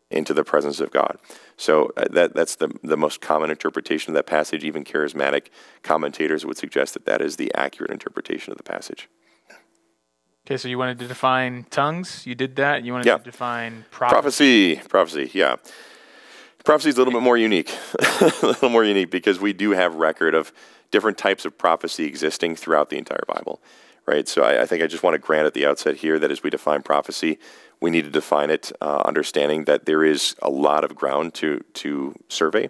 into 0.09 0.33
the 0.33 0.43
presence 0.43 0.79
of 0.79 0.89
God. 0.89 1.17
So 1.57 1.91
uh, 1.97 2.05
that 2.11 2.33
that's 2.33 2.55
the 2.55 2.69
the 2.83 2.97
most 2.97 3.21
common 3.21 3.49
interpretation 3.49 4.11
of 4.11 4.15
that 4.15 4.25
passage. 4.25 4.63
Even 4.63 4.83
charismatic 4.83 5.47
commentators 5.83 6.45
would 6.45 6.57
suggest 6.57 6.93
that 6.93 7.05
that 7.05 7.21
is 7.21 7.35
the 7.35 7.53
accurate 7.53 7.91
interpretation 7.91 8.51
of 8.51 8.57
the 8.57 8.63
passage. 8.63 9.09
Okay, 10.47 10.55
so 10.55 10.69
you 10.69 10.77
wanted 10.77 10.97
to 10.99 11.09
define 11.09 11.65
tongues. 11.69 12.25
You 12.25 12.33
did 12.33 12.55
that. 12.55 12.81
You 12.85 12.93
wanted 12.93 13.07
Yeah. 13.07 13.17
to 13.17 13.23
define 13.25 13.83
prophecy. 13.91 14.75
Prophecy, 14.77 14.87
prophecy, 14.87 15.31
yeah. 15.33 15.57
Prophecy 16.63 16.87
is 16.87 16.95
a 16.95 16.99
little 16.99 17.11
bit 17.11 17.21
more 17.21 17.35
unique, 17.37 17.69
a 18.21 18.31
little 18.41 18.69
more 18.69 18.85
unique 18.85 19.11
because 19.11 19.41
we 19.41 19.51
do 19.51 19.71
have 19.71 19.95
record 19.95 20.33
of 20.33 20.53
different 20.89 21.17
types 21.17 21.43
of 21.43 21.57
prophecy 21.57 22.05
existing 22.05 22.55
throughout 22.55 22.89
the 22.89 22.97
entire 22.97 23.25
Bible, 23.27 23.61
right? 24.05 24.25
So 24.25 24.41
I, 24.41 24.61
I 24.61 24.65
think 24.65 24.81
I 24.81 24.87
just 24.87 25.03
want 25.03 25.15
to 25.15 25.19
grant 25.19 25.47
at 25.47 25.53
the 25.53 25.65
outset 25.65 25.97
here 25.97 26.17
that 26.17 26.31
as 26.31 26.41
we 26.41 26.49
define 26.49 26.81
prophecy, 26.81 27.39
we 27.81 27.89
need 27.89 28.05
to 28.05 28.09
define 28.09 28.49
it, 28.49 28.71
uh, 28.79 29.01
understanding 29.03 29.65
that 29.65 29.85
there 29.85 30.05
is 30.05 30.33
a 30.41 30.49
lot 30.49 30.85
of 30.85 30.95
ground 30.95 31.33
to 31.33 31.59
to 31.73 32.15
survey. 32.29 32.69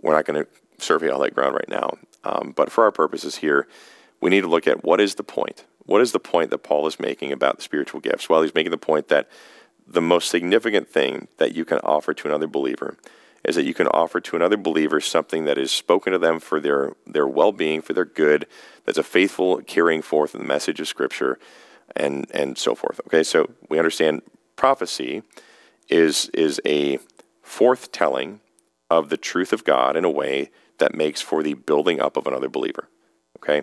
We're 0.00 0.14
not 0.14 0.24
going 0.24 0.42
to 0.42 0.48
survey 0.82 1.10
all 1.10 1.20
that 1.20 1.34
ground 1.34 1.52
right 1.52 1.68
now, 1.68 1.98
um, 2.24 2.54
but 2.56 2.72
for 2.72 2.84
our 2.84 2.92
purposes 2.92 3.36
here, 3.36 3.68
we 4.22 4.30
need 4.30 4.40
to 4.40 4.48
look 4.48 4.66
at 4.66 4.84
what 4.84 5.02
is 5.02 5.16
the 5.16 5.22
point. 5.22 5.64
What 5.86 6.00
is 6.00 6.12
the 6.12 6.20
point 6.20 6.50
that 6.50 6.58
Paul 6.58 6.86
is 6.86 6.98
making 6.98 7.32
about 7.32 7.56
the 7.56 7.62
spiritual 7.62 8.00
gifts? 8.00 8.28
Well, 8.28 8.42
he's 8.42 8.54
making 8.54 8.70
the 8.70 8.78
point 8.78 9.08
that 9.08 9.28
the 9.86 10.00
most 10.00 10.30
significant 10.30 10.88
thing 10.88 11.28
that 11.36 11.54
you 11.54 11.64
can 11.64 11.78
offer 11.78 12.14
to 12.14 12.28
another 12.28 12.46
believer 12.46 12.96
is 13.44 13.56
that 13.56 13.64
you 13.64 13.74
can 13.74 13.86
offer 13.88 14.20
to 14.20 14.36
another 14.36 14.56
believer 14.56 15.00
something 15.00 15.44
that 15.44 15.58
is 15.58 15.70
spoken 15.70 16.12
to 16.12 16.18
them 16.18 16.40
for 16.40 16.60
their, 16.60 16.94
their 17.06 17.26
well 17.26 17.52
being, 17.52 17.82
for 17.82 17.92
their 17.92 18.06
good, 18.06 18.46
that's 18.86 18.98
a 18.98 19.02
faithful 19.02 19.60
carrying 19.62 20.00
forth 20.00 20.34
of 20.34 20.40
the 20.40 20.46
message 20.46 20.80
of 20.80 20.88
Scripture, 20.88 21.38
and, 21.94 22.26
and 22.32 22.56
so 22.56 22.74
forth. 22.74 23.00
Okay, 23.06 23.22
so 23.22 23.50
we 23.68 23.78
understand 23.78 24.22
prophecy 24.56 25.22
is, 25.90 26.30
is 26.30 26.60
a 26.64 26.98
forthtelling 27.44 28.40
of 28.90 29.10
the 29.10 29.18
truth 29.18 29.52
of 29.52 29.64
God 29.64 29.96
in 29.96 30.04
a 30.04 30.10
way 30.10 30.50
that 30.78 30.94
makes 30.94 31.20
for 31.20 31.42
the 31.42 31.54
building 31.54 32.00
up 32.00 32.16
of 32.16 32.26
another 32.26 32.48
believer. 32.48 32.88
Okay? 33.38 33.62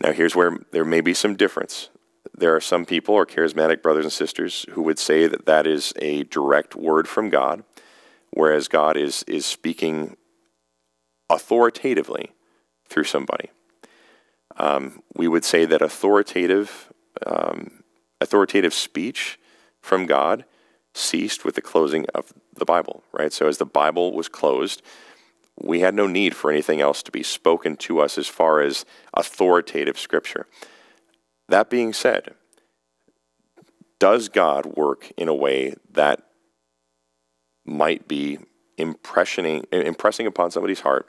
Now, 0.00 0.12
here's 0.12 0.36
where 0.36 0.58
there 0.72 0.84
may 0.84 1.00
be 1.00 1.14
some 1.14 1.36
difference. 1.36 1.88
There 2.36 2.54
are 2.54 2.60
some 2.60 2.84
people, 2.84 3.14
or 3.14 3.26
charismatic 3.26 3.82
brothers 3.82 4.04
and 4.04 4.12
sisters, 4.12 4.66
who 4.70 4.82
would 4.82 4.98
say 4.98 5.26
that 5.26 5.46
that 5.46 5.66
is 5.66 5.92
a 5.96 6.24
direct 6.24 6.74
word 6.74 7.06
from 7.06 7.30
God, 7.30 7.64
whereas 8.30 8.68
God 8.68 8.96
is, 8.96 9.22
is 9.28 9.46
speaking 9.46 10.16
authoritatively 11.30 12.32
through 12.88 13.04
somebody. 13.04 13.50
Um, 14.56 15.02
we 15.14 15.28
would 15.28 15.44
say 15.44 15.64
that 15.64 15.82
authoritative, 15.82 16.92
um, 17.26 17.82
authoritative 18.20 18.74
speech 18.74 19.38
from 19.80 20.06
God 20.06 20.44
ceased 20.94 21.44
with 21.44 21.56
the 21.56 21.62
closing 21.62 22.06
of 22.14 22.32
the 22.54 22.64
Bible, 22.64 23.02
right? 23.12 23.32
So 23.32 23.48
as 23.48 23.58
the 23.58 23.66
Bible 23.66 24.12
was 24.12 24.28
closed, 24.28 24.82
we 25.60 25.80
had 25.80 25.94
no 25.94 26.06
need 26.06 26.34
for 26.34 26.50
anything 26.50 26.80
else 26.80 27.02
to 27.02 27.12
be 27.12 27.22
spoken 27.22 27.76
to 27.76 28.00
us 28.00 28.18
as 28.18 28.26
far 28.26 28.60
as 28.60 28.84
authoritative 29.12 29.98
scripture. 29.98 30.46
That 31.48 31.70
being 31.70 31.92
said, 31.92 32.34
does 33.98 34.28
God 34.28 34.66
work 34.66 35.12
in 35.16 35.28
a 35.28 35.34
way 35.34 35.74
that 35.92 36.22
might 37.64 38.08
be 38.08 38.38
impressioning, 38.78 39.64
impressing 39.72 40.26
upon 40.26 40.50
somebody's 40.50 40.80
heart 40.80 41.08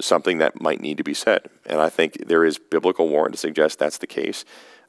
something 0.00 0.38
that 0.38 0.60
might 0.60 0.80
need 0.80 0.96
to 0.96 1.04
be 1.04 1.14
said? 1.14 1.50
And 1.66 1.80
I 1.80 1.88
think 1.88 2.28
there 2.28 2.44
is 2.44 2.58
biblical 2.58 3.08
warrant 3.08 3.34
to 3.34 3.38
suggest 3.38 3.78
that's 3.78 3.98
the 3.98 4.06
case 4.06 4.44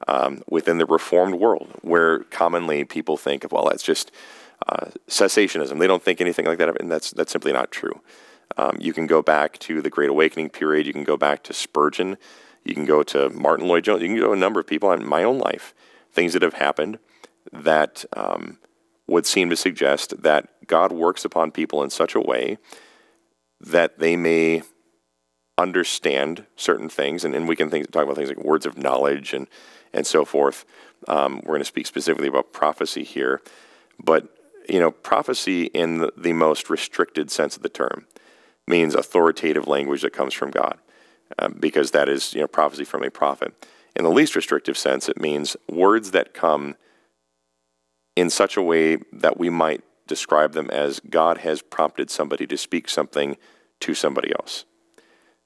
um, 0.07 0.43
within 0.49 0.77
the 0.77 0.85
Reformed 0.85 1.35
world, 1.35 1.69
where 1.81 2.19
commonly 2.25 2.85
people 2.85 3.17
think 3.17 3.43
of, 3.43 3.51
well, 3.51 3.67
that's 3.69 3.83
just 3.83 4.11
uh, 4.67 4.87
cessationism. 5.09 5.79
They 5.79 5.87
don't 5.87 6.03
think 6.03 6.21
anything 6.21 6.45
like 6.45 6.57
that, 6.59 6.79
and 6.79 6.91
that's 6.91 7.11
that's 7.11 7.31
simply 7.31 7.53
not 7.53 7.71
true. 7.71 8.01
Um, 8.57 8.77
you 8.79 8.93
can 8.93 9.07
go 9.07 9.21
back 9.21 9.57
to 9.59 9.81
the 9.81 9.89
Great 9.89 10.09
Awakening 10.09 10.49
period. 10.49 10.87
You 10.87 10.93
can 10.93 11.03
go 11.03 11.17
back 11.17 11.43
to 11.43 11.53
Spurgeon. 11.53 12.17
You 12.63 12.73
can 12.73 12.85
go 12.85 13.03
to 13.03 13.29
Martyn 13.29 13.67
Lloyd-Jones. 13.67 14.01
You 14.01 14.09
can 14.09 14.17
go 14.17 14.27
to 14.27 14.33
a 14.33 14.37
number 14.37 14.59
of 14.59 14.67
people 14.67 14.91
in 14.91 15.05
my 15.05 15.23
own 15.23 15.37
life, 15.37 15.73
things 16.11 16.33
that 16.33 16.41
have 16.41 16.55
happened 16.55 16.99
that 17.51 18.05
um, 18.13 18.57
would 19.07 19.25
seem 19.25 19.49
to 19.49 19.55
suggest 19.55 20.21
that 20.21 20.67
God 20.67 20.91
works 20.91 21.25
upon 21.25 21.51
people 21.51 21.81
in 21.83 21.89
such 21.89 22.15
a 22.15 22.19
way 22.19 22.57
that 23.61 23.99
they 23.99 24.15
may 24.15 24.61
understand 25.57 26.45
certain 26.55 26.89
things. 26.89 27.25
And, 27.25 27.35
and 27.35 27.47
we 27.47 27.55
can 27.55 27.69
think, 27.69 27.91
talk 27.91 28.03
about 28.03 28.15
things 28.15 28.29
like 28.29 28.43
words 28.43 28.65
of 28.65 28.77
knowledge 28.77 29.33
and, 29.33 29.47
and 29.93 30.05
so 30.07 30.25
forth. 30.25 30.65
Um, 31.07 31.37
we're 31.37 31.55
going 31.55 31.61
to 31.61 31.65
speak 31.65 31.87
specifically 31.87 32.27
about 32.27 32.53
prophecy 32.53 33.03
here. 33.03 33.41
But, 34.01 34.29
you 34.69 34.79
know, 34.79 34.91
prophecy 34.91 35.65
in 35.65 35.97
the, 35.97 36.13
the 36.15 36.33
most 36.33 36.69
restricted 36.69 37.31
sense 37.31 37.57
of 37.57 37.63
the 37.63 37.69
term 37.69 38.05
means 38.69 38.95
authoritative 38.95 39.67
language 39.67 40.03
that 40.03 40.13
comes 40.13 40.33
from 40.33 40.51
God, 40.51 40.77
um, 41.39 41.57
because 41.59 41.91
that 41.91 42.07
is 42.07 42.33
you 42.33 42.41
know 42.41 42.47
prophecy 42.47 42.85
from 42.85 43.03
a 43.03 43.11
prophet. 43.11 43.53
In 43.95 44.03
the 44.03 44.11
least 44.11 44.35
restrictive 44.35 44.77
sense, 44.77 45.09
it 45.09 45.19
means 45.19 45.57
words 45.69 46.11
that 46.11 46.33
come 46.33 46.75
in 48.15 48.29
such 48.29 48.55
a 48.55 48.61
way 48.61 48.97
that 49.11 49.37
we 49.37 49.49
might 49.49 49.83
describe 50.07 50.53
them 50.53 50.69
as 50.69 50.99
God 50.99 51.39
has 51.39 51.61
prompted 51.61 52.09
somebody 52.09 52.45
to 52.47 52.57
speak 52.57 52.89
something 52.89 53.37
to 53.81 53.93
somebody 53.93 54.31
else. 54.31 54.65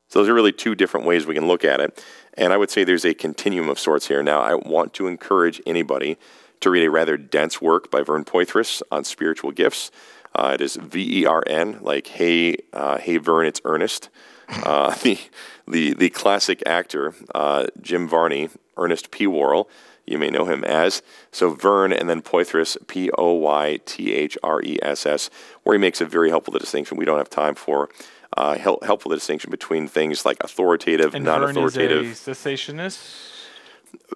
So 0.10 0.20
those 0.20 0.30
are 0.30 0.34
really 0.34 0.52
two 0.52 0.76
different 0.76 1.06
ways 1.06 1.26
we 1.26 1.36
can 1.36 1.48
look 1.48 1.64
at 1.64 1.80
it. 1.80 2.04
And 2.36 2.54
I 2.54 2.58
would 2.58 2.70
say 2.70 2.84
there's 2.84 3.06
a 3.06 3.14
continuum 3.14 3.70
of 3.70 3.80
sorts 3.80 4.08
here. 4.08 4.22
Now, 4.24 4.42
I 4.42 4.56
want 4.56 4.94
to 4.96 5.08
encourage 5.08 5.62
anybody 5.66 6.18
to 6.62 6.70
read 6.70 6.86
a 6.86 6.92
rather 6.92 7.18
dense 7.18 7.62
work 7.62 7.92
by 7.92 8.02
Vern 8.02 8.24
Poythress 8.24 8.82
on 8.92 9.04
spiritual 9.04 9.52
gifts. 9.52 9.92
Uh, 10.36 10.52
it 10.54 10.62
is 10.62 10.76
V 10.76 11.22
E 11.22 11.26
R 11.26 11.44
N, 11.48 11.80
like 11.82 12.08
hey, 12.08 12.58
uh, 12.74 12.98
hey 12.98 13.18
Vern, 13.18 13.46
it's 13.46 13.62
Ernest. 13.66 14.10
Uh, 14.50 14.94
the 15.04 15.20
the 15.68 15.94
the 15.94 16.10
classic 16.10 16.64
actor 16.66 17.14
uh, 17.36 17.68
Jim 17.82 18.08
Varney, 18.08 18.50
Ernest 18.78 19.12
P. 19.12 19.28
Worrell, 19.28 19.70
you 20.06 20.18
may 20.18 20.30
know 20.30 20.46
him 20.46 20.64
as. 20.64 21.02
So 21.32 21.52
Vern 21.52 21.94
and 21.94 22.10
then 22.10 22.22
Poythress, 22.22 22.78
P 22.88 23.10
O 23.18 23.34
Y 23.34 23.80
T 23.86 24.14
H 24.14 24.38
R 24.44 24.62
E 24.62 24.78
S 24.82 25.06
S, 25.06 25.30
where 25.64 25.76
he 25.76 25.80
makes 25.80 26.02
a 26.02 26.06
very 26.06 26.30
helpful 26.30 26.58
distinction 26.58 26.98
we 26.98 27.06
don't 27.06 27.18
have 27.18 27.30
time 27.30 27.56
for. 27.56 27.90
Uh, 28.36 28.58
help, 28.58 28.84
helpful 28.84 29.12
distinction 29.12 29.52
between 29.52 29.88
things 29.88 30.26
like 30.26 30.38
authoritative 30.44 31.14
and 31.14 31.24
non-authoritative. 31.24 32.00
Vern 32.00 32.06
is 32.08 32.28
a 32.28 32.32
cessationist. 32.32 33.30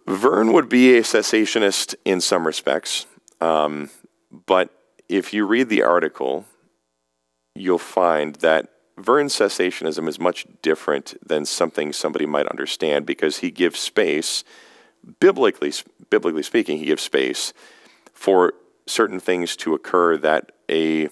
Vern 0.07 0.53
would 0.53 0.67
be 0.67 0.97
a 0.97 1.03
cessationist 1.03 1.93
in 2.03 2.19
some 2.19 2.47
respects, 2.47 3.05
um, 3.41 3.91
but 4.47 4.76
if 5.09 5.33
you 5.33 5.45
read 5.45 5.69
the 5.69 5.83
article, 5.83 6.45
you'll 7.55 7.77
find 7.77 8.35
that 8.35 8.69
Vern's 8.97 9.33
cessationism 9.33 10.07
is 10.07 10.19
much 10.19 10.47
different 10.61 11.15
than 11.25 11.45
something 11.45 11.93
somebody 11.93 12.25
might 12.25 12.47
understand 12.47 13.05
because 13.05 13.37
he 13.37 13.51
gives 13.51 13.79
space, 13.79 14.43
biblically, 15.19 15.71
biblically 16.09 16.43
speaking, 16.43 16.79
he 16.79 16.85
gives 16.85 17.03
space 17.03 17.53
for 18.13 18.53
certain 18.87 19.19
things 19.19 19.55
to 19.57 19.73
occur 19.73 20.17
that 20.17 20.51
a 20.69 21.09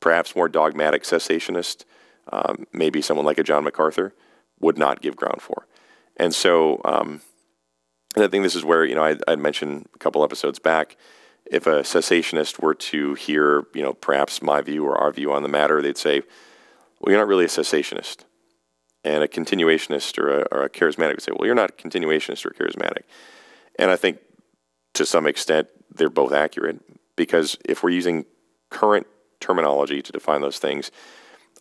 perhaps 0.00 0.36
more 0.36 0.48
dogmatic 0.48 1.02
cessationist, 1.02 1.84
um, 2.30 2.66
maybe 2.72 3.00
someone 3.00 3.24
like 3.24 3.38
a 3.38 3.42
John 3.42 3.64
MacArthur, 3.64 4.12
would 4.60 4.76
not 4.76 5.00
give 5.00 5.16
ground 5.16 5.40
for. 5.40 5.66
And 6.16 6.34
so, 6.34 6.80
um, 6.84 7.22
and 8.14 8.24
I 8.24 8.28
think 8.28 8.44
this 8.44 8.54
is 8.54 8.64
where, 8.64 8.84
you 8.84 8.94
know, 8.94 9.02
I, 9.02 9.16
I 9.26 9.36
mentioned 9.36 9.88
a 9.94 9.98
couple 9.98 10.22
episodes 10.22 10.58
back, 10.58 10.96
if 11.50 11.66
a 11.66 11.80
cessationist 11.80 12.60
were 12.60 12.74
to 12.74 13.14
hear, 13.14 13.64
you 13.74 13.82
know, 13.82 13.92
perhaps 13.92 14.42
my 14.42 14.60
view 14.60 14.84
or 14.84 14.96
our 14.96 15.12
view 15.12 15.32
on 15.32 15.42
the 15.42 15.48
matter, 15.48 15.82
they'd 15.82 15.98
say, 15.98 16.22
well, 17.00 17.12
you're 17.12 17.20
not 17.20 17.28
really 17.28 17.44
a 17.44 17.48
cessationist. 17.48 18.24
And 19.04 19.22
a 19.22 19.28
continuationist 19.28 20.18
or 20.18 20.40
a, 20.40 20.46
or 20.50 20.64
a 20.64 20.70
charismatic 20.70 21.10
would 21.10 21.22
say, 21.22 21.32
well, 21.36 21.46
you're 21.46 21.54
not 21.54 21.70
a 21.70 21.74
continuationist 21.74 22.46
or 22.46 22.50
a 22.50 22.54
charismatic. 22.54 23.02
And 23.78 23.90
I 23.90 23.96
think 23.96 24.18
to 24.94 25.04
some 25.04 25.26
extent 25.26 25.68
they're 25.94 26.08
both 26.08 26.32
accurate 26.32 26.80
because 27.16 27.58
if 27.64 27.82
we're 27.82 27.90
using 27.90 28.24
current 28.70 29.06
terminology 29.40 30.00
to 30.00 30.12
define 30.12 30.40
those 30.40 30.58
things, 30.58 30.90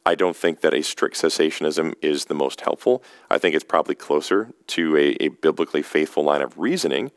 I 0.06 0.16
don't 0.16 0.36
think 0.36 0.62
that 0.62 0.74
a 0.74 0.82
strict 0.82 1.16
cessationism 1.16 1.94
is 2.02 2.26
the 2.26 2.34
most 2.34 2.62
helpful. 2.62 3.04
I 3.30 3.38
think 3.38 3.56
it's 3.56 3.64
probably 3.64 3.96
closer 3.96 4.52
to 4.68 4.98
a, 4.98 5.18
a 5.22 5.28
biblically 5.30 5.82
faithful 5.82 6.24
line 6.24 6.42
of 6.42 6.58
reasoning. 6.58 7.12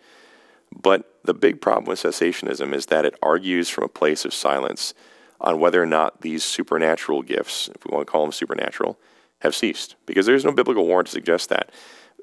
But 0.75 1.21
the 1.25 1.35
big 1.35 1.61
problem 1.61 1.85
with 1.85 2.03
cessationism 2.03 2.75
is 2.75 2.87
that 2.87 3.05
it 3.05 3.19
argues 3.23 3.69
from 3.69 3.85
a 3.85 3.89
place 3.89 4.25
of 4.25 4.35
silence 4.35 4.95
on 5.41 5.61
whether 5.61 5.83
or 5.83 5.87
not 5.87 6.23
these 6.23 6.45
supernatural 6.45 7.23
gifts, 7.23 7.69
if 7.75 7.85
we 7.85 7.95
want 7.95 8.07
to 8.07 8.11
call 8.11 8.23
them 8.23 8.33
supernatural, 8.33 8.99
have 9.41 9.55
ceased. 9.55 9.97
Because 10.07 10.27
there's 10.27 10.45
no 10.45 10.53
biblical 10.53 10.87
warrant 10.87 11.09
to 11.09 11.13
suggest 11.13 11.49
that. 11.51 11.71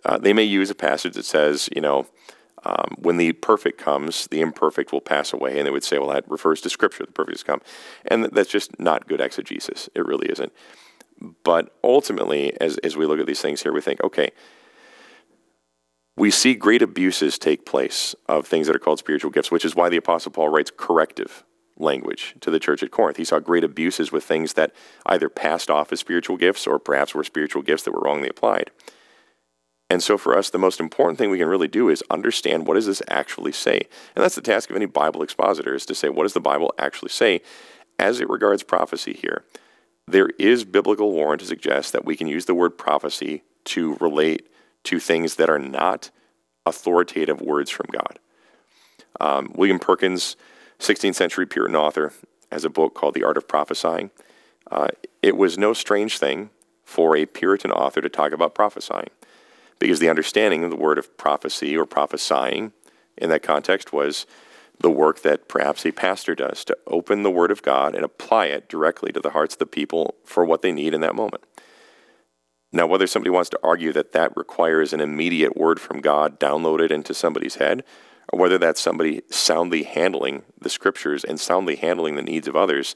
Uh, 0.05 0.17
they 0.17 0.33
may 0.33 0.43
use 0.43 0.69
a 0.69 0.75
passage 0.75 1.13
that 1.13 1.25
says, 1.25 1.69
you 1.75 1.81
know, 1.81 2.07
um, 2.65 2.95
when 2.97 3.17
the 3.17 3.33
perfect 3.33 3.77
comes, 3.77 4.27
the 4.27 4.41
imperfect 4.41 4.91
will 4.91 5.01
pass 5.01 5.33
away. 5.33 5.57
And 5.57 5.67
they 5.67 5.71
would 5.71 5.83
say, 5.83 5.99
well, 5.99 6.09
that 6.09 6.29
refers 6.29 6.61
to 6.61 6.69
Scripture, 6.69 7.05
the 7.05 7.11
perfect 7.11 7.37
has 7.37 7.43
come. 7.43 7.61
And 8.05 8.25
that's 8.25 8.49
just 8.49 8.79
not 8.79 9.07
good 9.07 9.21
exegesis. 9.21 9.89
It 9.95 10.05
really 10.05 10.27
isn't. 10.29 10.53
But 11.43 11.75
ultimately, 11.83 12.59
as, 12.59 12.77
as 12.79 12.97
we 12.97 13.05
look 13.05 13.19
at 13.19 13.27
these 13.27 13.41
things 13.41 13.61
here, 13.61 13.71
we 13.71 13.81
think, 13.81 14.01
okay, 14.03 14.31
we 16.15 16.29
see 16.29 16.53
great 16.53 16.81
abuses 16.81 17.37
take 17.37 17.65
place 17.65 18.15
of 18.27 18.45
things 18.45 18.67
that 18.67 18.75
are 18.75 18.79
called 18.79 18.99
spiritual 18.99 19.31
gifts, 19.31 19.51
which 19.51 19.65
is 19.65 19.75
why 19.75 19.89
the 19.89 19.97
Apostle 19.97 20.31
Paul 20.31 20.49
writes 20.49 20.71
corrective 20.75 21.43
language 21.77 22.35
to 22.41 22.51
the 22.51 22.59
church 22.59 22.83
at 22.83 22.91
Corinth. 22.91 23.17
He 23.17 23.25
saw 23.25 23.39
great 23.39 23.63
abuses 23.63 24.11
with 24.11 24.23
things 24.23 24.53
that 24.53 24.73
either 25.07 25.27
passed 25.27 25.71
off 25.71 25.91
as 25.91 25.99
spiritual 25.99 26.37
gifts 26.37 26.67
or 26.67 26.77
perhaps 26.77 27.15
were 27.15 27.23
spiritual 27.23 27.63
gifts 27.63 27.83
that 27.83 27.93
were 27.93 28.01
wrongly 28.01 28.29
applied. 28.29 28.69
And 29.89 30.01
so 30.01 30.17
for 30.17 30.37
us, 30.37 30.49
the 30.49 30.57
most 30.57 30.79
important 30.79 31.17
thing 31.17 31.29
we 31.29 31.37
can 31.37 31.47
really 31.47 31.67
do 31.67 31.89
is 31.89 32.03
understand 32.09 32.65
what 32.65 32.75
does 32.75 32.85
this 32.85 33.01
actually 33.09 33.51
say? 33.51 33.81
And 34.15 34.23
that's 34.23 34.35
the 34.35 34.41
task 34.41 34.69
of 34.69 34.75
any 34.75 34.85
Bible 34.85 35.23
expositor 35.23 35.75
is 35.75 35.85
to 35.87 35.95
say, 35.95 36.09
what 36.09 36.23
does 36.23 36.33
the 36.33 36.39
Bible 36.39 36.73
actually 36.77 37.09
say 37.09 37.41
as 37.99 38.19
it 38.19 38.29
regards 38.29 38.63
prophecy 38.63 39.13
here? 39.13 39.43
There 40.07 40.29
is 40.39 40.63
biblical 40.63 41.11
warrant 41.11 41.41
to 41.41 41.47
suggest 41.47 41.93
that 41.93 42.05
we 42.05 42.15
can 42.15 42.27
use 42.27 42.45
the 42.45 42.55
word 42.55 42.77
prophecy 42.77 43.43
to 43.65 43.95
relate 43.95 44.47
to 44.83 44.99
things 44.99 45.35
that 45.35 45.49
are 45.49 45.59
not 45.59 46.09
authoritative 46.65 47.41
words 47.41 47.69
from 47.69 47.87
God. 47.91 48.19
Um, 49.19 49.51
William 49.55 49.79
Perkins 49.79 50.35
16th 50.83 51.15
century 51.15 51.45
Puritan 51.45 51.75
author, 51.75 52.13
has 52.51 52.65
a 52.65 52.69
book 52.69 52.93
called 52.93 53.15
The 53.15 53.23
Art 53.23 53.37
of 53.37 53.47
Prophesying. 53.47 54.11
Uh, 54.69 54.87
it 55.21 55.37
was 55.37 55.57
no 55.57 55.73
strange 55.73 56.19
thing 56.19 56.49
for 56.83 57.15
a 57.15 57.25
Puritan 57.25 57.71
author 57.71 58.01
to 58.01 58.09
talk 58.09 58.31
about 58.31 58.53
prophesying 58.53 59.09
because 59.79 59.99
the 59.99 60.09
understanding 60.09 60.63
of 60.63 60.69
the 60.69 60.75
word 60.75 60.97
of 60.97 61.17
prophecy 61.17 61.75
or 61.75 61.85
prophesying 61.85 62.73
in 63.17 63.29
that 63.29 63.43
context 63.43 63.93
was 63.93 64.25
the 64.79 64.89
work 64.89 65.21
that 65.21 65.47
perhaps 65.47 65.85
a 65.85 65.91
pastor 65.91 66.35
does 66.35 66.65
to 66.65 66.77
open 66.87 67.23
the 67.23 67.31
word 67.31 67.51
of 67.51 67.61
God 67.61 67.95
and 67.95 68.03
apply 68.03 68.47
it 68.47 68.67
directly 68.67 69.11
to 69.11 69.19
the 69.19 69.31
hearts 69.31 69.55
of 69.55 69.59
the 69.59 69.65
people 69.65 70.15
for 70.25 70.43
what 70.43 70.61
they 70.61 70.71
need 70.71 70.93
in 70.93 71.01
that 71.01 71.15
moment. 71.15 71.43
Now, 72.75 72.87
whether 72.87 73.05
somebody 73.05 73.29
wants 73.29 73.51
to 73.51 73.59
argue 73.63 73.93
that 73.93 74.13
that 74.13 74.35
requires 74.35 74.93
an 74.93 74.99
immediate 74.99 75.55
word 75.55 75.79
from 75.79 76.01
God 76.01 76.39
downloaded 76.39 76.89
into 76.89 77.13
somebody's 77.13 77.55
head, 77.55 77.83
or 78.31 78.39
whether 78.39 78.57
that's 78.57 78.81
somebody 78.81 79.21
soundly 79.29 79.83
handling 79.83 80.41
the 80.59 80.71
scriptures 80.71 81.23
and 81.23 81.39
soundly 81.39 81.75
handling 81.75 82.15
the 82.15 82.23
needs 82.23 82.47
of 82.47 82.55
others 82.55 82.95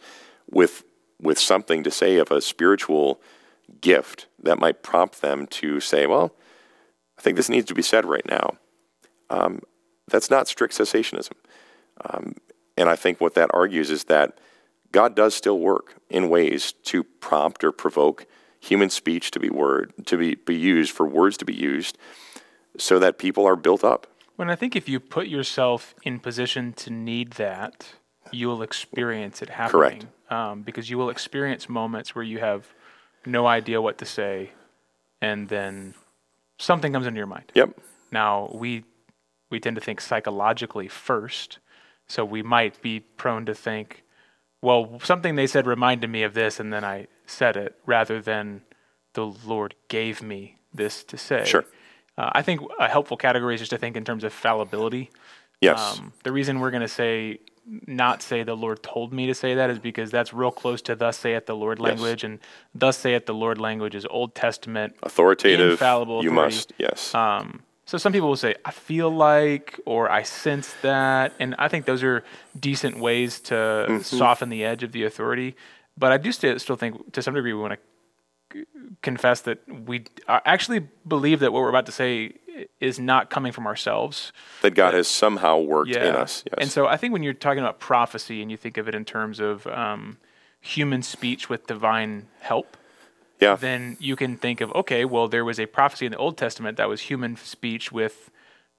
with 0.49 0.83
with 1.21 1.39
something 1.39 1.83
to 1.83 1.91
say 1.91 2.17
of 2.17 2.31
a 2.31 2.41
spiritual 2.41 3.21
gift 3.81 4.27
that 4.41 4.59
might 4.59 4.83
prompt 4.83 5.21
them 5.21 5.47
to 5.47 5.79
say, 5.79 6.05
well, 6.05 6.31
I 7.17 7.21
think 7.21 7.37
this 7.37 7.49
needs 7.49 7.65
to 7.67 7.73
be 7.73 7.81
said 7.81 8.05
right 8.05 8.25
now. 8.27 8.57
Um, 9.29 9.61
that's 10.07 10.29
not 10.29 10.47
strict 10.47 10.77
cessationism. 10.77 11.33
Um, 12.05 12.35
and 12.77 12.87
I 12.87 12.95
think 12.95 13.19
what 13.19 13.33
that 13.33 13.49
argues 13.53 13.89
is 13.89 14.05
that 14.05 14.39
God 14.91 15.15
does 15.15 15.35
still 15.35 15.59
work 15.59 15.95
in 16.09 16.29
ways 16.29 16.71
to 16.83 17.03
prompt 17.03 17.63
or 17.63 17.71
provoke 17.71 18.27
human 18.59 18.89
speech 18.89 19.31
to 19.31 19.39
be 19.39 19.49
word 19.49 19.93
to 20.05 20.17
be, 20.17 20.35
be 20.35 20.55
used 20.55 20.91
for 20.91 21.05
words 21.05 21.37
to 21.37 21.45
be 21.45 21.53
used 21.53 21.97
so 22.77 22.99
that 22.99 23.17
people 23.17 23.45
are 23.45 23.55
built 23.55 23.83
up 23.83 24.07
when 24.37 24.49
I 24.49 24.55
think 24.55 24.75
if 24.75 24.87
you 24.87 24.99
put 24.99 25.27
yourself 25.27 25.93
in 26.03 26.19
position 26.19 26.71
to 26.73 26.91
need 26.91 27.31
that, 27.33 27.87
you 28.31 28.47
will 28.47 28.61
experience 28.61 29.41
it 29.41 29.49
happening. 29.49 29.71
Correct. 29.71 30.05
Um, 30.29 30.61
because 30.61 30.89
you 30.89 30.97
will 30.97 31.09
experience 31.09 31.67
moments 31.67 32.15
where 32.15 32.23
you 32.23 32.39
have 32.39 32.67
no 33.25 33.47
idea 33.47 33.81
what 33.81 33.97
to 33.97 34.05
say, 34.05 34.51
and 35.21 35.49
then 35.49 35.95
something 36.59 36.93
comes 36.93 37.07
into 37.07 37.17
your 37.17 37.27
mind. 37.27 37.51
Yep. 37.55 37.79
Now 38.11 38.51
we 38.53 38.83
we 39.49 39.59
tend 39.59 39.75
to 39.75 39.81
think 39.81 40.01
psychologically 40.01 40.87
first, 40.87 41.59
so 42.07 42.23
we 42.23 42.43
might 42.43 42.81
be 42.81 42.99
prone 42.99 43.45
to 43.45 43.55
think, 43.55 44.03
well, 44.61 44.99
something 45.03 45.35
they 45.35 45.47
said 45.47 45.65
reminded 45.65 46.09
me 46.09 46.23
of 46.23 46.33
this, 46.33 46.59
and 46.59 46.71
then 46.71 46.83
I 46.83 47.07
said 47.27 47.55
it, 47.55 47.75
rather 47.85 48.19
than 48.19 48.61
the 49.13 49.25
Lord 49.25 49.75
gave 49.87 50.23
me 50.23 50.57
this 50.73 51.03
to 51.03 51.17
say. 51.17 51.45
Sure. 51.45 51.65
Uh, 52.17 52.31
I 52.33 52.41
think 52.41 52.61
a 52.79 52.87
helpful 52.87 53.17
category 53.17 53.53
is 53.53 53.61
just 53.61 53.69
to 53.71 53.77
think 53.77 53.95
in 53.95 54.03
terms 54.03 54.23
of 54.23 54.33
fallibility. 54.33 55.11
Yes. 55.61 55.99
Um, 55.99 56.13
the 56.23 56.31
reason 56.31 56.59
we're 56.59 56.71
going 56.71 56.81
to 56.81 56.87
say 56.87 57.39
not 57.85 58.21
say 58.21 58.43
the 58.43 58.55
Lord 58.55 58.81
told 58.81 59.11
me 59.11 59.27
to 59.27 59.33
say 59.33 59.55
that 59.55 59.69
is 59.69 59.79
because 59.79 60.09
that's 60.09 60.33
real 60.33 60.51
close 60.51 60.81
to 60.83 60.95
thus 60.95 61.17
saith 61.17 61.45
the 61.45 61.55
Lord 61.55 61.79
language, 61.79 62.23
yes. 62.23 62.29
and 62.29 62.39
thus 62.73 62.97
saith 62.97 63.25
the 63.25 63.33
Lord 63.33 63.59
language 63.59 63.93
is 63.93 64.05
Old 64.09 64.35
Testament, 64.35 64.95
authoritative, 65.03 65.71
infallible. 65.71 66.23
You 66.23 66.31
must, 66.31 66.71
yes. 66.77 67.13
Um, 67.13 67.63
so 67.85 67.97
some 67.97 68.13
people 68.13 68.29
will 68.29 68.35
say, 68.35 68.55
I 68.65 68.71
feel 68.71 69.09
like, 69.09 69.79
or 69.85 70.09
I 70.09 70.23
sense 70.23 70.73
that, 70.81 71.33
and 71.39 71.55
I 71.57 71.67
think 71.67 71.85
those 71.85 72.03
are 72.03 72.23
decent 72.57 72.99
ways 72.99 73.39
to 73.41 73.53
mm-hmm. 73.53 73.99
soften 73.99 74.49
the 74.49 74.63
edge 74.63 74.83
of 74.83 74.91
the 74.91 75.03
authority. 75.03 75.55
But 75.97 76.11
I 76.11 76.17
do 76.17 76.31
still 76.31 76.75
think, 76.75 77.13
to 77.13 77.21
some 77.21 77.33
degree, 77.33 77.53
we 77.53 77.61
want 77.61 77.73
to 78.53 78.65
confess 79.01 79.41
that 79.41 79.59
we 79.67 80.05
actually 80.27 80.87
believe 81.07 81.39
that 81.39 81.51
what 81.51 81.61
we're 81.61 81.69
about 81.69 81.85
to 81.87 81.91
say 81.91 82.33
is 82.79 82.99
not 82.99 83.29
coming 83.29 83.51
from 83.51 83.67
ourselves. 83.67 84.31
That 84.61 84.71
God 84.71 84.93
has 84.93 85.07
somehow 85.07 85.59
worked 85.59 85.91
yeah. 85.91 86.09
in 86.09 86.15
us. 86.15 86.43
Yes. 86.45 86.55
And 86.59 86.71
so 86.71 86.87
I 86.87 86.97
think 86.97 87.13
when 87.13 87.23
you're 87.23 87.33
talking 87.33 87.59
about 87.59 87.79
prophecy 87.79 88.41
and 88.41 88.49
you 88.49 88.57
think 88.57 88.77
of 88.77 88.87
it 88.87 88.95
in 88.95 89.05
terms 89.05 89.39
of 89.39 89.67
um, 89.67 90.17
human 90.61 91.01
speech 91.01 91.49
with 91.49 91.67
divine 91.67 92.27
help, 92.39 92.77
Yeah. 93.39 93.55
then 93.55 93.97
you 93.99 94.15
can 94.15 94.37
think 94.37 94.61
of 94.61 94.71
okay, 94.73 95.05
well, 95.05 95.27
there 95.27 95.45
was 95.45 95.59
a 95.59 95.65
prophecy 95.65 96.05
in 96.05 96.11
the 96.11 96.17
Old 96.17 96.37
Testament 96.37 96.77
that 96.77 96.89
was 96.89 97.01
human 97.01 97.35
speech 97.35 97.91
with 97.91 98.31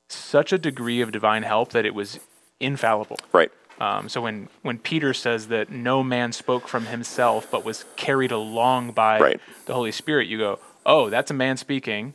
such 0.08 0.52
a 0.52 0.58
degree 0.58 1.00
of 1.00 1.12
divine 1.12 1.42
help 1.42 1.70
that 1.72 1.84
it 1.84 1.94
was 1.94 2.18
infallible. 2.58 3.18
Right. 3.32 3.52
Um, 3.80 4.08
so 4.08 4.20
when 4.20 4.48
when 4.62 4.78
Peter 4.78 5.14
says 5.14 5.48
that 5.48 5.70
no 5.70 6.02
man 6.02 6.32
spoke 6.32 6.66
from 6.68 6.86
himself 6.86 7.48
but 7.50 7.64
was 7.64 7.84
carried 7.96 8.32
along 8.32 8.92
by 8.92 9.20
Right. 9.20 9.40
the 9.66 9.74
Holy 9.74 9.92
Spirit, 9.92 10.26
you 10.28 10.38
go, 10.38 10.58
oh, 10.84 11.10
that's 11.10 11.30
a 11.30 11.34
man 11.34 11.56
speaking 11.56 12.14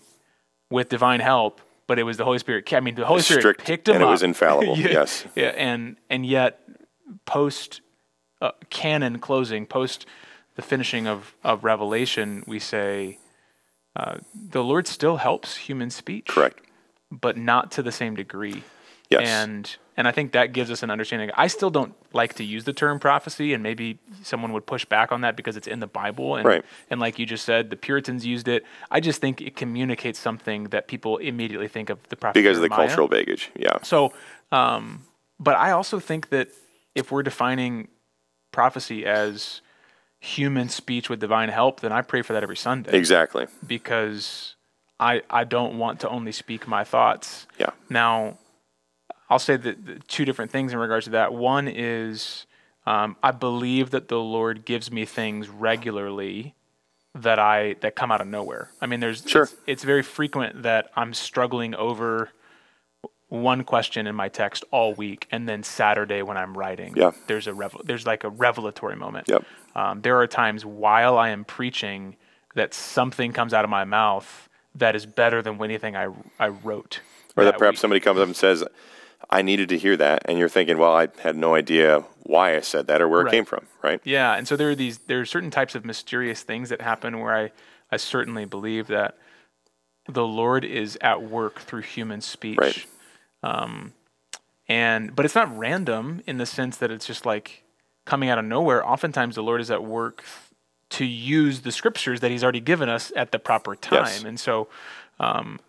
with 0.70 0.90
divine 0.90 1.20
help, 1.22 1.62
but 1.88 2.00
it 2.00 2.04
was 2.04 2.18
the 2.18 2.26
Holy 2.26 2.40
Spirit. 2.40 2.72
I 2.74 2.80
mean, 2.82 2.96
the 2.96 3.06
Holy 3.06 3.22
Spirit 3.22 3.42
Strict, 3.42 3.64
picked 3.64 3.88
him 3.88 3.96
up. 3.96 4.02
and 4.02 4.10
it 4.10 4.12
was 4.12 4.24
infallible, 4.32 4.78
yeah, 4.78 4.88
yes. 4.90 5.26
Yeah, 5.36 5.50
and 5.56 5.96
and 6.10 6.26
yet 6.26 6.60
post 7.26 7.82
uh, 8.42 8.52
canon 8.70 9.20
closing, 9.20 9.66
post 9.66 10.06
the 10.56 10.62
finishing 10.62 11.08
of 11.08 11.34
of 11.44 11.64
Revelation, 11.64 12.44
we 12.46 12.60
say 12.60 13.20
uh, 13.96 14.18
the 14.34 14.64
Lord 14.64 14.86
still 14.88 15.18
helps 15.18 15.56
human 15.56 15.90
speech, 15.92 16.26
Correct. 16.28 16.60
but 17.10 17.38
not 17.38 17.72
to 17.74 17.84
the 17.84 17.92
same 17.92 18.16
degree. 18.16 18.64
Yes. 19.14 19.28
And 19.30 19.76
and 19.96 20.08
I 20.08 20.12
think 20.12 20.32
that 20.32 20.54
gives 20.54 20.72
us 20.72 20.82
an 20.82 20.90
understanding. 20.90 21.30
I 21.38 21.46
still 21.48 21.70
don't 21.70 21.94
like 22.14 22.34
to 22.36 22.44
use 22.44 22.64
the 22.64 22.74
term 22.74 23.00
prophecy, 23.00 23.54
and 23.54 23.62
maybe 23.62 24.00
someone 24.24 24.52
would 24.54 24.66
push 24.66 24.86
back 24.86 25.12
on 25.12 25.22
that 25.22 25.36
because 25.36 25.56
it's 25.56 25.68
in 25.68 25.80
the 25.82 25.88
Bible. 25.88 26.36
And, 26.36 26.46
Right. 26.46 26.66
and 26.90 27.00
like 27.00 27.20
you 27.20 27.28
just 27.28 27.46
said, 27.46 27.70
the 27.70 27.76
Puritans 27.76 28.26
used 28.26 28.48
it. 28.48 28.66
I 28.90 29.00
just 29.00 29.22
think 29.22 29.40
it 29.40 29.56
communicates 29.56 30.18
something 30.18 30.66
that 30.70 30.88
people 30.88 31.18
immediately 31.18 31.68
think 31.68 31.92
of 31.92 32.00
the 32.10 32.16
prophet 32.16 32.34
because 32.34 32.58
of 32.58 32.64
the 32.64 32.70
cultural 32.70 33.08
baggage. 33.08 33.52
Yeah. 33.56 33.78
So, 33.84 34.14
um, 34.52 35.04
but 35.40 35.56
I 35.58 35.70
also 35.72 36.00
think 36.00 36.30
that 36.30 36.48
if 36.96 37.12
we're 37.12 37.22
defining 37.24 37.88
prophecy 38.52 39.06
as 39.06 39.62
human 40.20 40.70
speech 40.70 41.08
with 41.10 41.20
divine 41.20 41.50
help, 41.50 41.82
then 41.82 41.92
I 41.92 42.02
pray 42.02 42.22
for 42.24 42.34
that 42.34 42.42
every 42.44 42.56
Sunday 42.58 42.98
Exactly. 42.98 43.46
because 43.68 44.56
I 45.00 45.22
I 45.30 45.44
don't 45.44 45.78
want 45.78 46.00
to 46.00 46.10
only 46.10 46.32
speak 46.32 46.68
my 46.68 46.84
thoughts. 46.84 47.46
Yeah. 47.60 47.72
Now, 47.90 48.38
I'll 49.34 49.40
say 49.40 49.58
that 49.58 49.86
the 49.88 49.96
two 50.08 50.26
different 50.26 50.52
things 50.52 50.74
in 50.74 50.78
regards 50.78 51.06
to 51.06 51.12
that. 51.12 51.34
One 51.34 51.68
is 51.68 52.46
um, 52.86 53.16
I 53.24 53.32
believe 53.32 53.90
that 53.90 54.08
the 54.08 54.20
Lord 54.20 54.64
gives 54.64 54.92
me 54.92 55.06
things 55.06 55.50
regularly 55.50 56.54
that 57.16 57.40
I 57.40 57.74
that 57.82 57.96
come 57.96 58.12
out 58.12 58.22
of 58.22 58.28
nowhere. 58.28 58.70
I 58.80 58.86
mean, 58.86 59.00
there's 59.00 59.24
Sure. 59.26 59.44
it's, 59.44 59.56
it's 59.66 59.84
very 59.84 60.04
frequent 60.04 60.62
that 60.62 60.92
I'm 60.96 61.16
struggling 61.16 61.74
over 61.74 62.30
one 63.30 63.64
question 63.64 64.06
in 64.06 64.14
my 64.14 64.30
text 64.30 64.64
all 64.70 64.94
week, 64.94 65.26
and 65.32 65.50
then 65.50 65.64
Saturday 65.64 66.22
when 66.22 66.38
I'm 66.38 66.56
writing, 66.56 66.94
Yeah. 66.96 67.12
there's 67.26 67.48
a 67.48 67.54
revel- 67.56 67.82
there's 67.84 68.06
like 68.06 68.24
a 68.24 68.30
revelatory 68.30 68.96
moment. 68.96 69.28
Yep. 69.30 69.44
Um, 69.76 70.02
there 70.02 70.20
are 70.20 70.28
times 70.28 70.64
while 70.64 71.18
I 71.18 71.30
am 71.30 71.44
preaching 71.44 72.18
that 72.54 72.76
something 72.76 73.34
comes 73.34 73.52
out 73.52 73.64
of 73.64 73.72
my 73.72 73.84
mouth 73.84 74.48
that 74.76 74.96
is 74.96 75.08
better 75.08 75.42
than 75.42 75.60
anything 75.64 75.96
I 75.96 76.10
I 76.40 76.50
wrote. 76.50 77.00
Or 77.36 77.44
that 77.46 77.54
that 77.54 77.58
perhaps 77.58 77.78
week. 77.78 77.82
somebody 77.82 78.00
comes 78.00 78.20
up 78.20 78.28
and 78.28 78.36
says, 78.36 78.64
I 79.30 79.42
needed 79.42 79.70
to 79.70 79.78
hear 79.78 79.98
that. 79.98 80.24
And 80.26 80.38
you're 80.38 80.50
thinking, 80.50 80.78
well, 80.78 80.96
I 80.96 81.08
had 81.20 81.36
no 81.36 81.56
idea 81.56 82.04
why 82.24 82.56
I 82.56 82.62
said 82.62 82.88
that 82.88 83.02
or 83.02 83.08
where 83.08 83.24
Right. 83.24 83.34
it 83.34 83.38
came 83.38 83.46
from, 83.46 83.66
right? 83.82 84.00
Yeah, 84.04 84.36
and 84.36 84.48
so 84.48 84.56
there 84.56 84.70
are 84.70 84.76
these 84.76 85.00
there 85.00 85.20
are 85.20 85.26
certain 85.26 85.52
types 85.52 85.76
of 85.76 85.84
mysterious 85.86 86.42
things 86.44 86.70
that 86.70 86.82
happen 86.82 87.20
where 87.20 87.36
I 87.36 87.52
I 87.92 87.98
certainly 87.98 88.46
believe 88.46 88.88
that 88.88 89.18
the 90.08 90.26
Lord 90.26 90.66
is 90.66 90.98
at 91.02 91.22
work 91.24 91.60
through 91.60 91.82
human 91.82 92.22
speech. 92.22 92.58
Right. 92.60 92.86
Um, 93.44 93.94
and 94.68 95.16
but 95.16 95.26
it's 95.26 95.36
not 95.36 95.56
random 95.58 96.22
in 96.26 96.38
the 96.38 96.46
sense 96.46 96.78
that 96.78 96.92
it's 96.92 97.06
just 97.06 97.26
like 97.26 97.64
coming 98.06 98.30
out 98.30 98.38
of 98.40 98.46
nowhere. 98.46 98.88
Oftentimes 98.88 99.36
the 99.36 99.44
Lord 99.44 99.62
is 99.62 99.70
at 99.72 99.84
work 99.84 100.24
to 100.92 101.06
use 101.06 101.62
the 101.62 101.72
scriptures 101.72 102.20
that 102.22 102.32
He's 102.32 102.44
already 102.44 102.60
given 102.62 102.88
us 102.90 103.12
at 103.16 103.32
the 103.32 103.40
proper 103.40 103.76
time. 103.76 104.04
Yes. 104.06 104.24
And 104.24 104.40
so 104.40 104.68
um, 105.20 105.60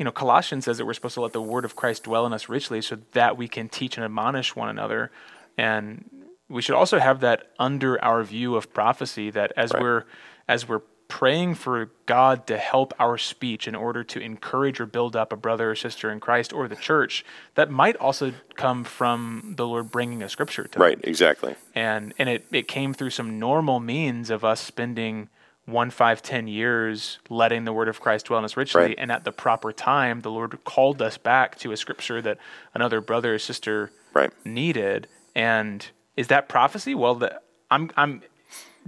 you 0.00 0.04
know, 0.04 0.10
Colossians 0.10 0.64
says 0.64 0.78
that 0.78 0.86
we're 0.86 0.94
supposed 0.94 1.12
to 1.12 1.20
let 1.20 1.34
the 1.34 1.42
word 1.42 1.66
of 1.66 1.76
Christ 1.76 2.04
dwell 2.04 2.24
in 2.24 2.32
us 2.32 2.48
richly 2.48 2.80
so 2.80 2.96
that 3.12 3.36
we 3.36 3.48
can 3.48 3.68
teach 3.68 3.98
and 3.98 4.04
admonish 4.04 4.56
one 4.56 4.70
another. 4.70 5.10
And 5.58 6.08
we 6.48 6.62
should 6.62 6.74
also 6.74 6.98
have 6.98 7.20
that 7.20 7.50
under 7.58 8.02
our 8.02 8.22
view 8.22 8.56
of 8.56 8.72
prophecy 8.72 9.28
that 9.32 9.52
as 9.58 9.74
Right. 9.74 9.82
we're 9.82 10.04
as 10.48 10.66
we're 10.66 10.80
praying 11.08 11.56
for 11.56 11.90
God 12.06 12.46
to 12.46 12.56
help 12.56 12.94
our 12.98 13.18
speech 13.18 13.68
in 13.68 13.74
order 13.74 14.02
to 14.04 14.20
encourage 14.20 14.80
or 14.80 14.86
build 14.86 15.14
up 15.14 15.34
a 15.34 15.36
brother 15.36 15.72
or 15.72 15.74
sister 15.74 16.10
in 16.10 16.18
Christ 16.18 16.54
or 16.54 16.66
the 16.66 16.76
church, 16.76 17.22
that 17.56 17.70
might 17.70 17.96
also 17.96 18.32
come 18.54 18.84
from 18.84 19.52
the 19.56 19.66
Lord 19.66 19.90
bringing 19.90 20.22
a 20.22 20.30
scripture 20.30 20.62
to 20.64 20.78
them 20.78 20.80
Right, 20.82 21.00
exactly. 21.04 21.56
and 21.74 22.14
and 22.18 22.30
it, 22.30 22.46
it 22.50 22.68
came 22.68 22.94
through 22.94 23.10
some 23.10 23.38
normal 23.38 23.80
means 23.80 24.30
of 24.30 24.46
us 24.46 24.60
spending 24.62 25.28
one 25.72 25.90
five 25.90 26.22
ten 26.22 26.46
years 26.48 27.18
letting 27.28 27.64
the 27.64 27.72
word 27.72 27.88
of 27.88 28.00
christ 28.00 28.26
dwell 28.26 28.38
in 28.38 28.44
us 28.44 28.56
richly 28.56 28.80
Right. 28.82 28.94
and 28.98 29.10
at 29.12 29.24
the 29.24 29.32
proper 29.32 29.72
time 29.72 30.20
the 30.20 30.30
lord 30.30 30.62
called 30.64 31.00
us 31.02 31.18
back 31.18 31.56
to 31.58 31.72
a 31.72 31.76
scripture 31.76 32.20
that 32.22 32.38
another 32.74 33.00
brother 33.00 33.34
or 33.34 33.38
sister 33.38 33.90
Right. 34.12 34.30
needed 34.44 35.06
and 35.34 35.86
is 36.16 36.28
that 36.28 36.48
prophecy 36.48 36.94
well 36.94 37.14
the, 37.16 37.40
i'm 37.70 37.90
i'm 37.96 38.22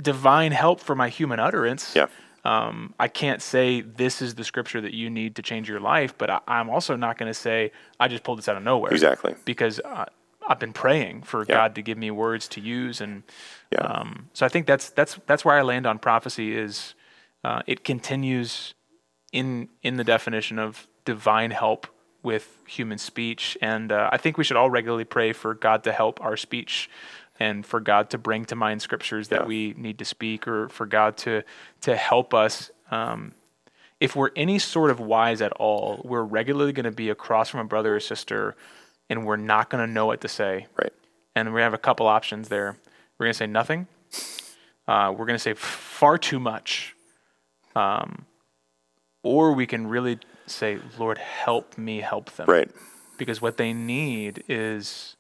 divine 0.01 0.53
help 0.53 0.81
for 0.81 0.95
my 0.95 1.09
human 1.09 1.39
utterance 1.39 1.95
Yeah. 1.95 2.07
um, 2.45 2.95
I 2.99 3.09
can't 3.09 3.43
say 3.43 3.83
this 3.83 4.23
is 4.23 4.35
the 4.35 4.45
scripture 4.45 4.81
that 4.81 4.95
you 4.95 5.11
need 5.11 5.37
to 5.37 5.43
change 5.43 5.69
your 5.69 5.79
life, 5.81 6.17
but 6.19 6.31
I, 6.31 6.41
I'm 6.49 6.71
also 6.71 6.97
not 6.97 7.19
going 7.19 7.29
to 7.31 7.35
say 7.35 7.71
I 8.01 8.09
just 8.09 8.25
pulled 8.25 8.39
this 8.39 8.49
out 8.49 8.57
of 8.57 8.63
nowhere. 8.65 8.91
Exactly. 8.93 9.35
Because 9.45 9.79
uh, 9.85 10.07
I've 10.49 10.59
been 10.59 10.73
praying 10.73 11.23
for 11.23 11.45
Yeah. 11.49 11.57
God 11.57 11.75
to 11.77 11.83
give 11.83 11.99
me 11.99 12.11
words 12.11 12.49
to 12.49 12.61
use, 12.61 13.01
and 13.01 13.23
Yeah. 13.71 13.81
um, 13.87 14.29
so 14.33 14.45
I 14.47 14.49
think 14.49 14.67
that's 14.67 14.91
that's 14.91 15.19
that's 15.27 15.45
where 15.45 15.57
I 15.57 15.63
land 15.63 15.87
on 15.87 15.99
prophecy. 15.99 16.57
Is 16.57 16.95
uh, 17.45 17.63
it 17.67 17.85
continues 17.85 18.75
in 19.33 19.69
in 19.83 19.97
the 19.97 20.05
definition 20.05 20.59
of 20.59 20.87
divine 21.05 21.51
help 21.51 21.87
with 22.23 22.59
human 22.67 22.99
speech, 22.99 23.59
and 23.61 23.91
uh, 23.93 24.09
I 24.13 24.17
think 24.17 24.39
we 24.39 24.45
should 24.45 24.57
all 24.57 24.71
regularly 24.71 25.05
pray 25.05 25.33
for 25.33 25.55
God 25.55 25.85
to 25.85 25.93
help 25.93 26.21
our 26.21 26.37
speech. 26.37 26.89
And 27.41 27.67
for 27.67 27.81
God 27.81 28.11
to 28.11 28.19
bring 28.19 28.45
to 28.45 28.55
mind 28.55 28.83
scriptures 28.83 29.29
that 29.29 29.41
Yeah. 29.41 29.47
we 29.47 29.75
need 29.77 29.99
to 29.99 30.05
speak, 30.05 30.47
or 30.47 30.69
for 30.69 30.87
God 30.87 31.17
to 31.19 31.43
to 31.81 31.97
help 31.97 32.35
us 32.35 32.71
um, 32.91 33.33
if 33.99 34.17
we're 34.17 34.31
any 34.35 34.59
sort 34.59 34.91
of 34.91 34.99
wise 35.01 35.41
at 35.41 35.53
all, 35.53 36.03
we're 36.05 36.25
regularly 36.25 36.73
going 36.73 36.85
to 36.85 36.91
be 36.91 37.09
across 37.09 37.49
from 37.49 37.61
a 37.61 37.65
brother 37.65 37.97
or 37.97 38.01
sister 38.01 38.57
and 39.09 39.27
we're 39.27 39.37
not 39.37 39.71
going 39.71 39.87
to 39.87 39.93
know 39.93 40.07
what 40.07 40.21
to 40.23 40.29
say. 40.29 40.67
Right. 40.81 40.93
And 41.35 41.53
we 41.55 41.61
have 41.61 41.75
a 41.75 41.79
couple 41.79 42.07
options 42.07 42.49
there. 42.49 42.77
We're 43.19 43.27
going 43.27 43.33
to 43.33 43.39
say 43.39 43.47
nothing. 43.47 43.87
Uh, 44.87 45.11
we're 45.11 45.27
going 45.27 45.37
to 45.37 45.39
say 45.39 45.55
far 45.55 46.19
too 46.19 46.41
much. 46.41 46.95
Um, 47.75 48.27
or 49.23 49.53
we 49.53 49.67
can 49.67 49.87
really 49.87 50.19
say, 50.47 50.79
Lord, 50.99 51.19
help 51.19 51.79
me 51.79 52.01
help 52.01 52.33
them. 52.33 52.47
Right. 52.49 52.71
Because 53.17 53.41
what 53.41 53.57
they 53.57 53.73
need 53.73 54.43
is 54.49 55.17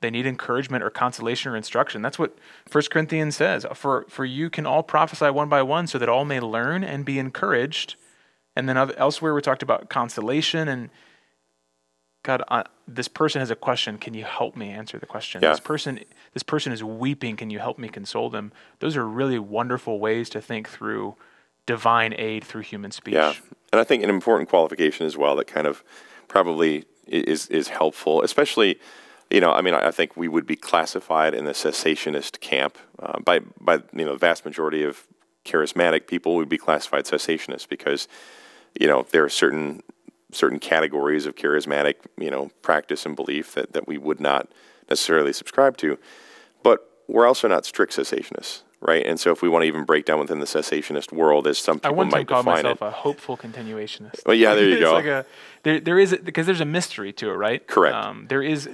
they 0.00 0.10
need 0.10 0.26
encouragement 0.26 0.84
or 0.84 0.90
consolation 0.90 1.52
or 1.52 1.56
instruction. 1.56 2.02
That's 2.02 2.18
what 2.18 2.36
1 2.70 2.84
Corinthians 2.90 3.36
says. 3.36 3.64
For, 3.74 4.04
for 4.08 4.24
you 4.24 4.50
can 4.50 4.66
all 4.66 4.82
prophesy 4.82 5.30
one 5.30 5.48
by 5.48 5.62
one 5.62 5.86
so 5.86 5.98
that 5.98 6.08
all 6.08 6.24
may 6.24 6.40
learn 6.40 6.84
and 6.84 7.04
be 7.04 7.18
encouraged. 7.18 7.96
And 8.54 8.68
then 8.68 8.76
other, 8.76 8.94
elsewhere 8.98 9.34
we 9.34 9.40
talked 9.40 9.62
about 9.62 9.88
consolation 9.88 10.68
and 10.68 10.90
God, 12.26 12.42
uh, 12.48 12.64
this 12.88 13.06
person 13.06 13.38
has 13.38 13.52
a 13.52 13.54
question. 13.54 13.98
Can 13.98 14.12
you 14.12 14.24
help 14.24 14.56
me 14.56 14.70
answer 14.70 14.98
the 14.98 15.06
question? 15.06 15.40
Yeah. 15.40 15.50
This 15.50 15.60
person, 15.60 16.00
this 16.34 16.42
person 16.42 16.72
is 16.72 16.82
weeping. 16.82 17.36
Can 17.36 17.50
you 17.50 17.60
help 17.60 17.78
me 17.78 17.88
console 17.88 18.30
them? 18.30 18.50
Those 18.80 18.96
are 18.96 19.06
really 19.06 19.38
wonderful 19.38 20.00
ways 20.00 20.28
to 20.30 20.40
think 20.40 20.68
through 20.68 21.14
divine 21.66 22.12
aid 22.18 22.42
through 22.42 22.62
human 22.62 22.90
speech. 22.90 23.14
Yeah, 23.14 23.34
and 23.72 23.80
I 23.80 23.84
think 23.84 24.02
an 24.02 24.10
important 24.10 24.48
qualification 24.48 25.06
as 25.06 25.16
well 25.16 25.36
that 25.36 25.46
kind 25.46 25.68
of 25.68 25.84
probably 26.26 26.84
is 27.06 27.46
is 27.46 27.68
helpful, 27.68 28.22
especially, 28.22 28.80
you 29.30 29.40
know, 29.40 29.52
I 29.52 29.60
mean, 29.60 29.74
I 29.74 29.86
I 29.86 29.90
think 29.92 30.16
we 30.16 30.26
would 30.26 30.46
be 30.46 30.56
classified 30.56 31.32
in 31.32 31.44
the 31.44 31.52
cessationist 31.52 32.40
camp 32.40 32.76
uh, 32.98 33.20
by 33.20 33.38
by 33.60 33.76
you 33.94 34.04
know 34.04 34.14
the 34.14 34.18
vast 34.18 34.44
majority 34.44 34.82
of 34.82 35.06
charismatic 35.44 36.08
people 36.08 36.34
would 36.34 36.48
be 36.48 36.58
classified 36.58 37.04
cessationists 37.04 37.68
because, 37.68 38.08
you 38.80 38.88
know, 38.88 39.06
there 39.12 39.22
are 39.22 39.28
certain 39.28 39.84
certain 40.36 40.58
categories 40.58 41.26
of 41.26 41.34
charismatic 41.34 41.96
you 42.18 42.30
know 42.30 42.50
practice 42.62 43.06
and 43.06 43.16
belief 43.16 43.54
that 43.54 43.72
that 43.72 43.88
we 43.88 43.98
would 43.98 44.20
not 44.20 44.48
necessarily 44.88 45.32
subscribe 45.32 45.76
to, 45.78 45.98
but 46.62 46.90
we're 47.08 47.26
also 47.26 47.48
not 47.48 47.64
strict 47.66 47.96
cessationists. 47.96 48.62
Right, 48.78 49.06
and 49.06 49.18
so 49.18 49.32
if 49.32 49.40
we 49.40 49.48
want 49.48 49.62
to 49.62 49.66
even 49.66 49.84
break 49.84 50.04
down 50.04 50.20
within 50.20 50.38
the 50.38 50.46
cessationist 50.46 51.10
world, 51.10 51.46
as 51.46 51.56
some 51.56 51.80
I 51.82 51.88
people 51.88 52.04
time 52.04 52.10
might 52.10 52.28
define 52.28 52.44
myself 52.44 52.82
it, 52.82 52.84
a 52.84 52.90
hopeful 52.90 53.36
continuationist. 53.36 54.26
Well, 54.26 54.34
yeah, 54.34 54.54
there 54.54 54.68
you 54.68 54.78
go. 54.80 54.92
Like 54.92 55.06
a, 55.06 55.24
there, 55.62 55.80
there 55.80 55.98
is 55.98 56.16
because 56.22 56.44
there's 56.44 56.60
a 56.60 56.66
mystery 56.66 57.10
to 57.14 57.30
it, 57.30 57.34
right? 57.34 57.66
Correct. 57.66 57.96
Um, 57.96 58.26
there 58.28 58.42
is. 58.42 58.68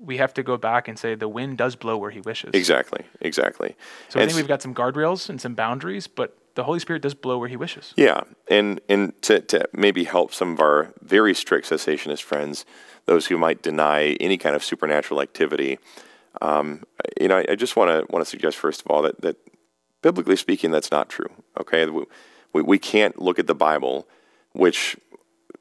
We 0.00 0.18
have 0.18 0.32
to 0.34 0.44
go 0.44 0.56
back 0.56 0.86
and 0.86 0.96
say 0.96 1.16
the 1.16 1.28
wind 1.28 1.58
does 1.58 1.74
blow 1.74 1.98
where 1.98 2.12
he 2.12 2.20
wishes. 2.20 2.50
Exactly, 2.54 3.04
exactly. 3.20 3.76
So 4.08 4.20
I 4.20 4.24
think 4.24 4.36
we've 4.36 4.46
got 4.46 4.62
some 4.62 4.72
guardrails 4.72 5.28
and 5.28 5.40
some 5.40 5.56
boundaries, 5.56 6.06
but 6.06 6.38
the 6.54 6.64
Holy 6.64 6.78
Spirit 6.78 7.02
does 7.02 7.14
blow 7.14 7.38
where 7.38 7.48
he 7.48 7.56
wishes. 7.56 7.94
Yeah, 7.96 8.22
and 8.48 8.80
and 8.88 9.20
to, 9.22 9.40
to 9.40 9.68
maybe 9.72 10.04
help 10.04 10.32
some 10.32 10.52
of 10.52 10.60
our 10.60 10.92
very 11.02 11.34
strict 11.34 11.68
cessationist 11.68 12.22
friends, 12.22 12.64
those 13.06 13.26
who 13.26 13.38
might 13.38 13.62
deny 13.62 14.16
any 14.20 14.36
kind 14.36 14.56
of 14.56 14.64
supernatural 14.64 15.20
activity, 15.20 15.78
um, 16.42 16.84
you 17.20 17.28
know, 17.28 17.38
I, 17.38 17.46
I 17.50 17.54
just 17.54 17.76
want 17.76 17.90
to 17.90 18.12
want 18.12 18.24
to 18.24 18.30
suggest 18.30 18.56
first 18.56 18.80
of 18.82 18.86
all 18.88 19.02
that 19.02 19.20
that 19.22 19.36
biblically 20.02 20.36
speaking, 20.36 20.70
that's 20.70 20.90
not 20.90 21.08
true. 21.08 21.28
Okay, 21.58 21.86
we, 22.52 22.62
we 22.62 22.78
can't 22.78 23.20
look 23.20 23.38
at 23.38 23.46
the 23.46 23.54
Bible, 23.54 24.08
which 24.52 24.96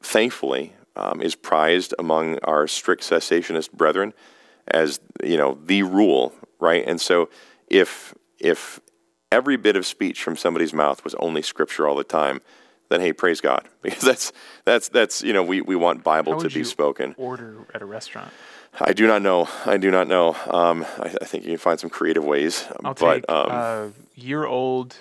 thankfully 0.02 0.74
um, 0.96 1.22
is 1.22 1.36
prized 1.36 1.94
among 2.00 2.40
our 2.40 2.68
strict 2.68 3.04
cessationist 3.04 3.72
brethren 3.72 4.14
as 4.68 5.00
you 5.24 5.38
know 5.38 5.58
the 5.66 5.84
rule, 5.84 6.34
right? 6.60 6.84
And 6.86 7.00
so 7.02 7.30
if 7.68 8.14
if 8.40 8.80
every 9.32 9.58
bit 9.58 9.76
of 9.76 9.86
speech 9.86 10.24
from 10.24 10.36
somebody's 10.36 10.74
mouth 10.74 11.04
was 11.04 11.16
only 11.16 11.42
scripture 11.42 11.88
all 11.88 11.96
the 11.96 12.04
time, 12.04 12.42
then 12.90 13.02
hey, 13.02 13.14
praise 13.14 13.42
God, 13.42 13.68
because 13.82 14.02
that's 14.02 14.32
that's 14.66 14.90
that's 14.90 15.22
you 15.22 15.34
know 15.34 15.44
we, 15.44 15.62
we 15.62 15.76
want 15.76 16.04
Bible 16.04 16.34
How 16.34 16.40
to 16.40 16.50
be 16.50 16.64
spoken. 16.64 17.16
Order 17.18 17.66
at 17.74 17.82
a 17.82 17.86
restaurant. 17.86 18.32
I 18.80 18.94
do 18.94 19.08
not 19.08 19.22
know. 19.22 19.50
I 19.66 19.78
do 19.78 19.90
not 19.90 20.08
know. 20.08 20.36
Um, 20.48 20.86
I, 21.00 21.16
I, 21.22 21.26
think 21.26 21.44
you 21.44 21.52
can 21.52 21.58
find 21.58 21.80
some 21.80 21.90
creative 21.90 22.24
ways. 22.24 22.66
I'll 22.84 22.94
but, 22.94 23.16
take 23.16 23.30
um, 23.30 23.50
a 23.50 23.92
year 24.16 24.46
old 24.46 24.96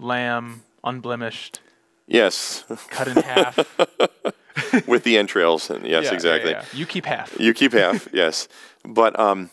lamb, 0.00 0.64
unblemished. 0.82 1.60
Yes. 2.06 2.64
Cut 2.90 3.08
in 3.08 3.16
half. 3.22 3.58
With 4.86 5.04
the 5.04 5.16
entrails. 5.16 5.70
And 5.70 5.86
yes, 5.86 6.06
yeah, 6.06 6.14
exactly. 6.14 6.50
Yeah, 6.50 6.64
yeah. 6.72 6.78
You 6.78 6.84
keep 6.84 7.06
half. 7.06 7.38
You 7.38 7.54
keep 7.54 7.72
half, 7.72 8.08
yes. 8.12 8.48
But 8.84 9.18
um, 9.18 9.50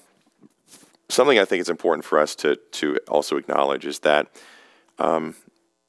something 1.09 1.39
I 1.39 1.45
think 1.45 1.61
is 1.61 1.69
important 1.69 2.05
for 2.05 2.19
us 2.19 2.35
to, 2.35 2.55
to 2.55 2.97
also 3.07 3.37
acknowledge 3.37 3.85
is 3.85 3.99
that 3.99 4.27
um, 4.99 5.35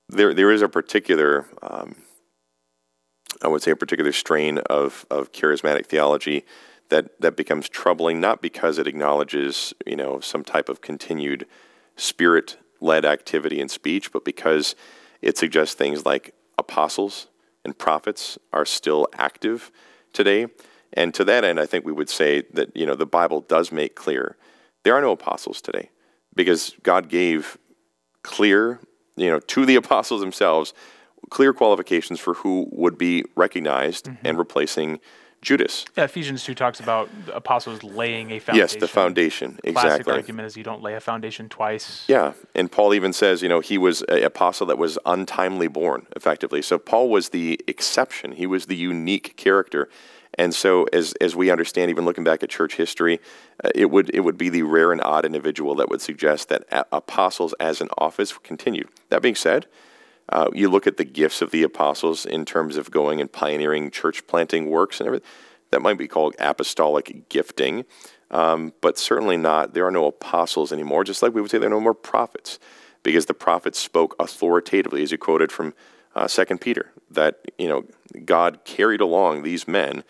there, 0.08 0.34
there 0.34 0.50
is 0.50 0.62
a 0.62 0.68
particular, 0.68 1.46
um, 1.62 1.96
I 3.42 3.48
would 3.48 3.62
say, 3.62 3.70
a 3.70 3.76
particular 3.76 4.12
strain 4.12 4.58
of, 4.58 5.06
of 5.10 5.32
charismatic 5.32 5.86
theology 5.86 6.44
that, 6.88 7.20
that 7.20 7.36
becomes 7.36 7.68
troubling, 7.68 8.20
not 8.20 8.42
because 8.42 8.78
it 8.78 8.86
acknowledges, 8.86 9.72
you 9.86 9.96
know, 9.96 10.20
some 10.20 10.42
type 10.42 10.68
of 10.68 10.80
continued 10.80 11.46
spirit 11.96 12.56
led 12.80 13.04
activity 13.04 13.60
in 13.60 13.68
speech, 13.68 14.10
but 14.12 14.24
because 14.24 14.74
it 15.20 15.36
suggests 15.36 15.74
things 15.74 16.04
like 16.04 16.34
apostles 16.58 17.28
and 17.64 17.78
prophets 17.78 18.38
are 18.52 18.64
still 18.64 19.06
active 19.14 19.70
today. 20.12 20.46
And 20.92 21.14
to 21.14 21.24
that 21.24 21.44
end, 21.44 21.60
I 21.60 21.66
think 21.66 21.84
we 21.84 21.92
would 21.92 22.08
say 22.08 22.42
that, 22.52 22.76
you 22.76 22.86
know, 22.86 22.94
the 22.94 23.06
Bible 23.06 23.42
does 23.42 23.70
make 23.70 23.94
clear 23.94 24.36
there 24.84 24.94
are 24.94 25.00
no 25.00 25.12
apostles 25.12 25.60
today 25.60 25.90
because 26.34 26.74
God 26.82 27.08
gave 27.08 27.58
clear, 28.22 28.80
you 29.16 29.30
know, 29.30 29.40
to 29.40 29.66
the 29.66 29.74
apostles 29.82 30.20
themselves, 30.20 30.72
clear 31.30 31.52
qualifications 31.52 32.20
for 32.20 32.34
who 32.34 32.68
would 32.72 32.98
be 32.98 33.24
recognized 33.36 34.06
mm-hmm. 34.06 34.26
and 34.26 34.38
replacing 34.38 35.00
Judas. 35.42 35.86
Yeah, 35.96 36.04
Ephesians 36.04 36.44
2 36.44 36.54
talks 36.54 36.80
about 36.80 37.08
the 37.24 37.34
apostles 37.34 37.82
laying 37.82 38.30
a 38.30 38.38
foundation. 38.38 38.60
Yes, 38.60 38.76
the 38.76 38.88
foundation. 38.88 39.58
Classic 39.62 39.68
exactly. 39.68 40.12
argument 40.12 40.46
is 40.46 40.56
you 40.56 40.64
don't 40.64 40.82
lay 40.82 40.94
a 40.94 41.00
foundation 41.00 41.48
twice. 41.48 42.04
Yeah, 42.08 42.34
and 42.54 42.70
Paul 42.70 42.92
even 42.92 43.14
says, 43.14 43.40
you 43.40 43.48
know, 43.48 43.60
he 43.60 43.78
was 43.78 44.02
an 44.02 44.22
apostle 44.22 44.66
that 44.66 44.76
was 44.76 44.98
untimely 45.06 45.66
born, 45.66 46.06
effectively. 46.14 46.60
So 46.60 46.78
Paul 46.78 47.08
was 47.08 47.30
the 47.30 47.58
exception. 47.66 48.32
He 48.32 48.46
was 48.46 48.66
the 48.66 48.76
unique 48.76 49.36
character. 49.38 49.88
And 50.34 50.54
so, 50.54 50.84
as, 50.92 51.12
as 51.20 51.34
we 51.34 51.50
understand, 51.50 51.90
even 51.90 52.04
looking 52.04 52.24
back 52.24 52.42
at 52.42 52.50
church 52.50 52.76
history, 52.76 53.20
uh, 53.64 53.70
it 53.74 53.90
would 53.90 54.10
it 54.14 54.20
would 54.20 54.38
be 54.38 54.48
the 54.48 54.62
rare 54.62 54.92
and 54.92 55.00
odd 55.02 55.24
individual 55.24 55.74
that 55.76 55.88
would 55.88 56.00
suggest 56.00 56.48
that 56.48 56.64
apostles 56.92 57.52
as 57.58 57.80
an 57.80 57.88
office 57.98 58.32
continued. 58.38 58.88
That 59.08 59.22
being 59.22 59.34
said, 59.34 59.66
uh, 60.28 60.48
you 60.54 60.68
look 60.70 60.86
at 60.86 60.96
the 60.96 61.04
gifts 61.04 61.42
of 61.42 61.50
the 61.50 61.64
apostles 61.64 62.24
in 62.24 62.44
terms 62.44 62.76
of 62.76 62.90
going 62.90 63.20
and 63.20 63.30
pioneering 63.30 63.90
church 63.90 64.26
planting 64.26 64.70
works 64.70 65.00
and 65.00 65.06
everything. 65.08 65.28
That 65.70 65.82
might 65.82 65.98
be 65.98 66.08
called 66.08 66.34
apostolic 66.38 67.28
gifting, 67.28 67.84
um, 68.30 68.72
but 68.80 68.98
certainly 68.98 69.36
not. 69.36 69.74
There 69.74 69.86
are 69.86 69.90
no 69.92 70.06
apostles 70.06 70.72
anymore, 70.72 71.04
just 71.04 71.22
like 71.22 71.34
we 71.34 71.40
would 71.40 71.50
say 71.50 71.58
there 71.58 71.68
are 71.68 71.70
no 71.70 71.80
more 71.80 71.94
prophets, 71.94 72.58
because 73.02 73.26
the 73.26 73.34
prophets 73.34 73.78
spoke 73.78 74.16
authoritatively, 74.18 75.02
as 75.02 75.12
you 75.12 75.18
quoted 75.18 75.52
from 75.52 75.74
uh, 76.14 76.28
Second 76.28 76.60
Peter, 76.60 76.90
that 77.10 77.40
you 77.58 77.68
know 77.68 77.84
God 78.24 78.64
carried 78.64 79.00
along 79.00 79.42
these 79.42 79.68
men 79.68 80.04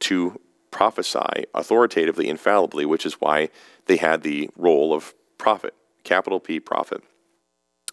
to 0.00 0.40
prophesy 0.70 1.44
authoritatively, 1.54 2.28
infallibly, 2.28 2.84
which 2.84 3.06
is 3.06 3.14
why 3.14 3.48
they 3.86 3.96
had 3.96 4.22
the 4.22 4.50
role 4.56 4.92
of 4.92 5.14
prophet, 5.38 5.74
capital 6.02 6.40
P 6.40 6.58
prophet. 6.58 7.02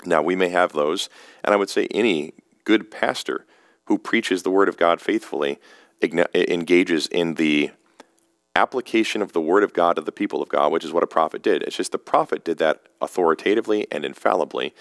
Now, 0.06 0.22
we 0.22 0.36
may 0.36 0.50
have 0.50 0.74
those, 0.74 1.10
and 1.44 1.54
I 1.54 1.58
would 1.58 1.70
say 1.70 1.88
any 1.92 2.34
good 2.64 2.90
pastor 2.90 3.46
who 3.86 3.98
preaches 3.98 4.44
the 4.44 4.50
Word 4.50 4.70
of 4.70 4.78
God 4.78 5.00
faithfully 5.00 5.60
engages 6.02 7.06
in 7.08 7.36
the 7.36 7.72
application 8.56 9.22
of 9.22 9.34
the 9.34 9.42
Word 9.42 9.64
of 9.64 9.74
God 9.74 9.96
to 9.96 10.02
the 10.02 10.12
people 10.12 10.42
of 10.42 10.50
God, 10.50 10.72
which 10.72 10.84
is 10.84 10.92
what 10.92 11.04
a 11.04 11.08
prophet 11.08 11.42
did. 11.42 11.62
It's 11.64 11.78
just 11.78 11.92
the 11.92 12.00
prophet 12.00 12.44
did 12.44 12.58
that 12.58 12.82
authoritatively 13.00 13.88
and 13.92 14.04
infallibly, 14.04 14.74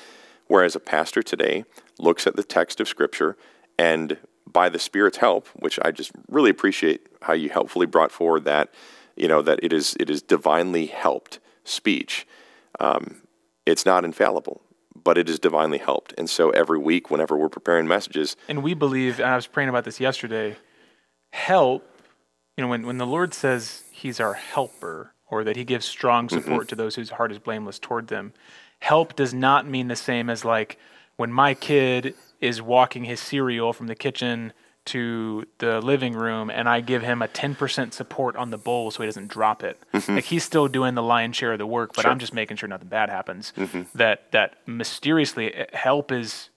whereas 0.46 0.74
a 0.74 0.80
pastor 0.80 1.22
today 1.22 1.64
looks 2.02 2.26
at 2.26 2.36
the 2.36 2.42
text 2.42 2.80
of 2.80 2.88
Scripture 2.88 3.36
and 3.78 4.18
by 4.46 4.68
the 4.68 4.78
Spirit's 4.78 5.18
help, 5.18 5.46
which 5.48 5.78
I 5.82 5.90
just 5.92 6.12
really 6.28 6.50
appreciate 6.50 7.06
how 7.22 7.34
you 7.34 7.48
helpfully 7.48 7.86
brought 7.86 8.10
forward 8.10 8.44
that, 8.44 8.72
you 9.16 9.28
know, 9.28 9.42
that 9.42 9.60
it 9.62 9.72
is 9.72 9.96
it 10.00 10.10
is 10.10 10.22
divinely 10.22 10.86
helped 10.86 11.38
speech. 11.64 12.26
Um, 12.78 13.22
it's 13.66 13.86
not 13.86 14.04
infallible 14.04 14.62
but 15.02 15.18
it 15.18 15.28
is 15.28 15.38
divinely 15.38 15.78
helped. 15.78 16.14
And 16.18 16.28
so 16.28 16.50
every 16.50 16.78
week, 16.78 17.10
whenever 17.10 17.36
we're 17.36 17.48
preparing 17.48 17.86
messages, 17.86 18.36
and 18.48 18.62
we 18.62 18.74
believe, 18.74 19.18
and 19.18 19.28
I 19.28 19.36
was 19.36 19.46
praying 19.46 19.68
about 19.68 19.84
this 19.84 20.00
yesterday, 20.00 20.56
help. 21.32 21.86
You 22.56 22.64
know, 22.64 22.68
when 22.68 22.86
when 22.86 22.98
the 22.98 23.06
Lord 23.06 23.32
says 23.34 23.84
He's 23.90 24.20
our 24.20 24.34
helper, 24.34 25.14
or 25.30 25.44
that 25.44 25.56
He 25.56 25.64
gives 25.64 25.86
strong 25.86 26.26
mm-hmm. 26.26 26.38
support 26.38 26.62
mm-hmm. 26.62 26.68
to 26.68 26.76
those 26.76 26.94
whose 26.96 27.10
heart 27.10 27.32
is 27.32 27.38
blameless 27.38 27.78
toward 27.78 28.08
them, 28.08 28.32
help 28.80 29.16
does 29.16 29.32
not 29.32 29.66
mean 29.66 29.88
the 29.88 29.96
same 29.96 30.28
as 30.28 30.44
like 30.44 30.78
when 31.20 31.30
my 31.30 31.52
kid 31.52 32.14
is 32.40 32.62
walking 32.62 33.04
his 33.04 33.20
cereal 33.20 33.74
from 33.74 33.88
the 33.88 33.94
kitchen 33.94 34.54
to 34.86 35.44
the 35.58 35.78
living 35.82 36.14
room 36.14 36.48
and 36.48 36.66
I 36.66 36.80
give 36.80 37.02
him 37.02 37.20
a 37.20 37.28
10% 37.28 37.92
support 37.92 38.36
on 38.36 38.50
the 38.50 38.56
bowl 38.56 38.90
so 38.90 39.02
he 39.02 39.06
doesn't 39.06 39.28
drop 39.28 39.62
it. 39.62 39.78
Mm-hmm. 39.92 40.14
Like 40.14 40.24
he's 40.24 40.44
still 40.44 40.66
doing 40.66 40.94
the 40.94 41.02
lion's 41.02 41.36
share 41.36 41.52
of 41.52 41.58
the 41.58 41.66
work, 41.66 41.92
but 41.94 42.02
sure. 42.02 42.10
I'm 42.10 42.18
just 42.18 42.32
making 42.32 42.56
sure 42.56 42.70
nothing 42.70 42.88
bad 42.88 43.10
happens. 43.10 43.52
Mm-hmm. 43.54 43.82
That 43.94 44.32
that 44.32 44.66
mysteriously 44.66 45.52
eh, 45.52 45.66
help 45.74 46.10
is 46.10 46.48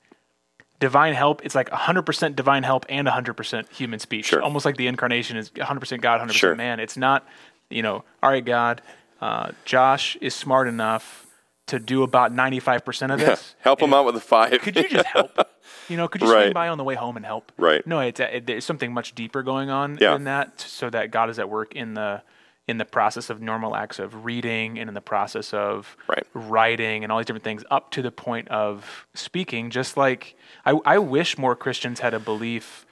divine 0.80 1.14
help. 1.14 1.44
It's 1.44 1.56
like 1.56 1.70
100% 1.70 2.34
divine 2.34 2.64
help 2.64 2.86
and 2.88 3.06
100% 3.06 3.70
human 3.70 4.00
speech. 4.00 4.28
Sure. 4.28 4.42
Almost 4.42 4.64
like 4.64 4.78
the 4.78 4.88
incarnation 4.88 5.36
is 5.36 5.50
100% 5.50 6.00
God, 6.00 6.22
100% 6.22 6.32
sure. 6.32 6.56
man. 6.56 6.80
It's 6.80 6.96
not, 6.96 7.28
you 7.70 7.82
know, 7.82 8.06
all 8.24 8.30
right, 8.30 8.46
God, 8.46 8.82
uh, 9.20 9.52
Josh 9.66 10.16
is 10.22 10.34
smart 10.34 10.70
enough 10.70 11.23
to 11.68 11.80
do 11.80 12.04
about 12.04 12.34
95% 12.34 13.14
of 13.14 13.20
this. 13.20 13.56
help 13.62 13.82
him 13.82 13.94
out 13.94 14.06
with 14.06 14.16
the 14.16 14.22
five. 14.22 14.60
could 14.62 14.76
you 14.76 14.88
just 14.88 15.06
help? 15.08 15.32
You 15.90 15.98
know, 15.98 16.08
could 16.08 16.22
you 16.22 16.32
right. 16.32 16.44
swing 16.44 16.54
by 16.54 16.70
on 16.70 16.78
the 16.78 16.84
way 16.84 16.96
home 16.96 17.18
and 17.18 17.26
help? 17.26 17.52
Right. 17.58 17.86
No, 17.86 18.00
it's 18.00 18.20
it, 18.20 18.48
there's 18.48 18.66
something 18.66 18.94
much 18.94 19.16
deeper 19.16 19.44
going 19.44 19.70
on 19.70 19.98
yeah. 20.00 20.16
in 20.16 20.24
that, 20.26 20.60
so 20.60 20.90
that 20.90 21.12
God 21.12 21.30
is 21.30 21.40
at 21.40 21.50
work 21.50 21.76
in 21.76 21.94
the 21.94 22.22
in 22.68 22.78
the 22.78 22.86
process 22.86 23.30
of 23.30 23.42
normal 23.42 23.76
acts 23.76 24.00
of 24.00 24.24
reading 24.24 24.80
and 24.80 24.88
in 24.88 24.94
the 24.94 25.02
process 25.02 25.54
of 25.54 25.98
right. 26.08 26.26
writing 26.34 27.04
and 27.04 27.12
all 27.12 27.18
these 27.20 27.26
different 27.26 27.44
things 27.44 27.64
up 27.70 27.92
to 27.92 28.02
the 28.02 28.12
point 28.12 28.48
of 28.48 29.06
speaking. 29.14 29.70
Just 29.70 29.98
like 29.98 30.36
I, 30.66 30.80
I 30.86 30.98
wish 31.00 31.38
more 31.38 31.56
Christians 31.56 32.00
had 32.00 32.14
a 32.14 32.20
belief, 32.20 32.86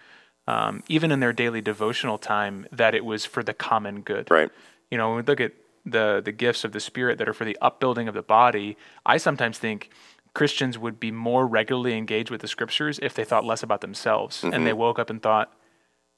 um, 0.48 0.84
even 0.90 1.12
in 1.12 1.22
their 1.22 1.34
daily 1.34 1.62
devotional 1.62 2.18
time, 2.18 2.68
that 2.72 2.94
it 2.94 3.06
was 3.06 3.26
for 3.26 3.44
the 3.44 3.54
common 3.54 4.02
good. 4.02 4.30
Right. 4.30 4.50
You 4.90 4.98
know, 4.98 5.10
when 5.10 5.18
we 5.18 5.24
look 5.24 5.40
at 5.40 5.54
the 5.86 6.22
the 6.24 6.32
gifts 6.32 6.64
of 6.64 6.72
the 6.72 6.80
Spirit 6.80 7.18
that 7.18 7.28
are 7.28 7.34
for 7.34 7.46
the 7.46 7.58
upbuilding 7.62 8.08
of 8.08 8.14
the 8.14 8.22
body, 8.22 8.78
I 9.06 9.18
sometimes 9.18 9.58
think 9.58 9.90
Christians 10.34 10.78
would 10.78 11.00
be 11.00 11.12
more 11.12 11.46
regularly 11.46 11.98
engaged 11.98 12.30
with 12.30 12.42
the 12.42 12.48
scriptures 12.48 13.00
if 13.02 13.14
they 13.14 13.24
thought 13.24 13.46
less 13.46 13.64
about 13.64 13.82
themselves 13.82 14.38
mm-hmm. 14.38 14.54
and 14.54 14.66
they 14.66 14.72
mm-hmm. 14.72 14.80
woke 14.80 15.00
up 15.00 15.10
and 15.10 15.22
thought, 15.22 15.54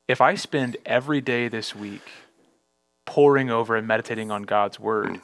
if 0.07 0.21
I 0.21 0.35
spend 0.35 0.77
every 0.85 1.21
day 1.21 1.47
this 1.47 1.75
week 1.75 2.03
poring 3.05 3.49
over 3.49 3.75
and 3.75 3.87
meditating 3.87 4.31
on 4.31 4.43
God's 4.43 4.79
word, 4.79 5.09
mm. 5.09 5.21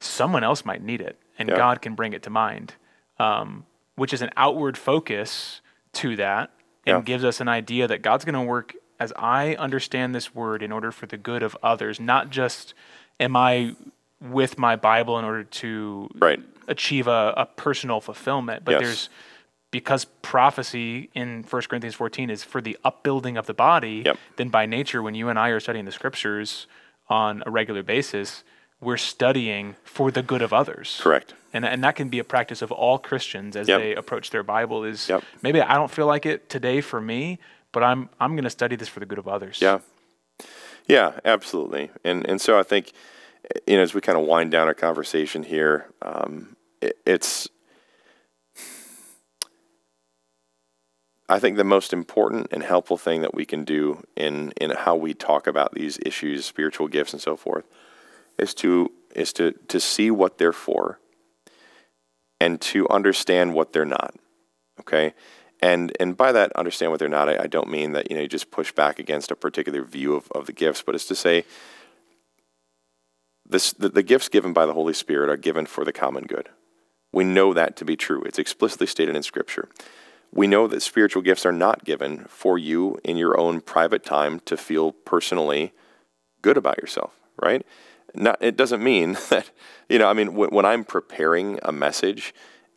someone 0.00 0.44
else 0.44 0.64
might 0.64 0.82
need 0.82 1.00
it 1.00 1.18
and 1.38 1.48
yeah. 1.48 1.56
God 1.56 1.82
can 1.82 1.94
bring 1.94 2.12
it 2.12 2.22
to 2.24 2.30
mind, 2.30 2.74
um, 3.18 3.66
which 3.96 4.12
is 4.12 4.22
an 4.22 4.30
outward 4.36 4.78
focus 4.78 5.60
to 5.94 6.16
that 6.16 6.50
and 6.86 6.98
yeah. 6.98 7.02
gives 7.02 7.24
us 7.24 7.40
an 7.40 7.48
idea 7.48 7.88
that 7.88 8.02
God's 8.02 8.24
going 8.24 8.34
to 8.34 8.42
work 8.42 8.74
as 9.00 9.12
I 9.16 9.54
understand 9.56 10.14
this 10.14 10.34
word 10.34 10.62
in 10.62 10.70
order 10.70 10.92
for 10.92 11.06
the 11.06 11.16
good 11.16 11.42
of 11.42 11.56
others, 11.62 11.98
not 11.98 12.30
just 12.30 12.74
am 13.20 13.36
I 13.36 13.74
with 14.20 14.58
my 14.58 14.76
Bible 14.76 15.18
in 15.18 15.24
order 15.24 15.44
to 15.44 16.08
right 16.16 16.40
achieve 16.68 17.06
a, 17.06 17.34
a 17.36 17.46
personal 17.46 18.00
fulfillment. 18.00 18.64
But 18.64 18.72
yes. 18.72 18.80
there's 18.80 19.08
because 19.70 20.04
prophecy 20.22 21.10
in 21.14 21.42
1 21.42 21.62
Corinthians 21.62 21.94
14 21.96 22.30
is 22.30 22.44
for 22.44 22.60
the 22.60 22.78
upbuilding 22.84 23.36
of 23.36 23.46
the 23.46 23.54
body, 23.54 24.02
yep. 24.04 24.18
then 24.36 24.48
by 24.48 24.66
nature, 24.66 25.02
when 25.02 25.14
you 25.14 25.28
and 25.28 25.38
I 25.38 25.48
are 25.48 25.58
studying 25.58 25.84
the 25.84 25.92
scriptures 25.92 26.68
on 27.08 27.42
a 27.44 27.50
regular 27.50 27.82
basis, 27.82 28.44
we're 28.80 28.96
studying 28.96 29.74
for 29.82 30.12
the 30.12 30.22
good 30.22 30.42
of 30.42 30.52
others. 30.52 31.00
Correct. 31.00 31.34
And, 31.52 31.64
and 31.64 31.82
that 31.82 31.96
can 31.96 32.08
be 32.08 32.18
a 32.18 32.24
practice 32.24 32.62
of 32.62 32.70
all 32.70 32.98
Christians 32.98 33.56
as 33.56 33.66
yep. 33.66 33.80
they 33.80 33.94
approach 33.94 34.30
their 34.30 34.42
Bible 34.42 34.84
is 34.84 35.08
yep. 35.08 35.24
maybe 35.42 35.60
I 35.60 35.74
don't 35.74 35.90
feel 35.90 36.06
like 36.06 36.24
it 36.24 36.48
today 36.48 36.80
for 36.80 37.00
me, 37.00 37.38
but 37.72 37.82
I'm 37.82 38.08
I'm 38.20 38.32
going 38.32 38.44
to 38.44 38.50
study 38.50 38.76
this 38.76 38.88
for 38.88 39.00
the 39.00 39.06
good 39.06 39.18
of 39.18 39.26
others. 39.26 39.60
Yeah. 39.60 39.80
Yeah, 40.86 41.18
absolutely. 41.24 41.90
And 42.04 42.26
and 42.28 42.40
so 42.40 42.58
I 42.58 42.62
think 42.62 42.92
you 43.66 43.76
know 43.76 43.82
as 43.82 43.94
we 43.94 44.00
kind 44.00 44.18
of 44.18 44.26
wind 44.26 44.50
down 44.50 44.66
our 44.66 44.74
conversation 44.74 45.42
here, 45.42 45.86
um, 46.02 46.56
it, 46.80 46.98
it's 47.06 47.48
I 51.28 51.38
think 51.38 51.56
the 51.56 51.64
most 51.64 51.92
important 51.92 52.48
and 52.50 52.62
helpful 52.62 52.98
thing 52.98 53.22
that 53.22 53.34
we 53.34 53.46
can 53.46 53.64
do 53.64 54.02
in 54.16 54.52
in 54.60 54.70
how 54.70 54.94
we 54.96 55.14
talk 55.14 55.46
about 55.46 55.72
these 55.74 55.98
issues, 56.04 56.44
spiritual 56.44 56.88
gifts, 56.88 57.12
and 57.14 57.22
so 57.22 57.36
forth, 57.36 57.64
is 58.38 58.52
to 58.54 58.92
is 59.14 59.32
to 59.34 59.52
to 59.68 59.80
see 59.80 60.10
what 60.10 60.38
they're 60.38 60.52
for, 60.52 61.00
and 62.40 62.60
to 62.60 62.88
understand 62.88 63.54
what 63.54 63.72
they're 63.72 63.84
not. 63.84 64.14
Okay, 64.80 65.14
and 65.64 65.96
and 65.98 66.14
by 66.14 66.30
that 66.30 66.52
understand 66.56 66.92
what 66.92 67.00
they're 67.00 67.08
not, 67.08 67.30
I, 67.30 67.44
I 67.44 67.46
don't 67.46 67.70
mean 67.70 67.92
that 67.92 68.10
you 68.10 68.16
know 68.16 68.22
you 68.22 68.28
just 68.28 68.50
push 68.50 68.70
back 68.70 68.98
against 68.98 69.30
a 69.30 69.36
particular 69.36 69.82
view 69.82 70.14
of, 70.14 70.30
of 70.32 70.44
the 70.44 70.52
gifts, 70.52 70.82
but 70.82 70.94
it's 70.94 71.06
to 71.06 71.14
say 71.14 71.46
this 73.46 73.72
the, 73.72 73.88
the 73.88 74.02
gifts 74.02 74.28
given 74.28 74.52
by 74.52 74.66
the 74.66 74.74
Holy 74.74 74.92
Spirit 74.92 75.30
are 75.30 75.38
given 75.38 75.64
for 75.64 75.82
the 75.82 75.92
common 75.92 76.24
good. 76.24 76.50
We 77.14 77.24
know 77.24 77.54
that 77.54 77.76
to 77.76 77.84
be 77.86 77.96
true. 77.96 78.22
It's 78.24 78.38
explicitly 78.38 78.86
stated 78.86 79.16
in 79.16 79.22
Scripture. 79.22 79.70
We 80.30 80.46
know 80.46 80.66
that 80.66 80.82
spiritual 80.82 81.22
gifts 81.22 81.46
are 81.46 81.52
not 81.52 81.84
given 81.84 82.26
for 82.28 82.58
you 82.58 82.98
in 83.02 83.16
your 83.16 83.40
own 83.40 83.62
private 83.62 84.04
time 84.04 84.40
to 84.40 84.58
feel 84.58 84.92
personally 84.92 85.72
good 86.42 86.58
about 86.58 86.76
yourself, 86.76 87.14
right? 87.42 87.64
Not, 88.14 88.36
it 88.42 88.56
doesn't 88.56 88.84
mean 88.84 89.12
that, 89.30 89.50
you 89.88 89.98
know, 89.98 90.08
I 90.08 90.12
mean, 90.12 90.34
when, 90.34 90.50
when 90.50 90.66
I'm 90.66 90.84
preparing 90.84 91.58
a 91.62 91.72
message 91.72 92.34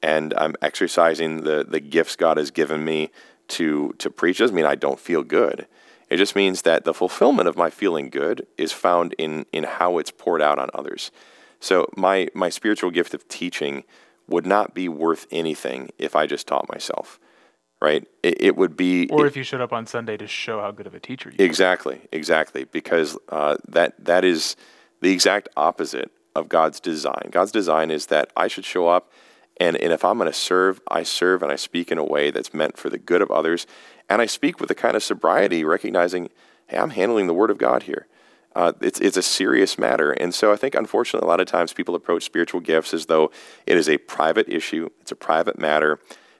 and 0.07 0.33
I'm 0.37 0.55
exercising 0.61 1.43
the, 1.43 1.65
the 1.67 1.81
gifts 1.81 2.15
God 2.15 2.37
has 2.37 2.49
given 2.49 2.85
me 2.85 3.11
to, 3.49 3.93
to 3.97 4.09
preach, 4.09 4.37
doesn't 4.37 4.55
mean 4.55 4.65
I 4.65 4.75
don't 4.75 5.01
feel 5.01 5.21
good. 5.21 5.67
It 6.09 6.15
just 6.15 6.33
means 6.33 6.61
that 6.61 6.85
the 6.85 6.93
fulfillment 6.93 7.49
of 7.49 7.57
my 7.57 7.69
feeling 7.69 8.09
good 8.09 8.47
is 8.57 8.71
found 8.71 9.13
in, 9.17 9.45
in 9.51 9.65
how 9.65 9.97
it's 9.97 10.11
poured 10.11 10.41
out 10.41 10.59
on 10.59 10.69
others. 10.73 11.11
So 11.59 11.89
my, 11.97 12.29
my 12.33 12.47
spiritual 12.47 12.89
gift 12.89 13.13
of 13.13 13.27
teaching 13.27 13.83
would 14.29 14.45
not 14.45 14.73
be 14.73 14.87
worth 14.87 15.27
anything 15.29 15.89
if 15.97 16.15
I 16.15 16.25
just 16.25 16.47
taught 16.47 16.69
myself 16.69 17.19
right? 17.79 18.07
It, 18.23 18.41
it 18.41 18.57
would 18.57 18.75
be, 18.75 19.07
or 19.09 19.25
it, 19.25 19.27
if 19.27 19.37
you 19.37 19.43
showed 19.43 19.61
up 19.61 19.71
on 19.71 19.85
Sunday 19.85 20.17
to 20.17 20.25
show 20.25 20.59
how 20.59 20.71
good 20.71 20.87
of 20.87 20.95
a 20.95 20.99
teacher 20.99 21.29
you 21.29 21.35
are. 21.39 21.45
exactly, 21.45 22.01
exactly, 22.11 22.63
because 22.63 23.15
uh, 23.29 23.57
that 23.67 23.93
that 24.03 24.25
is 24.25 24.55
the 25.01 25.11
exact 25.11 25.47
opposite 25.55 26.09
of 26.35 26.49
God's 26.49 26.79
design. 26.79 27.29
God's 27.29 27.51
design 27.51 27.91
is 27.91 28.07
that 28.07 28.31
I 28.35 28.47
should 28.47 28.65
show 28.65 28.87
up, 28.87 29.11
and 29.59 29.75
and 29.77 29.91
if 29.91 30.05
I'm 30.05 30.17
going 30.17 30.29
to 30.31 30.37
serve, 30.37 30.81
I 30.87 31.03
serve 31.03 31.43
and 31.43 31.51
I 31.51 31.55
speak 31.55 31.91
in 31.91 31.97
a 31.97 32.03
way 32.03 32.31
that's 32.31 32.53
meant 32.53 32.77
for 32.77 32.89
the 32.89 32.97
good 32.97 33.21
of 33.21 33.31
others, 33.31 33.65
and 34.09 34.21
I 34.21 34.25
speak 34.25 34.59
with 34.59 34.71
a 34.71 34.75
kind 34.75 34.95
of 34.95 35.03
sobriety, 35.03 35.63
recognizing, 35.63 36.29
hey, 36.67 36.77
I'm 36.77 36.91
handling 36.91 37.27
the 37.27 37.33
Word 37.33 37.49
of 37.49 37.57
God 37.57 37.83
here. 37.83 38.07
Uh, 38.55 38.73
it's 38.81 38.99
it's 38.99 39.17
a 39.17 39.21
serious 39.21 39.77
matter, 39.77 40.11
and 40.11 40.33
so 40.33 40.51
I 40.51 40.55
think 40.55 40.75
unfortunately 40.75 41.25
a 41.25 41.29
lot 41.29 41.39
of 41.39 41.47
times 41.47 41.73
people 41.73 41.95
approach 41.95 42.23
spiritual 42.23 42.61
gifts 42.61 42.93
as 42.93 43.05
though 43.05 43.31
it 43.65 43.77
is 43.77 43.87
a 43.87 43.97
private 43.97 44.49
issue, 44.49 44.89
it's 45.01 45.11
a 45.11 45.15
private 45.15 45.59
matter 45.59 45.99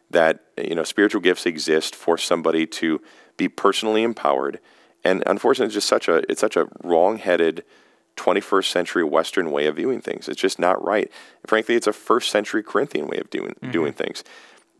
that 0.09 0.45
you 0.57 0.73
know 0.73 0.83
spiritual 0.83 1.21
gifts 1.21 1.45
exist 1.45 1.95
for 1.95 2.17
somebody 2.17 2.65
to 2.65 3.01
be 3.35 3.47
personally 3.47 4.03
empowered. 4.03 4.59
And 5.03 5.23
unfortunately, 5.25 5.67
it's 5.67 5.75
just 5.75 5.87
such 5.87 6.07
a 6.07 6.29
it's 6.29 6.41
such 6.41 6.55
a 6.55 6.67
wrong-headed 6.83 7.63
21st 8.17 8.71
century 8.71 9.03
Western 9.03 9.51
way 9.51 9.67
of 9.67 9.77
viewing 9.77 10.01
things. 10.01 10.27
It's 10.27 10.41
just 10.41 10.59
not 10.59 10.83
right. 10.83 11.11
Frankly, 11.45 11.75
it's 11.75 11.87
a 11.87 11.93
first 11.93 12.29
century 12.29 12.63
Corinthian 12.63 13.07
way 13.07 13.17
of 13.17 13.29
doing 13.29 13.51
mm-hmm. 13.51 13.71
doing 13.71 13.93
things. 13.93 14.23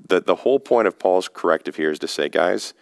The 0.08 0.20
the 0.20 0.36
whole 0.36 0.60
point 0.60 0.88
of 0.88 1.00
Paul's 1.00 1.28
corrective 1.28 1.78
here 1.78 1.92
is 1.92 2.00
to 2.00 2.08
say, 2.08 2.30
guys, 2.30 2.74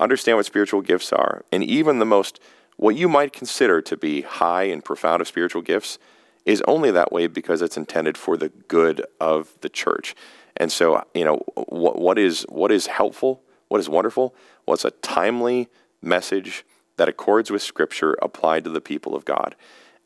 understand 0.00 0.36
what 0.38 0.46
spiritual 0.46 0.80
gifts 0.80 1.12
are, 1.12 1.44
and 1.52 1.62
even 1.62 1.98
the 1.98 2.06
most 2.06 2.40
what 2.76 2.96
you 2.96 3.08
might 3.08 3.32
consider 3.32 3.82
to 3.82 3.96
be 3.96 4.22
high 4.22 4.62
and 4.64 4.84
profound 4.84 5.20
of 5.20 5.28
spiritual 5.28 5.62
gifts 5.62 5.98
is 6.46 6.62
only 6.66 6.90
that 6.92 7.12
way 7.12 7.26
because 7.26 7.60
it's 7.60 7.76
intended 7.76 8.16
for 8.16 8.36
the 8.36 8.48
good 8.48 9.04
of 9.20 9.52
the 9.60 9.68
church. 9.68 10.14
And 10.56 10.72
so, 10.72 11.04
you 11.12 11.24
know, 11.24 11.42
what, 11.54 11.98
what 11.98 12.18
is 12.18 12.46
what 12.48 12.72
is 12.72 12.86
helpful? 12.86 13.42
What 13.68 13.80
is 13.80 13.88
wonderful? 13.88 14.34
What's 14.64 14.84
a 14.84 14.90
timely 14.90 15.68
message 16.00 16.64
that 16.96 17.08
accords 17.08 17.50
with 17.50 17.62
Scripture 17.62 18.16
applied 18.22 18.64
to 18.64 18.70
the 18.70 18.80
people 18.80 19.14
of 19.14 19.24
God? 19.24 19.56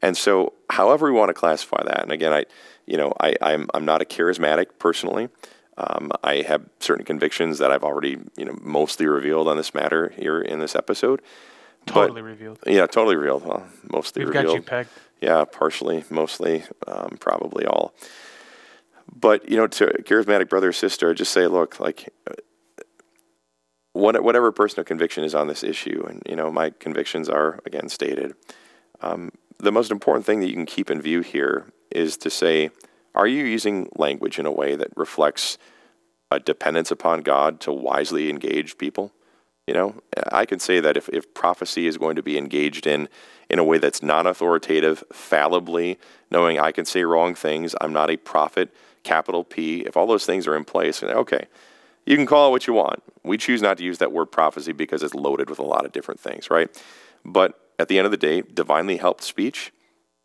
And 0.03 0.17
so, 0.17 0.53
however 0.69 1.07
we 1.07 1.17
want 1.17 1.29
to 1.29 1.35
classify 1.35 1.83
that, 1.85 2.03
and 2.03 2.11
again, 2.11 2.33
I, 2.33 2.45
you 2.87 2.97
know, 2.97 3.13
I, 3.21 3.37
I'm 3.41 3.69
I'm 3.73 3.85
not 3.85 4.03
a 4.03 4.05
charismatic 4.05 4.67
personally. 4.79 5.29
Um, 5.79 6.11
I 6.23 6.43
have 6.43 6.69
certain 6.81 7.05
convictions 7.05 7.59
that 7.59 7.71
I've 7.71 7.85
already, 7.85 8.19
you 8.37 8.45
know, 8.45 8.59
mostly 8.61 9.07
revealed 9.07 9.49
on 9.49 9.57
this 9.57 9.73
matter 9.75 10.13
here 10.17 10.41
in 10.41 10.59
this 10.59 10.75
episode. 10.75 11.23
Totally 11.87 12.21
but, 12.21 12.29
revealed. 12.29 12.59
Yeah, 12.67 12.87
totally 12.87 13.17
revealed. 13.17 13.47
Well, 13.47 13.67
mostly 13.91 14.25
We've 14.25 14.35
revealed. 14.35 14.47
got 14.47 14.55
you 14.55 14.63
pegged. 14.63 14.91
Yeah, 15.21 15.45
partially, 15.45 16.05
mostly, 16.11 16.65
um, 16.87 17.17
probably 17.21 17.65
all. 17.65 17.95
But 19.15 19.49
you 19.49 19.57
know, 19.57 19.67
to 19.69 19.87
charismatic 20.03 20.49
brother 20.49 20.71
or 20.71 20.73
sister, 20.73 21.11
I 21.11 21.15
just 21.15 21.33
say, 21.33 21.47
look, 21.47 21.79
like 21.81 22.13
whatever 23.93 24.51
personal 24.53 24.85
conviction 24.85 25.23
is 25.23 25.35
on 25.35 25.47
this 25.47 25.63
issue, 25.63 26.05
and 26.09 26.23
you 26.29 26.35
know, 26.35 26.51
my 26.51 26.71
convictions 26.71 27.29
are 27.29 27.61
again 27.65 27.89
stated. 27.89 28.35
Um, 29.03 29.33
the 29.59 29.73
most 29.73 29.91
important 29.91 30.27
thing 30.27 30.41
that 30.41 30.49
you 30.49 30.55
can 30.55 30.67
keep 30.67 30.91
in 30.91 31.01
view 31.01 31.21
here 31.21 31.67
is 31.91 32.17
to 32.19 32.31
say, 32.31 32.71
are 33.15 33.27
you 33.27 33.45
using 33.45 33.89
language 33.97 34.39
in 34.39 34.47
a 34.47 34.53
way 34.53 34.75
that 34.75 34.89
reflects 34.97 35.59
a 36.31 36.41
dependence 36.41 36.91
upon 36.91 37.21
God 37.21 37.61
to 37.61 37.73
wisely 37.73 38.31
engage 38.31 38.79
people? 38.79 39.13
You 39.67 39.75
know, 39.75 39.95
I 40.33 40.45
can 40.45 40.59
say 40.59 40.81
that 40.81 40.97
if, 40.97 41.09
if 41.11 41.35
prophecy 41.35 41.87
is 41.87 41.97
going 41.97 42.17
to 42.17 42.23
be 42.23 42.37
engaged 42.37 42.87
in 42.87 43.09
in 43.49 43.59
a 43.59 43.65
way 43.65 43.79
that's 43.79 44.03
non 44.03 44.27
authoritative, 44.27 45.05
fallibly, 45.13 45.99
knowing 46.31 46.59
I 46.59 46.73
can 46.73 46.85
say 46.85 47.05
wrong 47.05 47.35
things, 47.35 47.75
I'm 47.81 47.93
not 47.93 48.11
a 48.11 48.17
prophet, 48.17 48.75
capital 49.05 49.45
P, 49.45 49.81
if 49.81 49.97
all 49.97 50.07
those 50.07 50.27
things 50.27 50.47
are 50.47 50.57
in 50.57 50.65
place, 50.65 51.03
okay, 51.03 51.47
you 52.07 52.17
can 52.17 52.27
call 52.27 52.49
it 52.49 52.51
what 52.51 52.67
you 52.67 52.73
want. 52.73 53.03
We 53.23 53.37
choose 53.37 53.63
not 53.63 53.79
to 53.79 53.85
use 53.85 53.99
that 53.99 54.11
word 54.11 54.27
prophecy 54.27 54.73
because 54.73 55.03
it's 55.03 55.15
loaded 55.15 55.49
with 55.49 55.61
a 55.61 55.65
lot 55.65 55.85
of 55.85 55.93
different 55.93 56.19
things, 56.19 56.51
right? 56.51 56.69
But 57.25 57.62
at 57.83 57.89
the 57.89 57.99
end 57.99 58.07
of 58.07 58.11
the 58.11 58.17
day, 58.17 58.43
divinely 58.43 58.97
helped 58.97 59.23
speech, 59.23 59.73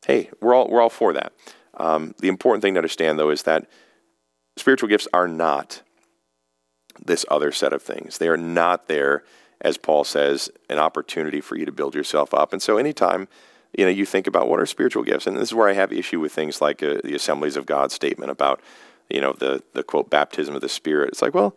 hey, 0.06 0.30
we're 0.40 0.54
all, 0.54 0.68
we're 0.70 0.82
all 0.82 0.90
for 0.90 1.12
that. 1.14 1.34
Um, 1.76 2.16
the 2.20 2.28
important 2.28 2.62
thing 2.62 2.76
to 2.76 2.80
understand, 2.80 3.20
though, 3.20 3.30
is 3.30 3.44
that 3.44 3.68
spiritual 4.56 4.90
gifts 4.90 5.08
are 5.14 5.28
not 5.28 5.82
this 7.04 7.26
other 7.30 7.52
set 7.52 7.74
of 7.74 7.82
things. 7.82 8.18
They 8.18 8.28
are 8.28 8.38
not 8.38 8.88
there, 8.88 9.24
as 9.62 9.78
Paul 9.78 10.04
says, 10.04 10.50
an 10.70 10.80
opportunity 10.80 11.42
for 11.42 11.56
you 11.56 11.66
to 11.66 11.72
build 11.72 11.94
yourself 11.94 12.34
up. 12.34 12.54
And 12.54 12.62
so, 12.62 12.78
anytime 12.78 13.28
you 13.78 13.86
know, 13.86 13.92
you 13.92 14.06
think 14.06 14.28
about 14.28 14.48
what 14.48 14.60
are 14.60 14.66
spiritual 14.66 15.04
gifts, 15.04 15.28
and 15.28 15.36
this 15.36 15.50
is 15.50 15.54
where 15.54 15.70
I 15.70 15.74
have 15.74 15.92
issue 15.92 16.20
with 16.20 16.32
things 16.32 16.62
like 16.62 16.82
uh, 16.82 17.02
the 17.04 17.16
Assemblies 17.16 17.58
of 17.58 17.66
God 17.66 17.92
statement 17.92 18.32
about, 18.32 18.62
you 19.10 19.22
know, 19.22 19.34
the 19.34 19.64
the 19.74 19.84
quote 19.84 20.10
baptism 20.10 20.56
of 20.56 20.62
the 20.62 20.70
Spirit. 20.70 21.10
It's 21.10 21.22
like, 21.22 21.34
well, 21.34 21.56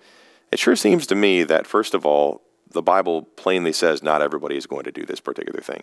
it 0.51 0.59
sure 0.59 0.77
seems 0.77 1.07
to 1.07 1.15
me 1.15 1.45
that 1.45 1.67
first 1.67 1.95
of 1.95 2.05
all, 2.05 2.43
the 2.71 2.83
Bible 2.83 3.23
plainly 3.23 3.73
says 3.73 4.03
not 4.03 4.23
everybody 4.23 4.57
is 4.57 4.67
going 4.67 4.85
to 4.85 4.93
do 4.93 5.05
this 5.05 5.21
particular 5.21 5.61
thing. 5.61 5.83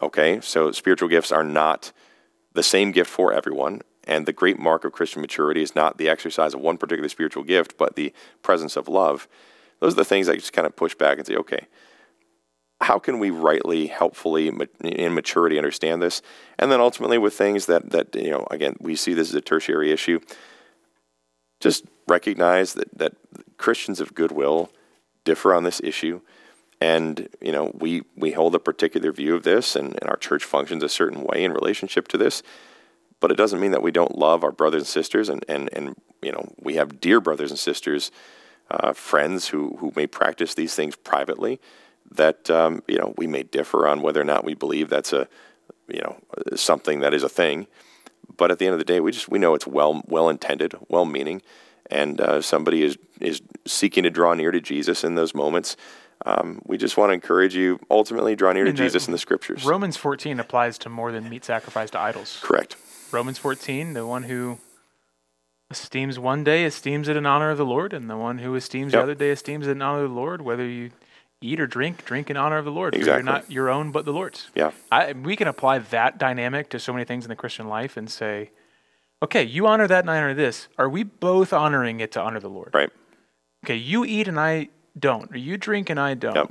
Okay, 0.00 0.40
so 0.40 0.72
spiritual 0.72 1.08
gifts 1.08 1.32
are 1.32 1.44
not 1.44 1.92
the 2.54 2.62
same 2.62 2.92
gift 2.92 3.10
for 3.10 3.32
everyone, 3.32 3.82
and 4.04 4.26
the 4.26 4.32
great 4.32 4.58
mark 4.58 4.84
of 4.84 4.92
Christian 4.92 5.22
maturity 5.22 5.62
is 5.62 5.74
not 5.74 5.96
the 5.96 6.08
exercise 6.08 6.54
of 6.54 6.60
one 6.60 6.76
particular 6.76 7.08
spiritual 7.08 7.44
gift, 7.44 7.76
but 7.78 7.96
the 7.96 8.12
presence 8.42 8.76
of 8.76 8.88
love. 8.88 9.28
Those 9.80 9.94
are 9.94 9.96
the 9.96 10.04
things 10.04 10.28
I 10.28 10.36
just 10.36 10.52
kind 10.52 10.66
of 10.66 10.76
push 10.76 10.94
back 10.94 11.18
and 11.18 11.26
say, 11.26 11.36
okay, 11.36 11.66
how 12.80 12.98
can 12.98 13.18
we 13.18 13.30
rightly, 13.30 13.86
helpfully, 13.86 14.50
in 14.80 15.14
maturity 15.14 15.56
understand 15.56 16.02
this? 16.02 16.20
And 16.58 16.70
then 16.70 16.80
ultimately 16.80 17.16
with 17.16 17.34
things 17.34 17.66
that, 17.66 17.90
that 17.90 18.14
you 18.14 18.30
know, 18.30 18.46
again, 18.50 18.76
we 18.80 18.96
see 18.96 19.14
this 19.14 19.28
as 19.28 19.34
a 19.34 19.40
tertiary 19.40 19.92
issue, 19.92 20.18
just 21.60 21.84
recognize 22.08 22.74
that, 22.74 22.98
that 22.98 23.14
Christians 23.56 24.00
of 24.00 24.14
goodwill 24.14 24.70
differ 25.24 25.54
on 25.54 25.64
this 25.64 25.80
issue. 25.82 26.20
And, 26.80 27.28
you 27.40 27.52
know, 27.52 27.70
we, 27.74 28.02
we 28.16 28.32
hold 28.32 28.54
a 28.54 28.58
particular 28.58 29.12
view 29.12 29.34
of 29.34 29.44
this 29.44 29.76
and, 29.76 29.96
and 30.00 30.10
our 30.10 30.16
church 30.16 30.44
functions 30.44 30.82
a 30.82 30.88
certain 30.88 31.22
way 31.22 31.44
in 31.44 31.52
relationship 31.52 32.08
to 32.08 32.18
this. 32.18 32.42
But 33.20 33.30
it 33.30 33.36
doesn't 33.36 33.60
mean 33.60 33.70
that 33.70 33.82
we 33.82 33.92
don't 33.92 34.18
love 34.18 34.42
our 34.42 34.50
brothers 34.50 34.82
and 34.82 34.88
sisters 34.88 35.28
and, 35.28 35.44
and, 35.48 35.70
and 35.72 35.94
you 36.20 36.32
know, 36.32 36.52
we 36.60 36.74
have 36.74 37.00
dear 37.00 37.20
brothers 37.20 37.50
and 37.50 37.58
sisters, 37.58 38.10
uh, 38.70 38.92
friends 38.92 39.48
who, 39.48 39.76
who 39.78 39.92
may 39.94 40.06
practice 40.06 40.54
these 40.54 40.74
things 40.74 40.96
privately 40.96 41.60
that 42.16 42.50
um, 42.50 42.82
you 42.86 42.98
know 42.98 43.14
we 43.16 43.26
may 43.26 43.42
differ 43.42 43.86
on 43.86 44.02
whether 44.02 44.20
or 44.20 44.24
not 44.24 44.44
we 44.44 44.54
believe 44.54 44.88
that's 44.88 45.12
a 45.12 45.28
you 45.88 46.00
know 46.00 46.16
something 46.54 47.00
that 47.00 47.14
is 47.14 47.22
a 47.22 47.28
thing. 47.28 47.66
But 48.36 48.50
at 48.50 48.58
the 48.58 48.66
end 48.66 48.72
of 48.72 48.78
the 48.78 48.84
day, 48.84 49.00
we 49.00 49.12
just 49.12 49.28
we 49.28 49.38
know 49.38 49.54
it's 49.54 49.66
well 49.66 50.02
well 50.06 50.28
intended, 50.28 50.74
well 50.88 51.04
meaning, 51.04 51.42
and 51.92 52.20
uh, 52.20 52.40
somebody 52.40 52.82
is 52.82 52.98
is 53.20 53.42
seeking 53.66 54.02
to 54.02 54.10
draw 54.10 54.34
near 54.34 54.50
to 54.50 54.60
Jesus 54.60 55.04
in 55.04 55.14
those 55.14 55.34
moments. 55.34 55.76
Um, 56.24 56.60
we 56.64 56.78
just 56.78 56.96
want 56.96 57.10
to 57.10 57.14
encourage 57.14 57.54
you 57.54 57.80
ultimately 57.90 58.36
draw 58.36 58.52
near 58.52 58.64
to 58.64 58.72
Jesus 58.72 59.06
in 59.06 59.12
the 59.12 59.18
scriptures. 59.18 59.64
Romans 59.64 59.96
14 59.96 60.38
applies 60.38 60.78
to 60.78 60.88
more 60.88 61.10
than 61.10 61.28
meat 61.28 61.44
sacrificed 61.44 61.94
to 61.94 62.00
idols. 62.00 62.38
Correct. 62.42 62.76
Romans 63.10 63.38
14, 63.38 63.94
the 63.94 64.06
one 64.06 64.24
who 64.24 64.58
esteems 65.70 66.18
one 66.18 66.44
day 66.44 66.64
esteems 66.64 67.08
it 67.08 67.16
in 67.16 67.26
honor 67.26 67.50
of 67.50 67.58
the 67.58 67.66
Lord, 67.66 67.92
and 67.92 68.08
the 68.08 68.16
one 68.16 68.38
who 68.38 68.54
esteems 68.54 68.92
yep. 68.92 69.00
the 69.00 69.02
other 69.02 69.14
day 69.14 69.30
esteems 69.30 69.66
it 69.66 69.72
in 69.72 69.82
honor 69.82 70.04
of 70.04 70.10
the 70.10 70.16
Lord, 70.16 70.42
whether 70.42 70.66
you 70.66 70.90
eat 71.40 71.60
or 71.60 71.66
drink, 71.66 72.04
drink 72.04 72.30
in 72.30 72.36
honor 72.36 72.58
of 72.58 72.64
the 72.64 72.70
Lord. 72.70 72.94
Exactly. 72.94 73.16
you're 73.16 73.32
not 73.32 73.50
your 73.50 73.68
own, 73.68 73.90
but 73.90 74.04
the 74.04 74.12
Lord's. 74.12 74.48
Yeah. 74.54 74.70
I, 74.92 75.12
we 75.12 75.34
can 75.34 75.48
apply 75.48 75.80
that 75.80 76.18
dynamic 76.18 76.68
to 76.70 76.78
so 76.78 76.92
many 76.92 77.04
things 77.04 77.24
in 77.24 77.30
the 77.30 77.36
Christian 77.36 77.68
life 77.68 77.96
and 77.96 78.08
say, 78.08 78.50
okay, 79.22 79.42
you 79.42 79.66
honor 79.66 79.86
that 79.86 80.00
and 80.00 80.10
I 80.10 80.18
honor 80.18 80.34
this. 80.34 80.68
Are 80.78 80.88
we 80.88 81.02
both 81.04 81.52
honoring 81.52 82.00
it 82.00 82.12
to 82.12 82.20
honor 82.20 82.40
the 82.40 82.50
Lord? 82.50 82.70
Right. 82.74 82.90
Okay, 83.64 83.76
you 83.76 84.04
eat 84.04 84.28
and 84.28 84.38
I 84.40 84.68
don't, 84.98 85.32
or 85.32 85.38
you 85.38 85.56
drink 85.56 85.88
and 85.88 85.98
I 86.00 86.14
don't, 86.14 86.34
Yep. 86.34 86.50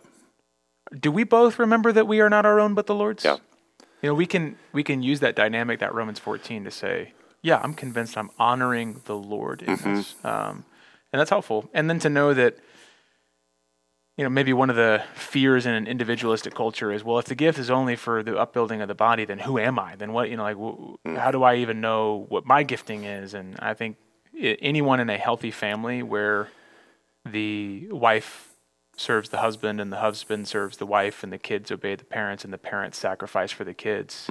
do 1.01 1.11
we 1.11 1.23
both 1.23 1.59
remember 1.59 1.91
that 1.91 2.07
we 2.07 2.21
are 2.21 2.29
not 2.29 2.45
our 2.45 2.59
own 2.59 2.73
but 2.73 2.87
the 2.87 2.95
Lord's? 2.95 3.23
Yeah. 3.25 3.37
You 4.01 4.09
know, 4.09 4.13
we 4.15 4.25
can 4.25 4.55
we 4.73 4.83
can 4.83 5.03
use 5.03 5.19
that 5.19 5.35
dynamic, 5.35 5.79
that 5.79 5.93
Romans 5.93 6.17
14, 6.17 6.63
to 6.63 6.71
say, 6.71 7.13
yeah, 7.43 7.59
I'm 7.63 7.73
convinced 7.75 8.17
I'm 8.17 8.31
honoring 8.39 9.01
the 9.05 9.15
Lord 9.15 9.61
in 9.61 9.75
Mm-hmm. 9.77 9.95
this, 9.95 10.15
um, 10.23 10.65
and 11.13 11.19
that's 11.19 11.29
helpful. 11.29 11.69
And 11.73 11.87
then 11.89 11.99
to 11.99 12.09
know 12.09 12.33
that, 12.33 12.57
you 14.17 14.23
know, 14.23 14.29
maybe 14.29 14.53
one 14.53 14.69
of 14.69 14.75
the 14.75 15.01
fears 15.15 15.65
in 15.65 15.73
an 15.73 15.87
individualistic 15.87 16.53
culture 16.53 16.91
is, 16.91 17.03
well, 17.03 17.17
if 17.19 17.25
the 17.25 17.35
gift 17.35 17.57
is 17.57 17.69
only 17.69 17.95
for 17.95 18.21
the 18.23 18.37
upbuilding 18.37 18.81
of 18.81 18.87
the 18.87 18.95
body, 18.95 19.25
then 19.25 19.39
who 19.39 19.57
am 19.57 19.79
I? 19.79 19.95
Then 19.95 20.11
what? 20.13 20.29
You 20.29 20.37
know, 20.37 20.43
like, 20.43 20.55
w- 20.57 20.97
Mm. 21.07 21.17
how 21.17 21.31
do 21.31 21.43
I 21.43 21.55
even 21.55 21.81
know 21.81 22.25
what 22.29 22.45
my 22.45 22.63
gifting 22.63 23.03
is? 23.05 23.33
And 23.33 23.55
I 23.59 23.73
think 23.73 23.97
i 24.35 24.57
anyone 24.61 24.99
in 24.99 25.09
a 25.09 25.17
healthy 25.17 25.51
family 25.51 26.03
where 26.03 26.49
the 27.25 27.87
wife 27.91 28.49
serves 28.97 29.29
the 29.29 29.37
husband 29.37 29.79
and 29.81 29.91
the 29.91 29.97
husband 29.97 30.47
serves 30.47 30.77
the 30.77 30.85
wife 30.85 31.23
and 31.23 31.31
the 31.31 31.37
kids 31.37 31.71
obey 31.71 31.95
the 31.95 32.03
parents 32.05 32.43
and 32.43 32.51
the 32.53 32.57
parents 32.57 32.97
sacrifice 32.97 33.51
for 33.51 33.63
the 33.63 33.73
kids 33.73 34.29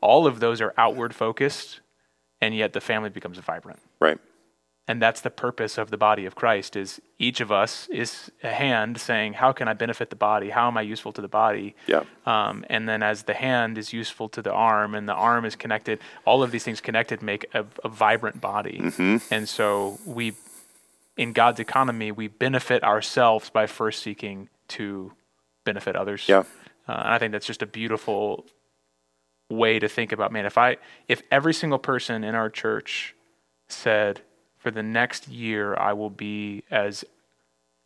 all 0.00 0.26
of 0.26 0.40
those 0.40 0.60
are 0.60 0.74
outward 0.76 1.14
focused 1.14 1.80
and 2.40 2.54
yet 2.54 2.72
the 2.72 2.80
family 2.80 3.08
becomes 3.08 3.38
vibrant 3.38 3.78
Right. 4.00 4.18
And 4.90 5.00
that's 5.04 5.20
the 5.28 5.34
purpose 5.46 5.74
of 5.82 5.86
the 5.94 5.96
body 6.08 6.24
of 6.26 6.34
christ 6.34 6.72
is 6.82 7.00
each 7.18 7.40
of 7.40 7.50
us 7.62 7.72
is 8.02 8.10
a 8.42 8.54
hand 8.64 8.92
saying 9.08 9.30
how 9.42 9.50
can 9.58 9.66
i 9.68 9.74
benefit 9.84 10.08
the 10.10 10.20
body? 10.30 10.48
How 10.58 10.66
am 10.70 10.76
i 10.82 10.84
useful 10.94 11.12
to 11.18 11.22
the 11.26 11.28
body? 11.42 11.68
Yeah. 11.86 12.02
um, 12.32 12.64
and 12.74 12.82
then 12.88 13.00
as 13.02 13.18
the 13.30 13.34
hand 13.34 13.72
is 13.82 13.92
useful 14.02 14.28
to 14.36 14.40
the 14.48 14.52
arm 14.72 14.90
and 14.96 15.04
the 15.12 15.18
arm 15.30 15.44
is 15.50 15.54
connected 15.64 15.96
all 16.24 16.42
of 16.42 16.50
these 16.50 16.64
things 16.64 16.80
connected 16.80 17.22
make 17.22 17.42
a, 17.54 17.64
a 17.88 17.88
vibrant 17.88 18.38
body. 18.40 18.78
And 19.36 19.48
so 19.48 19.98
we 20.18 20.24
in 21.16 21.32
god's 21.40 21.60
economy 21.60 22.10
we 22.22 22.26
benefit 22.46 22.80
ourselves 22.82 23.46
by 23.58 23.64
first 23.66 23.98
seeking 24.02 24.48
to 24.76 25.12
benefit 25.64 25.94
others. 26.02 26.22
Yeah. 26.34 26.44
uh, 26.88 27.04
and 27.04 27.12
i 27.14 27.18
think 27.18 27.30
that's 27.32 27.46
just 27.52 27.62
a 27.62 27.70
beautiful 27.80 28.44
way 29.50 29.78
to 29.84 29.88
think 29.96 30.10
about 30.16 30.28
man 30.32 30.46
if 30.46 30.56
i 30.66 30.70
if 31.14 31.22
every 31.38 31.54
single 31.60 31.78
person 31.78 32.24
in 32.24 32.34
our 32.34 32.50
church 32.62 33.14
said 33.68 34.22
for 34.60 34.70
the 34.70 34.82
next 34.82 35.26
year 35.28 35.74
i 35.76 35.92
will 35.92 36.10
be 36.10 36.62
as 36.70 37.04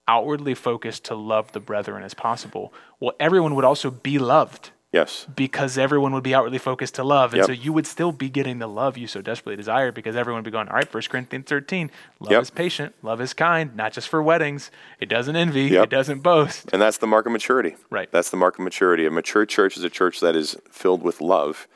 outwardly 0.07 0.55
focused 0.55 1.05
to 1.05 1.15
love 1.15 1.53
the 1.53 1.61
brethren 1.61 2.03
as 2.03 2.13
possible 2.13 2.73
well 3.01 3.15
everyone 3.19 3.55
would 3.55 3.65
also 3.65 3.91
be 3.91 4.19
loved 4.19 4.71
Yes. 4.93 5.27
because 5.35 5.77
everyone 5.77 6.13
would 6.13 6.23
be 6.23 6.35
outwardly 6.37 6.59
focused 6.59 6.95
to 6.97 7.03
love 7.05 7.33
and 7.33 7.39
Yep. 7.41 7.47
so 7.47 7.53
you 7.53 7.73
would 7.73 7.87
still 7.87 8.13
be 8.13 8.29
getting 8.29 8.59
the 8.61 8.69
love 8.69 8.97
you 8.97 9.09
so 9.09 9.21
desperately 9.21 9.57
desire 9.57 9.91
because 9.91 10.15
everyone 10.15 10.39
would 10.39 10.45
be 10.45 10.53
going 10.53 10.69
all 10.69 10.77
right 10.77 10.93
1 10.93 11.03
corinthians 11.11 11.47
13 11.49 11.91
love 12.21 12.31
Yep. 12.33 12.43
is 12.43 12.51
patient 12.51 12.95
love 13.03 13.21
is 13.21 13.33
kind 13.35 13.75
not 13.75 13.93
just 13.93 14.09
for 14.09 14.23
weddings 14.23 14.71
it 15.01 15.09
doesn't 15.09 15.35
envy 15.35 15.63
Yep. 15.65 15.85
it 15.85 15.91
doesn't 15.91 16.21
boast 16.23 16.69
And 16.73 16.81
that's 16.83 16.99
the 16.99 17.07
mark 17.09 17.25
of 17.27 17.33
maturity. 17.33 17.75
Right. 17.91 18.09
That's 18.13 18.31
the 18.31 18.37
mark 18.37 18.55
of 18.59 18.63
maturity. 18.65 19.05
A 19.07 19.11
mature 19.11 19.47
church 19.47 19.77
is 19.77 19.83
a 19.85 19.91
church 19.91 20.21
that 20.21 20.37
is 20.37 20.57
filled 20.71 21.03
with 21.03 21.21
love. 21.21 21.67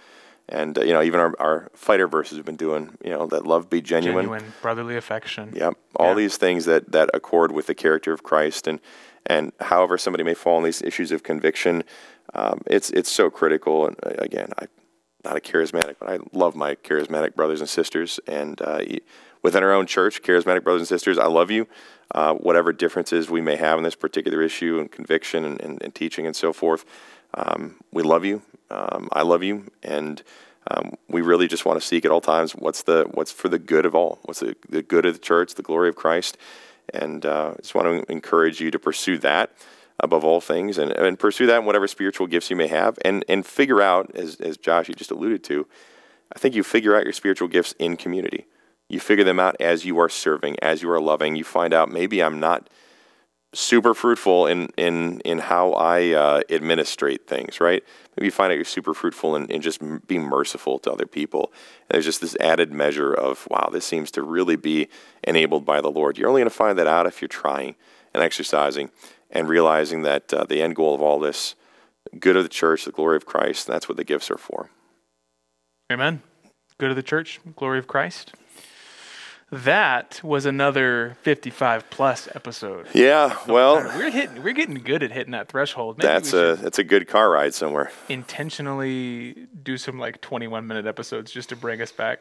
And, 0.49 0.79
uh, 0.79 0.83
you 0.83 0.93
know, 0.93 1.03
even 1.03 1.21
our, 1.21 1.35
our 1.39 1.71
fighter 1.75 2.09
verses 2.09 2.37
have 2.39 2.47
been 2.47 2.57
doing, 2.57 2.97
you 3.05 3.11
know, 3.11 3.27
that 3.27 3.47
love 3.47 3.69
be 3.69 3.83
genuine. 3.83 4.25
genuine 4.25 4.53
brotherly 4.63 4.97
affection 4.97 5.53
Yep. 5.55 5.75
All 5.97 6.09
Yeah. 6.09 6.15
these 6.15 6.37
things 6.37 6.65
that, 6.65 6.91
that 6.93 7.11
accord 7.13 7.53
with 7.53 7.67
the 7.67 7.75
character 7.75 8.13
of 8.13 8.23
Christ. 8.23 8.67
And, 8.67 8.81
and 9.27 9.53
however 9.61 9.99
somebody 9.99 10.25
may 10.25 10.35
fall 10.35 10.57
on 10.57 10.63
these 10.63 10.81
issues 10.83 11.13
of 11.13 11.23
conviction, 11.23 11.85
um, 12.35 12.63
it's, 12.67 12.91
it's 12.91 13.11
so 13.11 13.29
critical. 13.31 13.87
And 13.87 13.97
uh, 14.05 14.11
again, 14.19 14.49
I'm 14.59 14.69
not 15.25 15.37
a 15.37 15.41
charismatic, 15.41 15.97
but 16.01 16.09
I 16.09 16.19
love 16.33 16.57
my 16.57 16.77
charismatic 16.77 17.35
brothers 17.35 17.61
and 17.61 17.69
sisters. 17.69 18.19
And 18.27 18.61
uh, 18.63 18.81
within 19.43 19.63
our 19.63 19.73
own 19.73 19.87
church, 19.87 20.23
charismatic 20.23 20.65
brothers 20.65 20.81
and 20.81 20.89
sisters, 20.89 21.19
I 21.19 21.27
love 21.27 21.51
you. 21.51 21.67
Uh, 22.15 22.33
whatever 22.33 22.73
differences 22.73 23.29
we 23.29 23.43
may 23.43 23.57
have 23.57 23.77
in 23.77 23.85
this 23.85 23.95
particular 23.95 24.41
issue 24.41 24.79
and 24.81 24.91
conviction 24.91 25.45
and, 25.45 25.61
and, 25.61 25.83
and 25.83 25.95
teaching 25.95 26.27
and 26.27 26.35
so 26.35 26.55
forth, 26.55 26.87
um, 27.35 27.77
we 27.93 28.03
love 28.03 28.25
you. 28.25 28.43
Um, 28.71 29.09
I 29.13 29.23
love 29.23 29.43
you. 29.43 29.71
And 29.83 30.23
um, 30.71 30.95
we 31.09 31.23
really 31.23 31.49
just 31.49 31.65
want 31.65 31.81
to 31.81 31.87
seek 31.87 32.05
at 32.05 32.11
all 32.11 32.21
times 32.21 32.53
what's 32.53 32.83
the 32.83 33.09
what's 33.13 33.33
for 33.33 33.49
the 33.49 33.59
good 33.59 33.87
of 33.87 33.95
all, 33.95 34.19
what's 34.25 34.41
the, 34.41 34.55
the 34.69 34.83
good 34.83 35.07
of 35.07 35.15
the 35.15 35.21
church, 35.21 35.55
the 35.55 35.63
glory 35.63 35.89
of 35.89 35.97
Christ, 35.97 36.37
and 36.93 37.25
uh, 37.25 37.55
just 37.61 37.75
want 37.75 37.87
to 37.87 38.13
encourage 38.13 38.61
you 38.61 38.71
to 38.71 38.79
pursue 38.79 39.19
that 39.19 39.53
above 40.01 40.25
all 40.25 40.41
things, 40.41 40.79
and, 40.79 40.93
and 40.93 41.19
pursue 41.19 41.47
that 41.47 41.61
in 41.61 41.65
whatever 41.65 41.89
spiritual 41.89 42.27
gifts 42.27 42.51
you 42.51 42.57
may 42.57 42.67
have, 42.67 42.99
and 43.05 43.25
and 43.29 43.47
figure 43.47 43.81
out, 43.81 44.15
as 44.15 44.37
as 44.41 44.59
Josh 44.59 44.89
you 44.89 44.95
just 44.95 45.11
alluded 45.11 45.43
to, 45.45 45.67
I 46.35 46.39
think 46.39 46.55
you 46.55 46.63
figure 46.63 46.95
out 46.95 47.05
your 47.05 47.15
spiritual 47.15 47.49
gifts 47.49 47.75
in 47.79 47.97
community. 47.97 48.47
You 48.91 49.01
figure 49.01 49.25
them 49.25 49.41
out 49.41 49.57
as 49.61 49.85
you 49.85 49.99
are 49.99 50.09
serving, 50.09 50.59
as 50.61 50.83
you 50.83 50.91
are 50.91 51.01
loving. 51.01 51.37
You 51.37 51.45
find 51.45 51.73
out 51.73 51.91
maybe 51.91 52.23
I'm 52.23 52.41
not 52.41 52.69
super 53.55 53.95
fruitful 53.95 54.47
in 54.47 54.69
in 54.77 55.21
in 55.21 55.39
how 55.39 55.73
I 55.73 56.13
uh, 56.13 56.41
administrate 56.51 57.27
things, 57.27 57.61
right? 57.61 57.83
Maybe 58.17 58.27
you 58.27 58.31
find 58.31 58.53
out 58.53 58.57
you're 58.57 58.65
super 58.65 58.95
fruitful 58.95 59.37
in, 59.37 59.47
in 59.47 59.63
just 59.63 59.81
being 60.07 60.23
merciful 60.23 60.79
to 60.81 60.93
other 60.93 61.07
people. 61.07 61.53
And 61.89 61.95
there's 61.95 62.05
just 62.05 62.21
this 62.21 62.37
added 62.41 62.73
measure 62.73 63.13
of 63.13 63.47
wow, 63.51 63.71
this 63.73 63.85
seems 63.85 64.11
to 64.13 64.23
really 64.23 64.57
be 64.57 64.89
enabled 65.25 65.65
by 65.65 65.81
the 65.81 65.91
Lord. 65.91 66.19
You're 66.19 66.29
only 66.29 66.41
going 66.41 66.51
to 66.51 66.57
find 66.57 66.79
that 66.79 66.87
out 66.87 67.07
if 67.07 67.23
you're 67.23 67.29
trying 67.29 67.77
and 68.13 68.23
exercising 68.23 68.91
and 69.31 69.49
realizing 69.49 70.03
that 70.03 70.33
uh, 70.33 70.45
the 70.45 70.63
end 70.63 70.77
goal 70.77 70.95
of 70.95 71.03
all 71.03 71.19
this, 71.19 71.55
good 72.19 72.37
of 72.37 72.43
the 72.43 72.49
church, 72.49 72.85
the 72.85 72.93
glory 72.93 73.17
of 73.17 73.27
Christ, 73.27 73.67
that's 73.67 73.89
what 73.89 73.97
the 73.97 74.05
gifts 74.05 74.31
are 74.31 74.39
for. 74.39 74.71
Amen. 75.91 76.23
Go 76.79 76.89
to 76.89 76.95
the 76.95 77.03
church, 77.03 77.41
glory 77.57 77.79
of 77.79 77.87
Christ. 77.87 78.33
That 79.51 80.21
was 80.23 80.45
another 80.45 81.17
55 81.23 81.89
plus 81.89 82.29
episode. 82.35 82.87
Yeah, 82.93 83.37
well, 83.47 83.77
We're 83.77 84.11
hitting, 84.11 84.43
we're 84.43 84.53
getting 84.53 84.75
good 84.75 85.03
at 85.03 85.11
hitting 85.11 85.31
that 85.33 85.49
threshold. 85.49 85.97
Maybe 85.99 86.09
that's 86.09 86.33
a 86.35 86.57
that's 86.57 86.79
a 86.79 86.85
good 86.85 87.09
car 87.09 87.31
ride 87.31 87.55
somewhere. 87.55 87.91
intentionally 88.09 89.47
do 89.63 89.77
some 89.79 89.99
like 89.99 90.21
21 90.21 90.67
minute 90.67 90.87
episodes 90.87 91.33
just 91.33 91.49
to 91.49 91.57
bring 91.57 91.81
us 91.81 91.93
back 91.93 92.21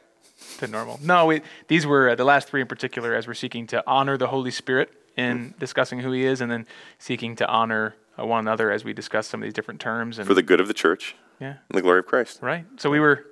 to 0.59 0.67
normal. 0.67 0.99
No, 1.03 1.25
we, 1.25 1.41
these 1.67 1.85
were 1.85 2.09
uh, 2.11 2.15
the 2.15 2.23
last 2.23 2.47
three 2.47 2.61
in 2.61 2.67
particular 2.67 3.13
as 3.13 3.27
we're 3.27 3.33
seeking 3.33 3.67
to 3.67 3.83
honor 3.87 4.17
the 4.17 4.27
Holy 4.27 4.51
Spirit 4.51 4.91
in 5.17 5.53
discussing 5.59 5.99
who 5.99 6.11
He 6.11 6.23
is, 6.25 6.41
and 6.41 6.51
then 6.51 6.67
seeking 6.99 7.35
to 7.37 7.47
honor 7.47 7.95
uh, 8.19 8.25
one 8.25 8.39
another 8.41 8.71
as 8.71 8.83
we 8.85 8.93
discuss 8.93 9.25
some 9.27 9.41
of 9.41 9.45
these 9.45 9.53
different 9.53 9.79
terms. 9.81 10.19
And 10.19 10.27
For 10.27 10.35
the 10.35 10.43
good 10.43 10.59
of 10.61 10.67
the 10.67 10.75
church 10.75 11.15
yeah, 11.41 11.55
and 11.69 11.77
the 11.77 11.81
glory 11.81 11.99
of 11.99 12.05
Christ. 12.05 12.39
right. 12.41 12.65
So 12.77 12.91
we 12.91 12.99
were, 12.99 13.25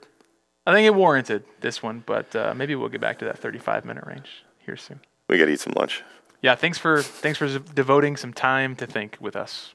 I 0.65 0.73
think 0.73 0.85
it 0.85 0.95
warranted 0.95 1.43
this 1.61 1.83
one, 1.83 2.03
but 2.05 2.35
uh, 2.35 2.53
maybe 2.55 2.75
we'll 2.75 2.89
get 2.89 3.01
back 3.01 3.19
to 3.19 3.25
that 3.25 3.37
35 3.37 3.85
minute 3.85 4.05
range 4.05 4.43
here 4.65 4.75
soon. 4.75 4.99
We 5.29 5.37
got 5.37 5.45
to 5.45 5.51
eat 5.51 5.59
some 5.59 5.73
lunch. 5.75 6.03
Yeah, 6.41 6.55
thanks 6.55 6.77
for 6.77 7.01
thanks 7.01 7.39
for 7.39 7.59
devoting 7.59 8.17
some 8.17 8.33
time 8.33 8.75
to 8.77 8.85
think 8.85 9.17
with 9.19 9.35
us. 9.35 9.73